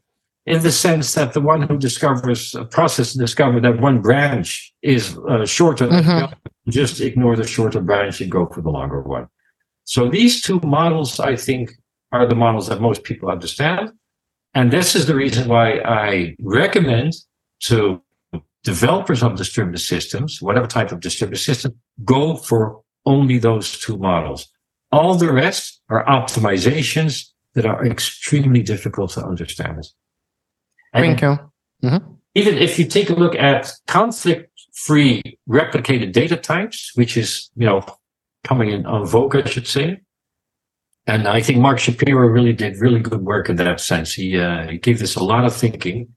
in 0.47 0.63
the 0.63 0.73
sense 0.73 1.15
that 1.15 1.33
the 1.33 1.41
one 1.41 1.63
who 1.63 1.79
discovers 1.79 2.55
a 2.55 2.65
process 2.65 3.15
discovered 3.15 3.65
that 3.65 3.81
one 3.81 4.03
branch 4.03 4.75
is 4.83 5.17
uh, 5.29 5.47
shorter, 5.47 5.89
mm-hmm. 5.89 6.33
just 6.71 7.01
ignore 7.01 7.37
the 7.37 7.47
shorter 7.47 7.81
branch 7.81 8.21
and 8.21 8.31
go 8.31 8.47
for 8.47 8.61
the 8.61 8.71
longer 8.71 9.01
one. 9.01 9.27
So 9.85 10.09
these 10.09 10.43
two 10.43 10.61
models, 10.61 11.19
I 11.19 11.37
think, 11.37 11.73
are 12.13 12.27
the 12.27 12.35
models 12.35 12.69
that 12.69 12.81
most 12.81 13.05
people 13.05 13.31
understand. 13.31 13.91
And 14.55 14.71
this 14.71 14.95
is 14.95 15.07
the 15.07 15.15
reason 15.15 15.49
why 15.49 15.79
I 15.81 16.37
recommend 16.41 17.15
to 17.65 18.03
developers 18.63 19.23
of 19.23 19.37
distributed 19.37 19.81
systems, 19.81 20.41
whatever 20.41 20.67
type 20.67 20.93
of 20.93 21.01
distributed 21.01 21.43
system, 21.43 21.75
go 22.05 22.37
for 22.37 22.81
only 23.05 23.39
those 23.39 23.79
two 23.79 23.99
models. 23.99 24.49
All 24.93 25.15
the 25.15 25.33
rest 25.33 25.81
are 25.89 26.05
optimizations 26.05 27.31
that 27.55 27.67
are 27.67 27.85
extremely 27.87 28.63
difficult 28.63 29.11
to 29.13 29.25
understand. 29.25 29.87
Thank 30.93 31.23
you. 31.23 31.39
Mm-hmm. 31.83 32.13
Even 32.35 32.59
if 32.59 32.79
you 32.79 32.87
take 32.87 33.11
a 33.11 33.15
look 33.15 33.35
at 33.37 33.73
conflict-free 33.87 35.39
replicated 35.49 36.13
data 36.13 36.37
types, 36.37 36.91
which 36.95 37.17
is, 37.17 37.51
you 37.57 37.67
know, 37.67 37.85
coming 38.43 38.71
in 38.71 38.87
on 38.87 39.07
vogue, 39.07 39.37
I 39.37 39.49
should 39.49 39.67
say. 39.67 40.01
And 41.07 41.29
I 41.29 41.41
think 41.43 41.59
Marc 41.59 41.79
Shapiro 41.79 42.27
really 42.27 42.53
did 42.53 42.79
really 42.79 43.01
good 43.01 43.21
work 43.21 43.49
in 43.49 43.57
that 43.57 43.81
sense. 43.81 44.15
He, 44.15 44.39
uh, 44.39 44.69
he 44.69 44.79
gave 44.79 44.99
this 44.99 45.17
a 45.17 45.23
lot 45.23 45.45
of 45.45 45.55
thinking 45.55 46.15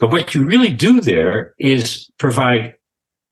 but 0.00 0.10
what 0.10 0.34
you 0.34 0.44
really 0.44 0.72
do 0.72 1.00
there 1.00 1.54
is 1.58 2.10
provide 2.18 2.74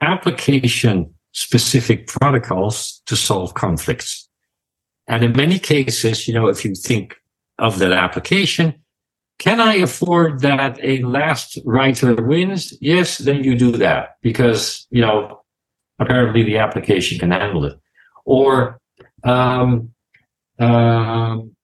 application 0.02 1.14
specific 1.32 2.06
protocols 2.06 3.02
to 3.06 3.16
solve 3.16 3.54
conflicts. 3.54 4.27
And 5.08 5.24
in 5.24 5.32
many 5.32 5.58
cases, 5.58 6.28
you 6.28 6.34
know, 6.34 6.48
if 6.48 6.64
you 6.64 6.74
think 6.74 7.16
of 7.58 7.78
that 7.78 7.92
application, 7.92 8.74
can 9.38 9.60
I 9.60 9.74
afford 9.76 10.40
that 10.40 10.78
a 10.82 11.02
last 11.02 11.58
writer 11.64 12.14
wins? 12.14 12.76
Yes, 12.80 13.18
then 13.18 13.42
you 13.42 13.56
do 13.56 13.72
that 13.72 14.16
because, 14.20 14.86
you 14.90 15.00
know, 15.00 15.40
apparently 15.98 16.42
the 16.42 16.58
application 16.58 17.18
can 17.18 17.30
handle 17.30 17.64
it. 17.64 17.78
Or, 18.24 18.80
um, 19.24 19.92
um, 20.58 21.56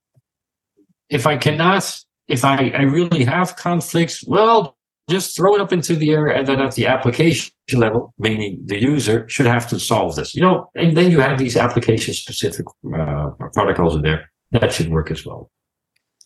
if 1.10 1.26
I 1.26 1.36
cannot, 1.36 2.00
if 2.28 2.44
I, 2.44 2.72
I 2.74 2.82
really 2.82 3.24
have 3.24 3.56
conflicts, 3.56 4.24
well, 4.26 4.73
just 5.08 5.36
throw 5.36 5.54
it 5.54 5.60
up 5.60 5.72
into 5.72 5.96
the 5.96 6.10
air 6.10 6.26
and 6.26 6.46
then 6.46 6.60
at 6.60 6.74
the 6.74 6.86
application 6.86 7.52
level, 7.74 8.14
meaning 8.18 8.60
the 8.64 8.80
user 8.80 9.28
should 9.28 9.46
have 9.46 9.68
to 9.68 9.78
solve 9.78 10.16
this, 10.16 10.34
you 10.34 10.40
know, 10.40 10.70
and 10.74 10.96
then 10.96 11.10
you 11.10 11.20
have 11.20 11.38
these 11.38 11.56
application 11.56 12.14
specific 12.14 12.66
uh, 12.96 13.30
protocols 13.52 13.96
in 13.96 14.02
there 14.02 14.30
that 14.52 14.72
should 14.72 14.90
work 14.90 15.10
as 15.10 15.26
well. 15.26 15.50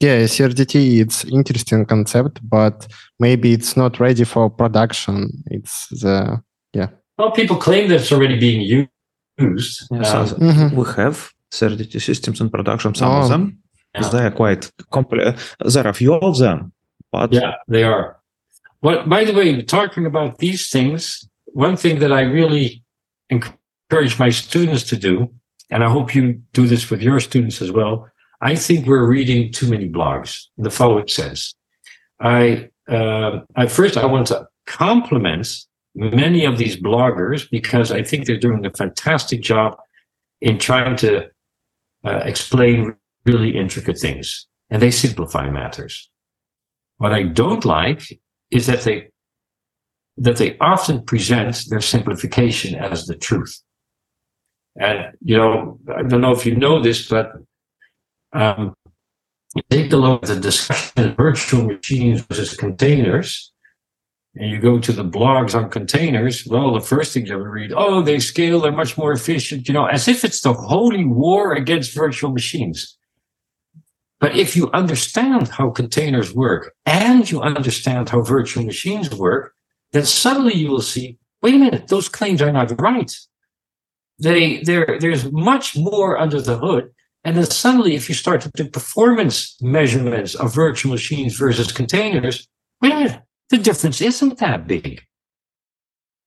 Yeah, 0.01 0.21
CRDT, 0.21 1.01
it's 1.01 1.25
interesting 1.25 1.85
concept, 1.85 2.39
but 2.49 2.87
maybe 3.19 3.53
it's 3.53 3.77
not 3.77 3.99
ready 3.99 4.23
for 4.23 4.49
production. 4.49 5.43
It's 5.47 5.89
the, 5.89 6.41
yeah. 6.73 6.89
Well, 7.17 7.33
people 7.33 7.57
claim 7.57 7.89
that 7.89 8.03
it's 8.03 8.13
already 8.13 8.39
being 8.39 8.61
used. 8.61 8.89
Yes, 9.39 10.15
um, 10.15 10.29
mm-hmm. 10.29 10.77
We 10.77 10.85
have 10.93 11.33
CRDT 11.51 12.01
systems 12.01 12.41
in 12.41 12.49
production, 12.49 12.95
some 12.95 13.11
oh. 13.11 13.23
of 13.23 13.29
them. 13.29 13.59
Yeah. 13.95 14.09
They 14.09 14.27
are 14.27 14.31
quite 14.31 14.71
complex. 14.91 15.57
There 15.65 15.85
are 15.85 15.91
a 15.91 15.95
few 15.95 16.15
of 16.15 16.39
them, 16.39 16.73
but 17.11 17.33
yeah, 17.33 17.55
they 17.67 17.83
are. 17.83 18.18
Well, 18.81 19.07
by 19.07 19.25
the 19.25 19.35
way, 19.35 19.61
talking 19.63 20.07
about 20.07 20.39
these 20.39 20.71
things, 20.71 21.29
one 21.47 21.77
thing 21.77 21.99
that 21.99 22.13
I 22.13 22.21
really 22.21 22.85
encourage 23.29 24.19
my 24.19 24.31
students 24.31 24.85
to 24.85 24.97
do, 24.97 25.29
and 25.71 25.83
I 25.83 25.91
hope 25.91 26.15
you 26.15 26.41
do 26.53 26.67
this 26.67 26.89
with 26.89 27.03
your 27.03 27.19
students 27.21 27.61
as 27.61 27.73
well. 27.73 28.09
I 28.41 28.55
think 28.55 28.87
we're 28.87 29.07
reading 29.07 29.53
too 29.53 29.69
many 29.69 29.89
blogs 29.89 30.45
the 30.57 30.71
following 30.71 31.09
sense. 31.09 31.55
I, 32.21 32.71
uh, 32.89 33.41
I 33.57 33.67
first, 33.67 33.97
I 33.97 34.07
want 34.07 34.29
to 34.29 34.47
compliment 34.67 35.49
many 35.97 36.45
of 36.45 36.59
these 36.59 36.77
bloggers 36.77 37.51
because 37.51 37.91
I 37.91 38.03
think 38.03 38.27
they're 38.27 38.39
doing 38.39 38.65
a 38.65 38.71
fantastic 38.71 39.41
job 39.41 39.77
in 40.41 40.59
trying 40.59 40.95
to 40.97 41.27
uh, 42.05 42.21
explain 42.25 42.95
really 43.27 43.57
intricate 43.57 43.99
things 43.99 44.47
and 44.71 44.81
they 44.81 44.93
simplify 44.93 45.51
matters. 45.51 46.09
What 46.99 47.13
I 47.13 47.25
don't 47.25 47.65
like 47.65 48.21
is 48.51 48.67
that 48.67 48.83
they 48.83 49.09
that 50.17 50.37
they 50.37 50.59
often 50.59 51.05
present 51.05 51.65
their 51.69 51.81
simplification 51.81 52.75
as 52.75 53.07
the 53.07 53.15
truth. 53.15 53.63
And 54.81 55.15
you 55.23 55.37
know, 55.37 55.79
I 55.95 56.03
don't 56.03 56.21
know 56.21 56.33
if 56.33 56.45
you 56.45 56.57
know 56.57 56.81
this, 56.81 57.09
but 57.09 57.33
um, 58.33 58.75
take 59.71 59.93
a 59.93 59.97
look 59.97 60.23
at 60.23 60.29
the 60.29 60.41
discussion 60.41 61.11
of 61.11 61.17
virtual 61.17 61.65
machines 61.65 62.21
versus 62.23 62.57
containers, 62.57 63.53
and 64.35 64.51
you 64.51 64.61
go 64.61 64.79
to 64.79 64.93
the 64.93 65.05
blogs 65.05 65.55
on 65.55 65.71
containers. 65.71 66.47
Well, 66.47 66.75
the 66.75 66.81
first 66.81 67.13
thing 67.13 67.27
you 67.27 67.35
ever 67.35 67.51
read, 67.51 67.73
oh, 67.75 68.03
they 68.03 68.19
scale, 68.19 68.61
they're 68.61 68.73
much 68.73 68.97
more 68.99 69.13
efficient, 69.13 69.69
you 69.69 69.75
know, 69.75 69.87
as 69.87 70.07
if 70.09 70.25
it's 70.25 70.41
the 70.41 70.53
holy 70.53 71.05
war 71.05 71.55
against 71.55 71.95
virtual 71.95 72.33
machines. 72.33 72.99
But 74.21 74.37
if 74.37 74.57
you 74.57 74.71
understand 74.73 75.49
how 75.49 75.71
containers 75.71 76.35
work 76.35 76.75
and 76.85 77.31
you 77.31 77.41
understand 77.41 78.09
how 78.09 78.23
virtual 78.23 78.65
machines 78.65 79.15
work, 79.15 79.55
then 79.93 80.05
suddenly 80.05 80.55
you 80.55 80.71
will 80.71 80.83
see, 80.83 81.19
wait 81.41 81.55
a 81.55 81.59
minute, 81.59 81.89
those 81.89 82.09
claims 82.09 82.43
are 82.43 82.53
not 82.53 82.81
right. 82.81 83.15
They, 84.19 84.63
there's 84.63 85.31
much 85.31 85.77
more 85.77 86.19
under 86.19 86.41
the 86.41 86.59
hood. 86.59 86.91
And 87.25 87.37
then 87.37 87.47
suddenly, 87.47 87.95
if 87.95 88.09
you 88.09 88.15
start 88.15 88.41
to 88.43 88.51
do 88.55 88.69
performance 88.69 89.57
measurements 89.61 90.35
of 90.35 90.55
virtual 90.55 90.93
machines 90.93 91.37
versus 91.37 91.71
containers, 91.71 92.49
wait 92.81 92.93
a 92.93 92.97
minute, 92.97 93.23
the 93.51 93.59
difference 93.59 94.01
isn't 94.01 94.39
that 94.39 94.67
big. 94.67 95.03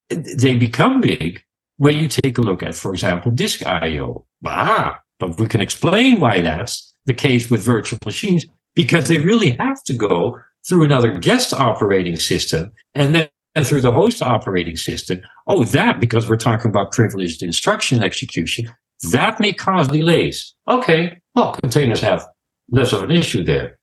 They 0.10 0.56
become 0.56 1.02
big 1.02 1.44
when 1.78 1.98
you 1.98 2.08
take 2.08 2.38
a 2.38 2.42
look 2.42 2.64
at, 2.64 2.76
for 2.76 2.94
example, 2.94 3.32
disk 3.32 3.66
IO. 3.66 4.26
Ah, 4.46 5.00
but 5.20 5.40
we 5.40 5.48
can 5.48 5.62
explain 5.62 6.20
why 6.20 6.42
that's 6.42 6.91
the 7.06 7.14
case 7.14 7.50
with 7.50 7.62
virtual 7.62 8.00
machines 8.06 8.46
because 8.76 9.08
they 9.08 9.18
really 9.18 9.52
have 9.52 9.84
to 9.84 9.94
go 9.94 10.40
through 10.68 10.84
another 10.84 11.18
guest 11.18 11.54
operating 11.54 12.16
system 12.16 12.72
and 12.94 13.16
then 13.16 13.30
through 13.64 13.82
the 13.82 13.92
host 13.92 14.22
operating 14.22 14.78
system. 14.78 15.22
Oh, 15.48 15.64
that 15.66 16.00
because 16.00 16.30
we're 16.30 16.38
talking 16.38 16.70
about 16.70 16.92
privileged 16.92 17.44
instruction 17.44 18.04
execution, 18.04 18.70
that 19.12 19.40
may 19.40 19.54
cause 19.54 19.88
delays. 19.88 20.54
Okay, 20.68 21.20
well, 21.36 21.54
containers 21.54 22.02
have 22.02 22.26
less 22.70 22.94
of 22.94 23.04
an 23.04 23.12
issue 23.12 23.44
there. 23.44 23.78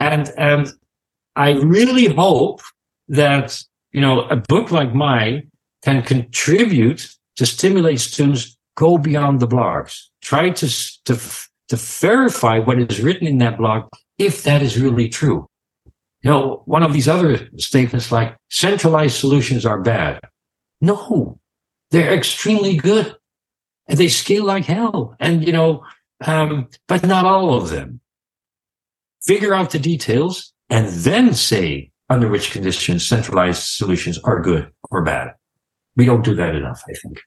And 0.00 0.30
and 0.36 0.72
I 1.36 1.52
really 1.52 2.06
hope 2.06 2.62
that 3.08 3.62
you 3.92 4.00
know 4.00 4.22
a 4.22 4.36
book 4.36 4.70
like 4.70 4.94
mine 4.94 5.50
can 5.82 6.02
contribute 6.02 7.14
to 7.36 7.46
stimulate 7.46 8.00
students 8.00 8.56
go 8.76 8.98
beyond 8.98 9.40
the 9.40 9.48
blogs, 9.48 10.06
try 10.22 10.50
to 10.50 10.66
to 11.04 11.20
to 11.70 11.76
verify 11.76 12.58
what 12.58 12.78
is 12.78 13.00
written 13.00 13.26
in 13.26 13.38
that 13.38 13.56
blog 13.56 13.88
if 14.18 14.42
that 14.42 14.60
is 14.60 14.78
really 14.78 15.08
true. 15.08 15.48
You 16.22 16.30
know, 16.30 16.62
one 16.66 16.82
of 16.82 16.92
these 16.92 17.08
other 17.08 17.48
statements 17.56 18.12
like 18.12 18.36
centralized 18.50 19.16
solutions 19.16 19.64
are 19.64 19.80
bad. 19.80 20.20
No, 20.80 21.38
they're 21.90 22.12
extremely 22.12 22.76
good 22.76 23.16
and 23.88 23.98
they 23.98 24.08
scale 24.08 24.44
like 24.44 24.64
hell. 24.64 25.16
And, 25.20 25.46
you 25.46 25.52
know, 25.52 25.84
um, 26.26 26.68
but 26.88 27.06
not 27.06 27.24
all 27.24 27.54
of 27.54 27.70
them. 27.70 28.00
Figure 29.22 29.54
out 29.54 29.70
the 29.70 29.78
details 29.78 30.52
and 30.68 30.88
then 30.88 31.34
say 31.34 31.90
under 32.08 32.28
which 32.28 32.50
conditions 32.50 33.06
centralized 33.06 33.62
solutions 33.62 34.18
are 34.24 34.40
good 34.40 34.70
or 34.90 35.02
bad. 35.02 35.34
We 35.96 36.04
don't 36.04 36.24
do 36.24 36.34
that 36.34 36.54
enough, 36.54 36.82
I 36.88 36.92
think. 36.94 37.20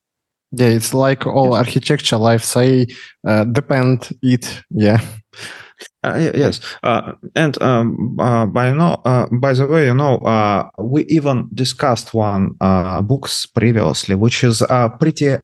Yeah, 0.56 0.68
it's 0.68 0.94
like 0.94 1.26
all 1.26 1.56
architecture 1.56 2.18
life 2.18 2.44
say 2.44 2.86
uh, 3.28 3.44
depend 3.46 4.10
it. 4.22 4.62
Yeah. 4.70 5.02
Uh, 6.04 6.32
yes, 6.36 6.60
uh, 6.84 7.14
and 7.36 7.62
um, 7.62 8.18
uh, 8.20 8.46
by 8.46 8.72
no, 8.72 9.02
uh, 9.06 9.26
by 9.32 9.54
the 9.54 9.66
way, 9.66 9.86
you 9.86 9.94
know, 9.94 10.18
uh, 10.18 10.70
we 10.78 11.06
even 11.06 11.50
discussed 11.54 12.14
one 12.14 12.56
uh, 12.62 13.02
books 13.02 13.46
previously, 13.46 14.14
which 14.14 14.44
is 14.44 14.62
pretty 15.00 15.38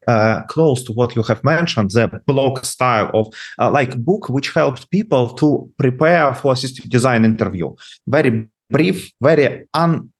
close 0.48 0.84
to 0.84 0.94
what 0.94 1.16
you 1.16 1.24
have 1.24 1.44
mentioned, 1.44 1.90
the 1.92 2.22
blog 2.28 2.64
style 2.64 3.10
of 3.14 3.34
like 3.74 3.98
book, 3.98 4.30
which 4.30 4.54
helps 4.54 4.86
people 4.86 5.30
to 5.30 5.70
prepare 5.78 6.34
for 6.36 6.54
assistive 6.54 6.88
design 6.90 7.26
interview. 7.26 7.74
Very 8.08 8.48
brief, 8.70 9.12
very 9.22 9.66
un 9.74 10.12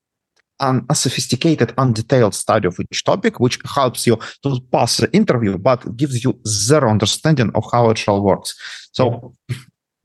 an 0.60 0.86
unsophisticated, 0.90 1.70
undetailed 1.78 2.34
study 2.34 2.68
of 2.68 2.80
each 2.80 3.04
topic, 3.04 3.40
which 3.40 3.60
helps 3.66 4.06
you 4.06 4.18
to 4.44 4.60
pass 4.72 4.98
the 4.98 5.12
interview, 5.14 5.58
but 5.58 5.96
gives 5.96 6.24
you 6.24 6.40
zero 6.48 6.90
understanding 6.90 7.52
of 7.56 7.64
how 7.72 7.90
it 7.90 7.98
shall 7.98 8.22
works. 8.22 8.56
So 8.92 9.34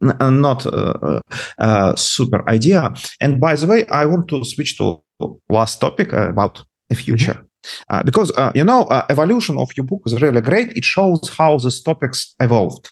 uh, 0.02 0.30
not 0.30 0.66
a, 0.66 1.20
a, 1.58 1.96
super 1.96 2.48
idea. 2.48 2.92
And 3.20 3.40
by 3.40 3.56
the 3.56 3.66
way, 3.66 3.86
I 3.86 4.06
want 4.06 4.28
to 4.28 4.44
switch 4.44 4.76
to 4.78 5.02
last 5.48 5.80
topic 5.80 6.12
about 6.12 6.64
the 6.88 6.96
future. 6.96 7.34
Mm-hmm. 7.34 7.53
Uh, 7.90 8.02
because 8.02 8.30
uh, 8.36 8.52
you 8.54 8.64
know 8.64 8.82
uh, 8.84 9.04
evolution 9.10 9.58
of 9.58 9.70
your 9.76 9.84
book 9.84 10.02
is 10.06 10.20
really 10.20 10.40
great 10.40 10.76
it 10.76 10.84
shows 10.84 11.28
how 11.36 11.56
these 11.58 11.80
topics 11.82 12.34
evolved 12.40 12.90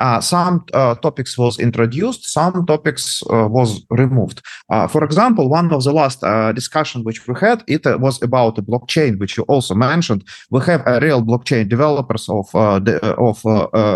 uh, 0.00 0.20
some 0.20 0.64
uh, 0.72 0.94
topics 0.96 1.36
was 1.38 1.58
introduced, 1.58 2.32
some 2.32 2.66
topics 2.66 3.22
uh, 3.30 3.48
was 3.48 3.84
removed. 3.90 4.42
For 4.88 5.04
example, 5.04 5.48
one 5.48 5.72
of 5.72 5.84
the 5.84 5.92
last 5.92 6.20
discussion 6.54 7.02
which 7.04 7.26
we 7.26 7.34
had, 7.38 7.62
it 7.66 7.84
was 8.00 8.22
about 8.22 8.56
the 8.56 8.62
blockchain, 8.62 9.18
which 9.18 9.36
you 9.36 9.44
also 9.44 9.74
mentioned. 9.74 10.24
We 10.50 10.60
have 10.64 10.82
a 10.86 11.00
real 11.00 11.22
blockchain 11.22 11.68
developers 11.68 12.28
of 12.28 12.54
of 12.54 13.44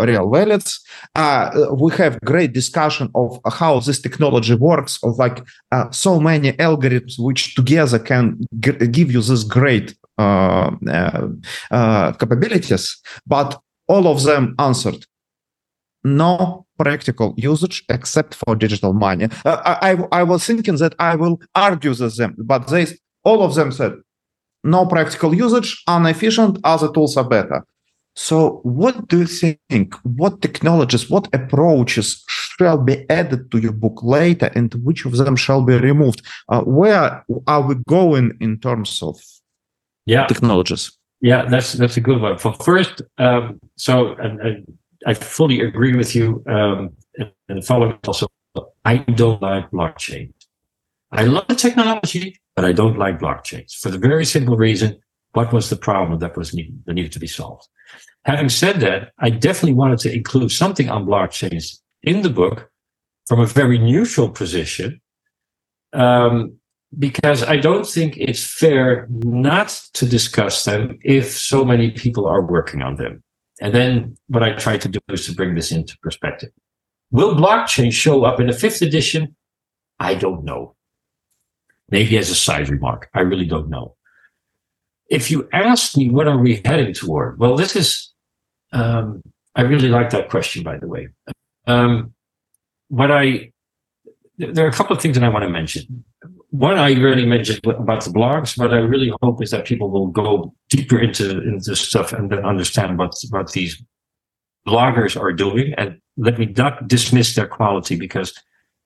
real 0.07 0.29
wallets. 0.29 0.79
we 1.73 1.91
have 1.97 2.19
great 2.21 2.53
discussion 2.53 3.09
of 3.15 3.39
how 3.51 3.79
this 3.79 4.01
technology 4.01 4.55
works, 4.55 4.99
of 5.03 5.17
like 5.17 5.43
so 5.91 6.19
many 6.19 6.53
algorithms 6.53 7.19
which 7.19 7.55
together 7.55 7.99
can 7.99 8.39
g- 8.59 8.87
give 8.87 9.11
you 9.11 9.21
this 9.21 9.43
great 9.43 9.95
capabilities, 12.19 13.01
but 13.25 13.59
all 13.87 14.07
of 14.07 14.23
them 14.23 14.55
answered 14.59 15.05
no 16.03 16.65
practical 16.77 17.33
usage 17.37 17.83
except 17.89 18.35
for 18.35 18.55
digital 18.55 18.93
money. 18.93 19.27
Uh, 19.45 19.77
I, 19.81 19.97
I 20.11 20.23
was 20.23 20.45
thinking 20.45 20.77
that 20.77 20.95
I 20.99 21.15
will 21.15 21.41
argue 21.55 21.89
with 21.89 22.15
them, 22.15 22.35
but 22.37 22.67
they 22.67 22.87
all 23.23 23.43
of 23.43 23.55
them 23.55 23.71
said 23.71 23.93
no 24.63 24.85
practical 24.85 25.33
usage, 25.33 25.83
inefficient, 25.87 26.59
other 26.63 26.91
tools 26.91 27.17
are 27.17 27.27
better. 27.27 27.65
So, 28.15 28.59
what 28.63 29.07
do 29.07 29.19
you 29.19 29.57
think? 29.69 29.95
What 30.03 30.41
technologies, 30.41 31.09
what 31.09 31.33
approaches 31.33 32.23
shall 32.27 32.77
be 32.77 33.09
added 33.09 33.49
to 33.51 33.59
your 33.59 33.71
book 33.71 34.01
later, 34.03 34.51
and 34.55 34.73
which 34.83 35.05
of 35.05 35.15
them 35.15 35.35
shall 35.37 35.61
be 35.61 35.77
removed? 35.77 36.21
Uh, 36.49 36.61
where 36.61 37.23
are 37.47 37.61
we 37.61 37.75
going 37.87 38.37
in 38.41 38.59
terms 38.59 39.01
of 39.01 39.17
yeah 40.09 40.27
technologies? 40.27 40.83
Yeah, 41.21 41.45
that's 41.45 41.73
that's 41.73 41.97
a 41.97 42.01
good 42.01 42.21
one. 42.21 42.37
For 42.37 42.53
first, 42.53 43.01
um, 43.17 43.59
so 43.75 44.15
and, 44.15 44.39
and 44.39 44.77
I 45.05 45.13
fully 45.13 45.61
agree 45.61 45.95
with 45.95 46.15
you. 46.15 46.43
Um, 46.47 46.91
and, 47.49 47.65
following 47.65 47.97
also, 48.07 48.27
I 48.85 48.97
don't 48.97 49.41
like 49.41 49.69
blockchain. 49.71 50.31
I 51.11 51.23
love 51.23 51.47
the 51.47 51.55
technology, 51.55 52.39
but 52.55 52.63
I 52.63 52.71
don't 52.71 52.97
like 52.97 53.19
blockchains 53.19 53.73
for 53.81 53.89
the 53.89 53.97
very 53.97 54.25
simple 54.25 54.55
reason: 54.55 54.97
what 55.33 55.51
was 55.51 55.69
the 55.69 55.75
problem 55.75 56.19
that 56.19 56.37
was 56.37 56.53
needed, 56.53 56.81
that 56.85 56.93
needed 56.93 57.11
to 57.13 57.19
be 57.19 57.27
solved? 57.27 57.67
Having 58.23 58.49
said 58.49 58.79
that, 58.81 59.11
I 59.19 59.29
definitely 59.29 59.73
wanted 59.73 59.99
to 59.99 60.13
include 60.13 60.51
something 60.51 60.89
on 60.89 61.05
blockchains 61.05 61.79
in 62.03 62.21
the 62.21 62.29
book 62.29 62.69
from 63.27 63.39
a 63.39 63.45
very 63.45 63.77
neutral 63.77 64.29
position, 64.29 65.01
um, 65.93 66.58
because 66.97 67.43
I 67.43 67.57
don't 67.57 67.85
think 67.85 68.17
it's 68.17 68.43
fair 68.43 69.07
not 69.09 69.69
to 69.93 70.05
discuss 70.07 70.65
them 70.65 70.97
if 71.03 71.29
so 71.31 71.63
many 71.63 71.91
people 71.91 72.25
are 72.25 72.41
working 72.41 72.81
on 72.81 72.95
them. 72.95 73.23
And 73.61 73.75
then 73.75 74.17
what 74.27 74.41
I 74.41 74.53
try 74.53 74.77
to 74.77 74.87
do 74.87 74.99
is 75.09 75.25
to 75.27 75.35
bring 75.35 75.53
this 75.53 75.71
into 75.71 75.97
perspective. 75.99 76.49
Will 77.11 77.35
blockchain 77.35 77.91
show 77.91 78.23
up 78.23 78.39
in 78.39 78.47
the 78.47 78.53
fifth 78.53 78.81
edition? 78.81 79.35
I 79.99 80.15
don't 80.15 80.43
know. 80.43 80.75
Maybe 81.91 82.17
as 82.17 82.29
a 82.29 82.35
side 82.35 82.69
remark. 82.69 83.09
I 83.13 83.21
really 83.21 83.45
don't 83.45 83.69
know. 83.69 83.95
If 85.09 85.29
you 85.29 85.49
ask 85.51 85.97
me, 85.97 86.09
what 86.09 86.27
are 86.27 86.37
we 86.37 86.61
heading 86.63 86.93
toward? 86.93 87.39
Well, 87.39 87.55
this 87.55 87.75
is, 87.75 88.13
um, 88.71 89.21
I 89.55 89.61
really 89.61 89.89
like 89.89 90.11
that 90.11 90.29
question, 90.29 90.63
by 90.63 90.77
the 90.77 90.87
way. 90.87 91.09
Um, 91.67 92.13
what 92.87 93.11
I, 93.11 93.51
there 94.37 94.65
are 94.65 94.69
a 94.69 94.73
couple 94.73 94.95
of 94.95 95.01
things 95.01 95.17
that 95.17 95.23
I 95.23 95.29
want 95.29 95.43
to 95.43 95.49
mention 95.49 96.05
one 96.51 96.77
I 96.77 96.93
really 96.93 97.25
mentioned 97.25 97.65
about 97.65 98.03
the 98.03 98.11
blogs, 98.11 98.57
but 98.57 98.73
I 98.73 98.77
really 98.77 99.13
hope 99.21 99.41
is 99.43 99.51
that 99.51 99.65
people 99.65 99.89
will 99.91 100.07
go 100.07 100.53
deeper 100.69 100.99
into 100.99 101.41
into 101.41 101.75
stuff 101.75 102.11
and 102.11 102.31
then 102.31 102.45
understand 102.45 102.97
what 102.97 103.13
what 103.29 103.51
these 103.51 103.81
bloggers 104.67 105.19
are 105.19 105.31
doing. 105.31 105.73
And 105.77 105.99
let 106.17 106.39
me 106.39 106.47
not 106.47 106.87
dismiss 106.87 107.35
their 107.35 107.47
quality 107.47 107.95
because 107.95 108.33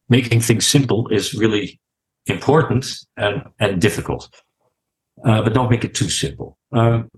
making 0.09 0.41
things 0.41 0.67
simple 0.67 1.07
is 1.07 1.33
really 1.33 1.79
important 2.25 2.97
and 3.17 3.43
and 3.59 3.81
difficult. 3.81 4.29
Uh, 5.23 5.41
but 5.41 5.53
don't 5.53 5.71
make 5.71 5.85
it 5.85 5.93
too 5.93 6.09
simple. 6.09 6.57
Um, 6.73 7.09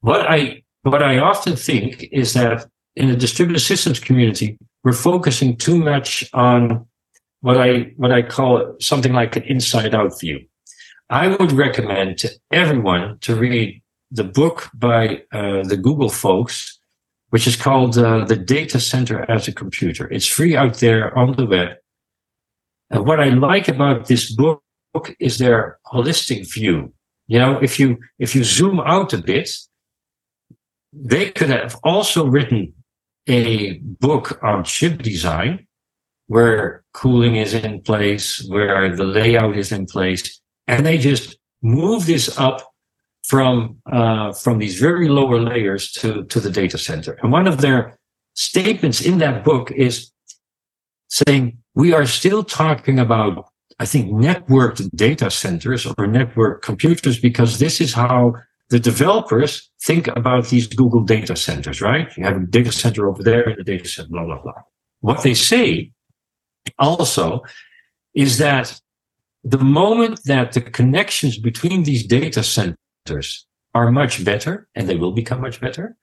what 0.00 0.30
I 0.30 0.62
what 0.82 1.02
I 1.02 1.18
often 1.18 1.56
think 1.56 2.04
is 2.12 2.34
that 2.34 2.66
in 2.94 3.08
the 3.08 3.16
distributed 3.16 3.60
systems 3.60 3.98
community, 3.98 4.58
we're 4.84 4.92
focusing 4.92 5.56
too 5.56 5.76
much 5.76 6.28
on 6.32 6.86
what 7.44 7.58
I 7.58 7.92
what 7.98 8.10
I 8.10 8.22
call 8.22 8.74
something 8.80 9.12
like 9.12 9.36
an 9.36 9.42
inside 9.42 9.94
out 9.94 10.18
view. 10.18 10.46
I 11.10 11.28
would 11.28 11.52
recommend 11.52 12.16
to 12.20 12.30
everyone 12.50 13.18
to 13.20 13.36
read 13.36 13.82
the 14.10 14.24
book 14.24 14.70
by 14.72 15.24
uh, 15.30 15.62
the 15.62 15.76
Google 15.76 16.08
folks, 16.08 16.80
which 17.28 17.46
is 17.46 17.56
called 17.56 17.98
uh, 17.98 18.24
"The 18.24 18.36
Data 18.36 18.80
Center 18.80 19.30
as 19.30 19.46
a 19.46 19.52
Computer." 19.52 20.10
It's 20.10 20.26
free 20.26 20.56
out 20.56 20.76
there 20.76 21.16
on 21.18 21.32
the 21.32 21.44
web. 21.44 21.72
And 22.88 23.04
what 23.06 23.20
I 23.20 23.28
like 23.28 23.68
about 23.68 24.06
this 24.06 24.32
book 24.32 24.62
is 25.20 25.36
their 25.36 25.78
holistic 25.92 26.50
view. 26.50 26.94
You 27.26 27.40
know, 27.40 27.58
if 27.60 27.78
you 27.78 27.98
if 28.18 28.34
you 28.34 28.42
zoom 28.42 28.80
out 28.80 29.12
a 29.12 29.18
bit, 29.18 29.50
they 30.94 31.30
could 31.30 31.50
have 31.50 31.76
also 31.84 32.24
written 32.26 32.72
a 33.28 33.80
book 34.00 34.42
on 34.42 34.64
chip 34.64 35.02
design 35.02 35.66
where 36.26 36.84
cooling 36.92 37.36
is 37.36 37.54
in 37.54 37.82
place, 37.82 38.44
where 38.48 38.94
the 38.94 39.04
layout 39.04 39.56
is 39.56 39.72
in 39.72 39.86
place, 39.86 40.40
and 40.66 40.86
they 40.86 40.98
just 40.98 41.36
move 41.62 42.06
this 42.06 42.38
up 42.38 42.62
from 43.24 43.78
uh, 43.90 44.32
from 44.32 44.58
these 44.58 44.78
very 44.78 45.08
lower 45.08 45.40
layers 45.40 45.90
to 45.92 46.24
to 46.24 46.40
the 46.40 46.50
data 46.50 46.78
center. 46.78 47.18
And 47.22 47.32
one 47.32 47.46
of 47.46 47.60
their 47.60 47.98
statements 48.34 49.00
in 49.00 49.18
that 49.18 49.44
book 49.44 49.70
is 49.70 50.10
saying 51.08 51.58
we 51.74 51.92
are 51.92 52.06
still 52.06 52.44
talking 52.44 52.98
about 52.98 53.48
I 53.78 53.86
think 53.86 54.12
networked 54.12 54.88
data 54.94 55.30
centers 55.30 55.86
or 55.86 56.06
network 56.06 56.62
computers 56.62 57.18
because 57.18 57.58
this 57.58 57.80
is 57.80 57.92
how 57.92 58.34
the 58.70 58.78
developers 58.78 59.70
think 59.82 60.06
about 60.08 60.48
these 60.48 60.66
Google 60.66 61.02
data 61.02 61.36
centers, 61.36 61.80
right? 61.80 62.08
You 62.16 62.24
have 62.24 62.36
a 62.36 62.46
data 62.46 62.72
center 62.72 63.08
over 63.08 63.22
there 63.22 63.48
and 63.48 63.60
a 63.60 63.64
data 63.64 63.88
center, 63.88 64.08
blah, 64.08 64.24
blah, 64.24 64.42
blah. 64.42 64.62
What 65.00 65.22
they 65.22 65.34
say 65.34 65.92
also 66.78 67.42
is 68.14 68.38
that 68.38 68.80
the 69.42 69.58
moment 69.58 70.24
that 70.24 70.52
the 70.52 70.60
connections 70.60 71.38
between 71.38 71.82
these 71.82 72.06
data 72.06 72.42
centers 72.42 73.46
are 73.74 73.90
much 73.90 74.24
better, 74.24 74.68
and 74.74 74.88
they 74.88 74.96
will 74.96 75.12
become 75.12 75.40
much 75.40 75.60
better, 75.60 75.96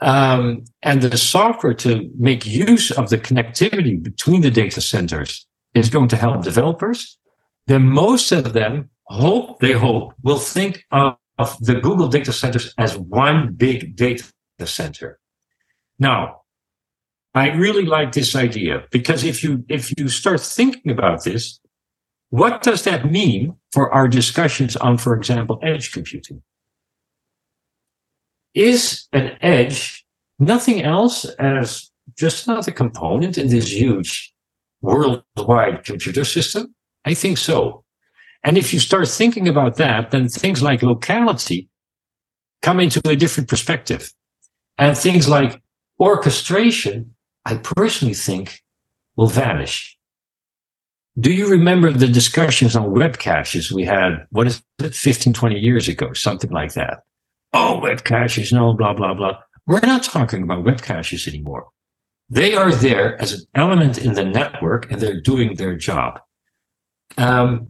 um, 0.00 0.64
and 0.82 1.02
the 1.02 1.16
software 1.16 1.74
to 1.74 2.10
make 2.18 2.46
use 2.46 2.90
of 2.90 3.10
the 3.10 3.18
connectivity 3.18 4.02
between 4.02 4.40
the 4.40 4.50
data 4.50 4.80
centers 4.80 5.46
is 5.74 5.90
going 5.90 6.08
to 6.08 6.16
help 6.16 6.42
developers, 6.42 7.18
then 7.66 7.88
most 7.88 8.32
of 8.32 8.52
them 8.52 8.90
hope, 9.06 9.60
they 9.60 9.72
hope, 9.72 10.14
will 10.22 10.38
think 10.38 10.84
of, 10.90 11.16
of 11.38 11.58
the 11.60 11.74
Google 11.74 12.08
data 12.08 12.32
centers 12.32 12.72
as 12.78 12.96
one 12.96 13.52
big 13.54 13.96
data 13.96 14.24
center. 14.64 15.18
Now, 15.98 16.42
I 17.34 17.50
really 17.52 17.84
like 17.84 18.12
this 18.12 18.36
idea 18.36 18.84
because 18.90 19.24
if 19.24 19.42
you 19.42 19.64
if 19.68 19.92
you 19.98 20.08
start 20.08 20.40
thinking 20.40 20.92
about 20.92 21.24
this, 21.24 21.58
what 22.30 22.62
does 22.62 22.84
that 22.84 23.10
mean 23.10 23.56
for 23.72 23.92
our 23.92 24.06
discussions 24.06 24.76
on, 24.76 24.98
for 24.98 25.16
example, 25.16 25.58
edge 25.62 25.92
computing? 25.92 26.42
Is 28.54 29.08
an 29.12 29.36
edge 29.40 30.04
nothing 30.38 30.82
else 30.82 31.24
as 31.38 31.90
just 32.16 32.46
another 32.46 32.70
component 32.70 33.36
in 33.36 33.48
this 33.48 33.72
huge 33.72 34.32
worldwide 34.80 35.84
computer 35.84 36.24
system? 36.24 36.74
I 37.04 37.14
think 37.14 37.38
so. 37.38 37.84
And 38.44 38.56
if 38.56 38.72
you 38.72 38.78
start 38.78 39.08
thinking 39.08 39.48
about 39.48 39.76
that, 39.76 40.12
then 40.12 40.28
things 40.28 40.62
like 40.62 40.82
locality 40.82 41.68
come 42.62 42.78
into 42.78 43.00
a 43.08 43.16
different 43.16 43.48
perspective. 43.48 44.12
And 44.78 44.96
things 44.96 45.28
like 45.28 45.62
orchestration 45.98 47.14
I 47.44 47.56
personally 47.56 48.14
think 48.14 48.62
will 49.16 49.28
vanish. 49.28 49.96
Do 51.18 51.32
you 51.32 51.48
remember 51.48 51.92
the 51.92 52.08
discussions 52.08 52.74
on 52.74 52.90
web 52.90 53.18
caches 53.18 53.70
we 53.70 53.84
had, 53.84 54.26
what 54.30 54.48
is 54.48 54.62
it, 54.80 54.94
15, 54.94 55.32
20 55.32 55.58
years 55.58 55.86
ago, 55.88 56.12
something 56.12 56.50
like 56.50 56.74
that? 56.74 57.02
Oh, 57.52 57.78
web 57.80 58.02
caches, 58.02 58.52
no, 58.52 58.72
blah, 58.72 58.94
blah, 58.94 59.14
blah. 59.14 59.38
We're 59.66 59.80
not 59.80 60.02
talking 60.02 60.42
about 60.42 60.64
web 60.64 60.82
caches 60.82 61.28
anymore. 61.28 61.68
They 62.28 62.54
are 62.54 62.72
there 62.72 63.20
as 63.20 63.32
an 63.32 63.40
element 63.54 63.98
in 63.98 64.14
the 64.14 64.24
network 64.24 64.90
and 64.90 65.00
they're 65.00 65.20
doing 65.20 65.54
their 65.54 65.76
job. 65.76 66.20
Um, 67.16 67.68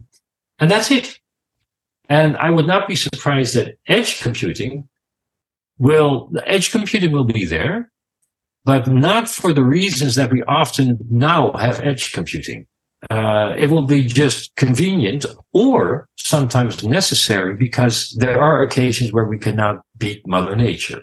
and 0.57 0.71
that's 0.71 0.89
it. 0.89 1.19
And 2.09 2.37
I 2.37 2.49
would 2.49 2.65
not 2.65 2.87
be 2.87 2.95
surprised 2.95 3.55
that 3.55 3.77
edge 3.87 4.21
computing 4.21 4.87
will, 5.77 6.29
the 6.31 6.47
edge 6.47 6.71
computing 6.71 7.11
will 7.11 7.25
be 7.25 7.45
there, 7.45 7.91
but 8.65 8.87
not 8.87 9.29
for 9.29 9.53
the 9.53 9.63
reasons 9.63 10.15
that 10.15 10.31
we 10.31 10.43
often 10.43 10.97
now 11.09 11.53
have 11.53 11.79
edge 11.81 12.11
computing. 12.11 12.65
Uh, 13.11 13.53
it 13.55 13.69
will 13.69 13.83
be 13.83 14.03
just 14.03 14.55
convenient 14.55 15.25
or 15.53 16.09
sometimes 16.17 16.83
necessary 16.83 17.55
because 17.55 18.15
there 18.17 18.41
are 18.41 18.63
occasions 18.63 19.13
where 19.13 19.25
we 19.25 19.37
cannot 19.37 19.81
beat 19.97 20.27
Mother 20.27 20.55
Nature. 20.55 21.01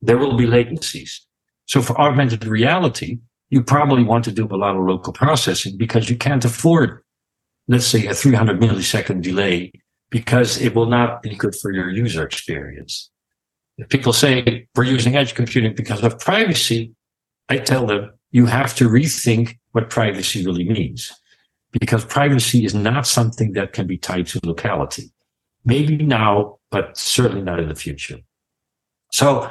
There 0.00 0.18
will 0.18 0.36
be 0.36 0.46
latencies. 0.46 1.18
So 1.66 1.82
for 1.82 2.00
augmented 2.00 2.44
reality, 2.44 3.18
you 3.50 3.64
probably 3.64 4.04
want 4.04 4.24
to 4.24 4.32
do 4.32 4.46
a 4.46 4.56
lot 4.56 4.76
of 4.76 4.84
local 4.84 5.12
processing 5.12 5.76
because 5.76 6.08
you 6.08 6.16
can't 6.16 6.44
afford, 6.44 7.02
let's 7.66 7.86
say, 7.86 8.06
a 8.06 8.14
300 8.14 8.60
millisecond 8.60 9.22
delay 9.22 9.72
because 10.10 10.60
it 10.60 10.76
will 10.76 10.86
not 10.86 11.22
be 11.22 11.34
good 11.34 11.56
for 11.56 11.72
your 11.72 11.90
user 11.90 12.22
experience. 12.24 13.10
If 13.78 13.88
people 13.88 14.12
say 14.12 14.68
we're 14.74 14.84
using 14.84 15.16
edge 15.16 15.34
computing 15.34 15.74
because 15.74 16.02
of 16.02 16.18
privacy, 16.18 16.94
I 17.48 17.58
tell 17.58 17.86
them 17.86 18.12
you 18.30 18.46
have 18.46 18.74
to 18.76 18.88
rethink 18.88 19.58
what 19.72 19.90
privacy 19.90 20.44
really 20.44 20.68
means 20.68 21.12
because 21.72 22.04
privacy 22.04 22.64
is 22.64 22.74
not 22.74 23.06
something 23.06 23.52
that 23.52 23.72
can 23.72 23.86
be 23.86 23.98
tied 23.98 24.28
to 24.28 24.40
locality. 24.44 25.10
Maybe 25.64 25.96
now, 25.96 26.58
but 26.70 26.96
certainly 26.96 27.42
not 27.42 27.58
in 27.58 27.68
the 27.68 27.74
future. 27.74 28.18
So 29.10 29.50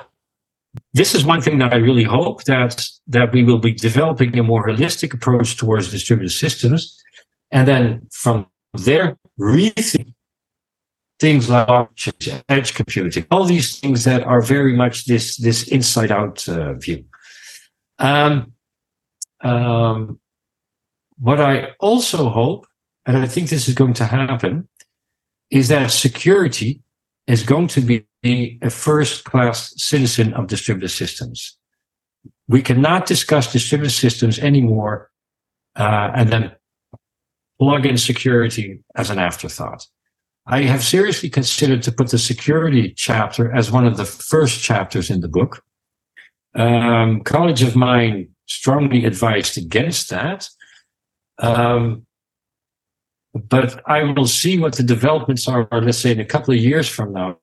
this 0.93 1.13
is 1.13 1.25
one 1.25 1.41
thing 1.41 1.57
that 1.59 1.73
I 1.73 1.77
really 1.77 2.03
hope 2.03 2.45
that 2.45 2.85
that 3.07 3.33
we 3.33 3.43
will 3.43 3.59
be 3.59 3.73
developing 3.73 4.37
a 4.39 4.43
more 4.43 4.65
holistic 4.65 5.13
approach 5.13 5.57
towards 5.57 5.91
distributed 5.91 6.31
systems, 6.31 7.01
and 7.51 7.67
then 7.67 8.07
from 8.11 8.47
there 8.73 9.17
rethink 9.39 10.12
things 11.23 11.49
like 11.49 11.89
edge 12.49 12.73
computing, 12.73 13.25
all 13.31 13.45
these 13.45 13.79
things 13.79 14.03
that 14.03 14.23
are 14.23 14.41
very 14.41 14.75
much 14.83 15.05
this 15.05 15.37
this 15.37 15.59
inside 15.77 16.11
out 16.11 16.37
uh, 16.49 16.73
view. 16.73 16.99
Um, 17.97 18.33
um, 19.41 20.19
what 21.27 21.39
I 21.39 21.55
also 21.79 22.29
hope, 22.29 22.67
and 23.05 23.15
I 23.15 23.27
think 23.33 23.45
this 23.47 23.69
is 23.69 23.75
going 23.81 23.95
to 24.01 24.05
happen, 24.05 24.67
is 25.49 25.69
that 25.69 25.91
security 25.91 26.81
is 27.25 27.41
going 27.43 27.69
to 27.75 27.81
be 27.81 28.59
a 28.61 28.69
first 28.69 29.23
class 29.23 29.73
citizen 29.77 30.33
of 30.33 30.47
distributed 30.47 30.91
systems. 30.91 31.57
We 32.49 32.61
cannot 32.61 33.05
discuss 33.05 33.53
distributed 33.53 33.95
systems 33.95 34.39
anymore 34.39 35.09
uh, 35.83 36.09
and 36.17 36.29
then 36.33 36.43
plug 37.59 37.85
in 37.85 37.97
security 37.97 38.67
as 39.01 39.09
an 39.09 39.19
afterthought. 39.19 39.87
I 40.45 40.63
have 40.63 40.83
seriously 40.83 41.29
considered 41.29 41.83
to 41.83 41.91
put 41.91 42.11
the 42.11 42.17
security 42.17 42.93
chapter 42.95 43.53
as 43.53 43.71
one 43.71 43.87
of 43.87 43.97
the 43.97 44.05
first 44.05 44.61
chapters 44.61 45.09
in 45.09 45.21
the 45.21 45.29
book. 45.29 45.63
Um, 46.55 47.21
college 47.21 47.63
of 47.63 47.75
mine 47.75 48.29
strongly 48.45 49.05
advised 49.05 49.57
against 49.57 50.09
that. 50.09 50.49
Um, 51.39 52.05
but 53.33 53.81
I 53.87 54.03
will 54.03 54.27
see 54.27 54.59
what 54.59 54.75
the 54.75 54.83
developments 54.83 55.47
are, 55.47 55.67
let's 55.71 55.97
say 55.97 56.11
in 56.11 56.19
a 56.19 56.25
couple 56.25 56.53
of 56.53 56.59
years 56.59 56.87
from 56.87 57.13
now, 57.13 57.39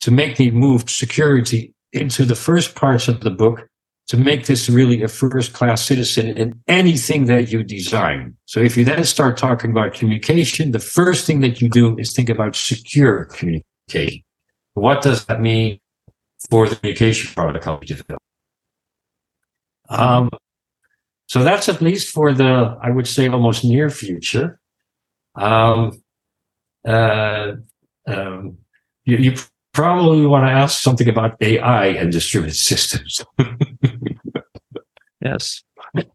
to 0.00 0.10
make 0.10 0.38
me 0.38 0.50
move 0.50 0.88
security 0.88 1.74
into 1.92 2.24
the 2.24 2.34
first 2.34 2.74
parts 2.74 3.08
of 3.08 3.20
the 3.20 3.30
book 3.30 3.68
to 4.08 4.16
make 4.16 4.46
this 4.46 4.68
really 4.68 5.02
a 5.02 5.08
first 5.08 5.52
class 5.54 5.84
citizen 5.84 6.36
in 6.36 6.60
anything 6.68 7.24
that 7.26 7.50
you 7.50 7.62
design. 7.62 8.36
So 8.44 8.60
if 8.60 8.76
you 8.76 8.84
then 8.84 9.04
start 9.04 9.36
talking 9.38 9.70
about 9.70 9.94
communication, 9.94 10.72
the 10.72 10.78
first 10.78 11.26
thing 11.26 11.40
that 11.40 11.60
you 11.60 11.70
do 11.70 11.98
is 11.98 12.12
think 12.12 12.28
about 12.28 12.54
secure 12.54 13.24
communication. 13.24 14.22
What 14.74 15.02
does 15.02 15.24
that 15.26 15.40
mean 15.40 15.80
for 16.50 16.68
the 16.68 16.76
communication 16.76 17.32
protocol 17.34 17.80
you 17.82 17.96
develop? 17.96 18.20
Um, 19.88 20.30
so 21.26 21.42
that's 21.42 21.68
at 21.68 21.80
least 21.80 22.12
for 22.12 22.32
the, 22.32 22.76
I 22.82 22.90
would 22.90 23.06
say, 23.06 23.28
almost 23.28 23.64
near 23.64 23.88
future. 23.88 24.60
Um, 25.34 26.02
uh, 26.86 27.52
um, 28.06 28.58
you, 29.04 29.16
you 29.16 29.34
probably 29.72 30.26
want 30.26 30.46
to 30.46 30.52
ask 30.52 30.82
something 30.82 31.08
about 31.08 31.36
AI 31.40 31.86
and 31.86 32.12
distributed 32.12 32.56
systems. 32.56 33.24
yes. 35.24 35.62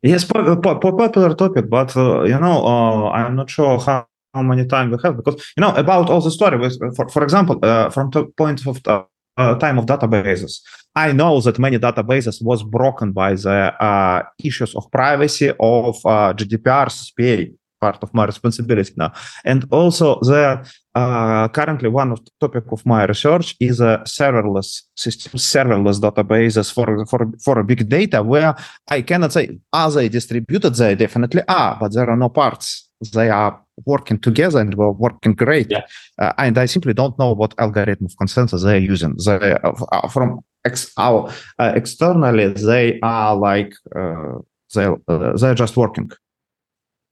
Yes, 0.01 0.25
popular 0.25 1.35
topic, 1.35 1.69
but 1.69 1.95
uh, 1.95 2.23
you 2.23 2.39
know, 2.39 2.65
uh, 2.65 3.09
I'm 3.11 3.35
not 3.35 3.49
sure 3.49 3.79
how, 3.79 4.07
how 4.33 4.41
many 4.41 4.65
time 4.65 4.91
we 4.91 4.97
have 5.03 5.17
because 5.17 5.35
you 5.55 5.61
know 5.61 5.73
about 5.75 6.09
all 6.09 6.21
the 6.21 6.31
story. 6.31 6.57
With, 6.57 6.77
for 6.95 7.07
for 7.09 7.23
example, 7.23 7.59
uh, 7.63 7.89
from 7.89 8.09
the 8.09 8.25
point 8.25 8.65
of 8.65 8.79
uh, 8.85 9.03
uh, 9.37 9.55
time 9.55 9.77
of 9.77 9.85
databases, 9.85 10.61
I 10.95 11.11
know 11.13 11.39
that 11.41 11.59
many 11.59 11.77
databases 11.79 12.43
was 12.43 12.63
broken 12.63 13.11
by 13.11 13.35
the 13.35 13.73
uh, 13.79 14.23
issues 14.43 14.75
of 14.75 14.91
privacy 14.91 15.49
of 15.49 15.95
GDPR, 16.39 16.87
CPA, 16.89 17.53
part 17.79 18.03
of 18.03 18.13
my 18.13 18.25
responsibility 18.25 18.93
now. 18.97 19.11
And 19.45 19.65
also 19.71 20.19
the 20.21 20.67
uh, 20.99 21.47
currently 21.49 21.89
one 21.89 22.11
of 22.11 22.19
the 22.25 22.31
topic 22.39 22.65
of 22.71 22.85
my 22.85 23.05
research 23.05 23.55
is 23.59 23.79
a 23.79 23.93
serverless 24.05 24.69
system, 24.95 25.31
serverless 25.37 25.99
databases 25.99 26.67
for, 26.75 27.05
for, 27.05 27.21
for 27.43 27.63
big 27.63 27.87
data 27.87 28.21
where 28.23 28.55
I 28.87 29.01
cannot 29.01 29.31
say, 29.33 29.59
are 29.71 29.91
they 29.91 30.09
distributed? 30.09 30.73
They 30.75 30.95
definitely 30.95 31.43
are, 31.47 31.77
but 31.79 31.93
there 31.93 32.09
are 32.09 32.17
no 32.17 32.29
parts. 32.29 32.89
They 33.13 33.29
are 33.29 33.53
working 33.85 34.19
together 34.19 34.59
and 34.59 34.75
were 34.75 34.91
working 34.91 35.33
great. 35.33 35.71
Yeah. 35.71 35.85
Uh, 36.21 36.33
and 36.37 36.57
I 36.57 36.65
simply 36.65 36.93
don't 36.93 37.17
know 37.17 37.31
what 37.33 37.53
algorithm 37.57 38.05
of 38.05 38.17
consensus 38.17 38.63
they're 38.63 38.77
using. 38.93 39.15
They, 39.25 39.53
uh, 39.63 40.07
from 40.09 40.41
ex- 40.65 40.91
our, 40.97 41.31
uh, 41.59 41.73
externally, 41.75 42.47
they 42.49 42.99
are 43.01 43.35
like, 43.37 43.73
uh, 43.95 44.39
they, 44.75 44.85
uh, 44.85 45.37
they're 45.39 45.55
just 45.55 45.77
working. 45.77 46.11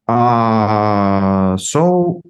Uh, 0.07 1.55
so 1.57 2.21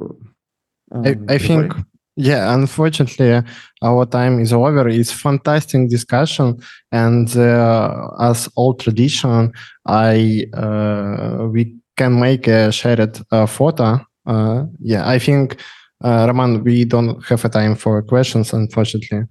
uh, 0.00 1.02
I, 1.04 1.34
I 1.34 1.38
think 1.38 1.72
yeah 2.16 2.52
unfortunately 2.54 3.42
our 3.82 4.06
time 4.06 4.40
is 4.40 4.52
over. 4.52 4.88
It's 4.88 5.12
fantastic 5.12 5.88
discussion. 5.88 6.60
And 6.92 7.34
uh, 7.36 8.08
as 8.20 8.48
old 8.56 8.80
tradition 8.80 9.52
i 9.86 10.46
uh, 10.54 11.48
we 11.50 11.76
can 11.96 12.18
make 12.20 12.46
a 12.48 12.72
shared 12.72 13.20
uh, 13.30 13.46
photo. 13.46 14.00
Uh, 14.26 14.64
yeah 14.80 15.08
i 15.08 15.18
think 15.18 15.56
uh, 16.04 16.26
roman 16.26 16.62
we 16.62 16.84
don't 16.84 17.24
have 17.24 17.44
a 17.44 17.48
time 17.48 17.74
for 17.74 18.02
questions 18.02 18.52
unfortunately. 18.52 19.24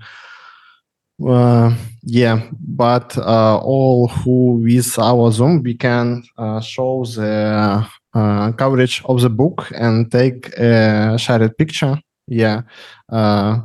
Uh, 1.27 1.75
yeah, 2.03 2.41
but 2.51 3.17
uh, 3.17 3.57
all 3.57 4.07
who 4.07 4.61
with 4.63 4.97
our 4.99 5.31
Zoom, 5.31 5.61
we 5.61 5.73
can 5.73 6.23
uh, 6.37 6.61
show 6.61 7.03
the 7.03 7.85
uh, 8.13 8.51
coverage 8.53 9.01
of 9.05 9.21
the 9.21 9.29
book 9.29 9.71
and 9.75 10.11
take 10.11 10.49
a 10.57 11.17
shared 11.17 11.57
picture. 11.57 11.99
Yeah, 12.27 12.61
uh, 13.11 13.59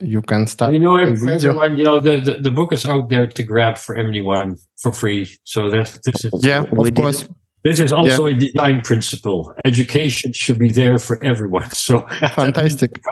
you 0.00 0.22
can 0.22 0.46
start. 0.46 0.72
You 0.72 0.80
know, 0.80 0.96
everyone, 0.96 1.76
you 1.76 1.84
know, 1.84 2.00
the, 2.00 2.18
the, 2.20 2.34
the, 2.40 2.50
book 2.50 2.72
is 2.72 2.84
out 2.84 3.08
there 3.08 3.26
to 3.26 3.42
grab 3.42 3.78
for 3.78 3.96
everyone 3.96 4.56
for 4.76 4.92
free. 4.92 5.28
So 5.44 5.70
that's 5.70 5.98
this 6.04 6.24
is 6.24 6.44
yeah, 6.44 6.62
of 6.62 6.94
course. 6.94 7.28
This 7.64 7.80
is 7.80 7.92
also 7.92 8.26
yeah. 8.26 8.36
a 8.36 8.38
design 8.38 8.80
principle. 8.82 9.52
Education 9.64 10.32
should 10.32 10.58
be 10.58 10.70
there 10.70 10.98
for 10.98 11.22
everyone. 11.24 11.70
So 11.70 12.00
fantastic. 12.34 13.02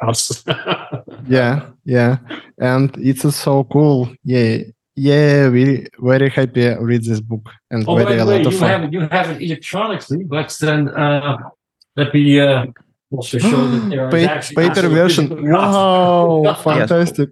yeah, 1.29 1.67
yeah, 1.85 2.19
and 2.59 2.97
it's 2.99 3.35
so 3.35 3.65
cool. 3.65 4.09
Yeah, 4.23 4.59
yeah, 4.97 5.51
we 5.51 5.87
very 5.99 6.31
happy 6.31 6.69
read 6.81 7.05
this 7.05 7.21
book 7.21 7.51
and 7.71 7.85
oh, 7.87 7.97
very 7.97 8.19
a 8.19 8.25
lot 8.25 8.41
you 8.41 8.49
of 8.49 8.55
fun. 8.55 8.69
Have 8.69 8.85
it, 8.85 8.93
you 8.93 9.01
have 9.01 9.31
it 9.31 9.43
electronically, 9.43 10.25
but 10.25 10.57
then 10.59 10.89
uh, 10.89 11.37
let 11.97 12.15
me 12.15 12.41
uh, 12.41 12.67
also 13.11 13.39
show 13.39 13.67
that 13.69 14.11
there 14.11 14.39
is 14.39 14.53
paper 14.53 14.89
version. 14.89 15.27
Wow, 15.53 16.55
fantastic. 16.65 17.29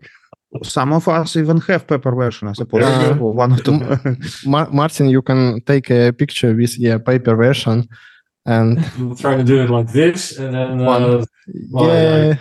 Some 0.62 0.92
of 0.92 1.08
us 1.08 1.36
even 1.36 1.60
have 1.62 1.86
paper 1.86 2.14
version, 2.14 2.48
I 2.48 2.52
suppose. 2.52 2.84
Uh, 2.84 3.14
one 3.14 3.54
or 3.54 3.58
two. 3.58 3.80
Martin, 4.46 5.08
you 5.08 5.22
can 5.22 5.60
take 5.62 5.90
a 5.90 6.12
picture 6.12 6.54
with 6.54 6.78
yeah 6.78 6.98
paper 6.98 7.34
version, 7.34 7.88
and 8.44 8.78
I'm 8.98 9.16
trying 9.16 9.38
to 9.38 9.44
do 9.44 9.62
it 9.62 9.70
like 9.70 9.90
this, 9.90 10.38
and 10.38 10.54
then 10.54 10.80
uh, 10.82 11.24
yeah. 11.48 12.36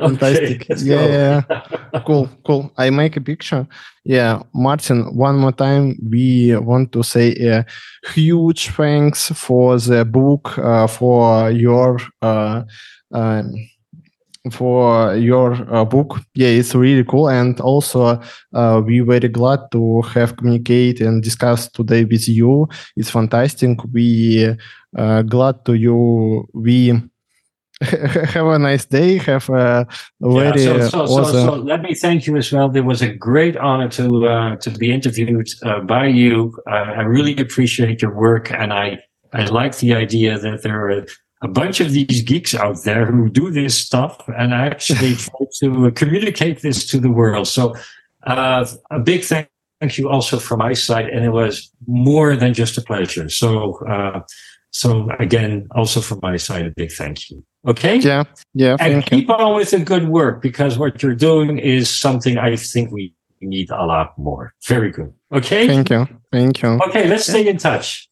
Fantastic. 0.00 0.66
let's 0.68 0.82
yeah, 0.82 1.42
go. 1.48 2.00
cool, 2.06 2.28
cool. 2.46 2.72
I 2.76 2.90
make 2.90 3.16
a 3.16 3.20
picture. 3.20 3.66
Yeah, 4.04 4.42
Martin, 4.54 5.14
one 5.14 5.36
more 5.36 5.52
time, 5.52 5.96
we 6.08 6.56
want 6.56 6.92
to 6.92 7.02
say 7.02 7.34
a 7.34 7.66
huge 8.14 8.70
thanks 8.70 9.30
for 9.30 9.78
the 9.78 10.04
book, 10.04 10.58
uh, 10.58 10.86
for 10.86 11.50
your 11.50 11.98
uh, 12.22 12.62
um, 13.12 13.52
for 14.50 15.14
your 15.16 15.52
uh, 15.74 15.84
book. 15.84 16.18
Yeah, 16.34 16.48
it's 16.48 16.74
really 16.74 17.04
cool, 17.04 17.28
and 17.28 17.60
also 17.60 18.20
uh, 18.54 18.82
we 18.84 19.00
very 19.00 19.28
glad 19.28 19.60
to 19.72 20.00
have 20.02 20.36
communicate 20.36 21.00
and 21.00 21.22
discuss 21.22 21.68
today 21.68 22.04
with 22.04 22.26
you. 22.26 22.68
It's 22.96 23.10
fantastic. 23.10 23.78
We 23.92 24.56
uh, 24.96 25.22
glad 25.22 25.64
to 25.66 25.74
you. 25.74 26.48
We 26.54 27.02
have 28.34 28.46
a 28.46 28.58
nice 28.58 28.84
day. 28.84 29.16
Have 29.16 29.48
a 29.48 29.86
very 30.20 30.58
so, 30.58 30.80
so, 30.80 30.88
so, 30.88 31.00
awesome. 31.00 31.46
so 31.46 31.54
let 31.54 31.80
me 31.80 31.94
thank 31.94 32.26
you 32.26 32.36
as 32.36 32.52
well. 32.52 32.74
It 32.76 32.84
was 32.84 33.00
a 33.00 33.08
great 33.08 33.56
honor 33.56 33.88
to 33.90 34.26
uh, 34.26 34.56
to 34.56 34.70
be 34.70 34.92
interviewed 34.92 35.48
uh, 35.62 35.80
by 35.80 36.06
you. 36.06 36.58
Uh, 36.66 37.00
I 37.00 37.02
really 37.02 37.34
appreciate 37.38 38.02
your 38.02 38.14
work, 38.14 38.50
and 38.52 38.74
I 38.74 38.98
I 39.32 39.46
like 39.46 39.78
the 39.78 39.94
idea 39.94 40.38
that 40.38 40.62
there 40.62 40.90
are 40.90 41.06
a 41.42 41.48
bunch 41.48 41.80
of 41.80 41.92
these 41.92 42.20
geeks 42.20 42.54
out 42.54 42.84
there 42.84 43.06
who 43.06 43.30
do 43.30 43.50
this 43.50 43.78
stuff 43.78 44.28
and 44.36 44.52
actually 44.52 45.14
try 45.24 45.46
to 45.60 45.90
communicate 45.92 46.60
this 46.60 46.86
to 46.88 47.00
the 47.00 47.10
world. 47.10 47.48
So 47.48 47.74
uh, 48.26 48.66
a 48.90 48.98
big 48.98 49.24
thank 49.24 49.48
you 49.96 50.10
also 50.10 50.38
from 50.38 50.58
my 50.58 50.74
side, 50.74 51.08
and 51.08 51.24
it 51.24 51.30
was 51.30 51.72
more 51.86 52.36
than 52.36 52.52
just 52.52 52.76
a 52.76 52.82
pleasure. 52.82 53.30
So 53.30 53.78
uh, 53.86 54.20
so 54.70 55.08
again, 55.18 55.66
also 55.70 56.02
from 56.02 56.20
my 56.22 56.36
side, 56.36 56.66
a 56.66 56.70
big 56.70 56.92
thank 56.92 57.30
you. 57.30 57.42
Okay. 57.66 57.96
yeah, 57.98 58.24
yeah. 58.54 58.76
And 58.80 59.04
Thank 59.04 59.12
you. 59.12 59.18
keep 59.18 59.30
on 59.30 59.54
with 59.54 59.70
the 59.70 59.80
good 59.80 60.08
work 60.08 60.40
because 60.40 60.78
what 60.78 61.02
you're 61.02 61.14
doing 61.14 61.58
is 61.58 61.90
something 61.90 62.38
I 62.38 62.56
think 62.56 62.90
we 62.90 63.14
need 63.40 63.70
a 63.70 63.84
lot 63.84 64.16
more. 64.18 64.54
Very 64.66 64.90
good. 64.90 65.12
Okay. 65.32 65.66
Thank 65.66 65.90
you. 65.90 66.08
Thank 66.32 66.62
you. 66.62 66.68
Okay. 66.88 67.08
Let's 67.08 67.26
stay 67.26 67.46
in 67.46 67.58
touch. 67.58 68.08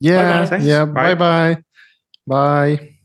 Yeah, 0.00 0.44
Bye-bye. 0.46 0.64
yeah. 0.64 0.84
Bye. 0.84 1.14
Bye 1.14 1.54
bye. 1.54 1.62
Bye. 2.26 2.95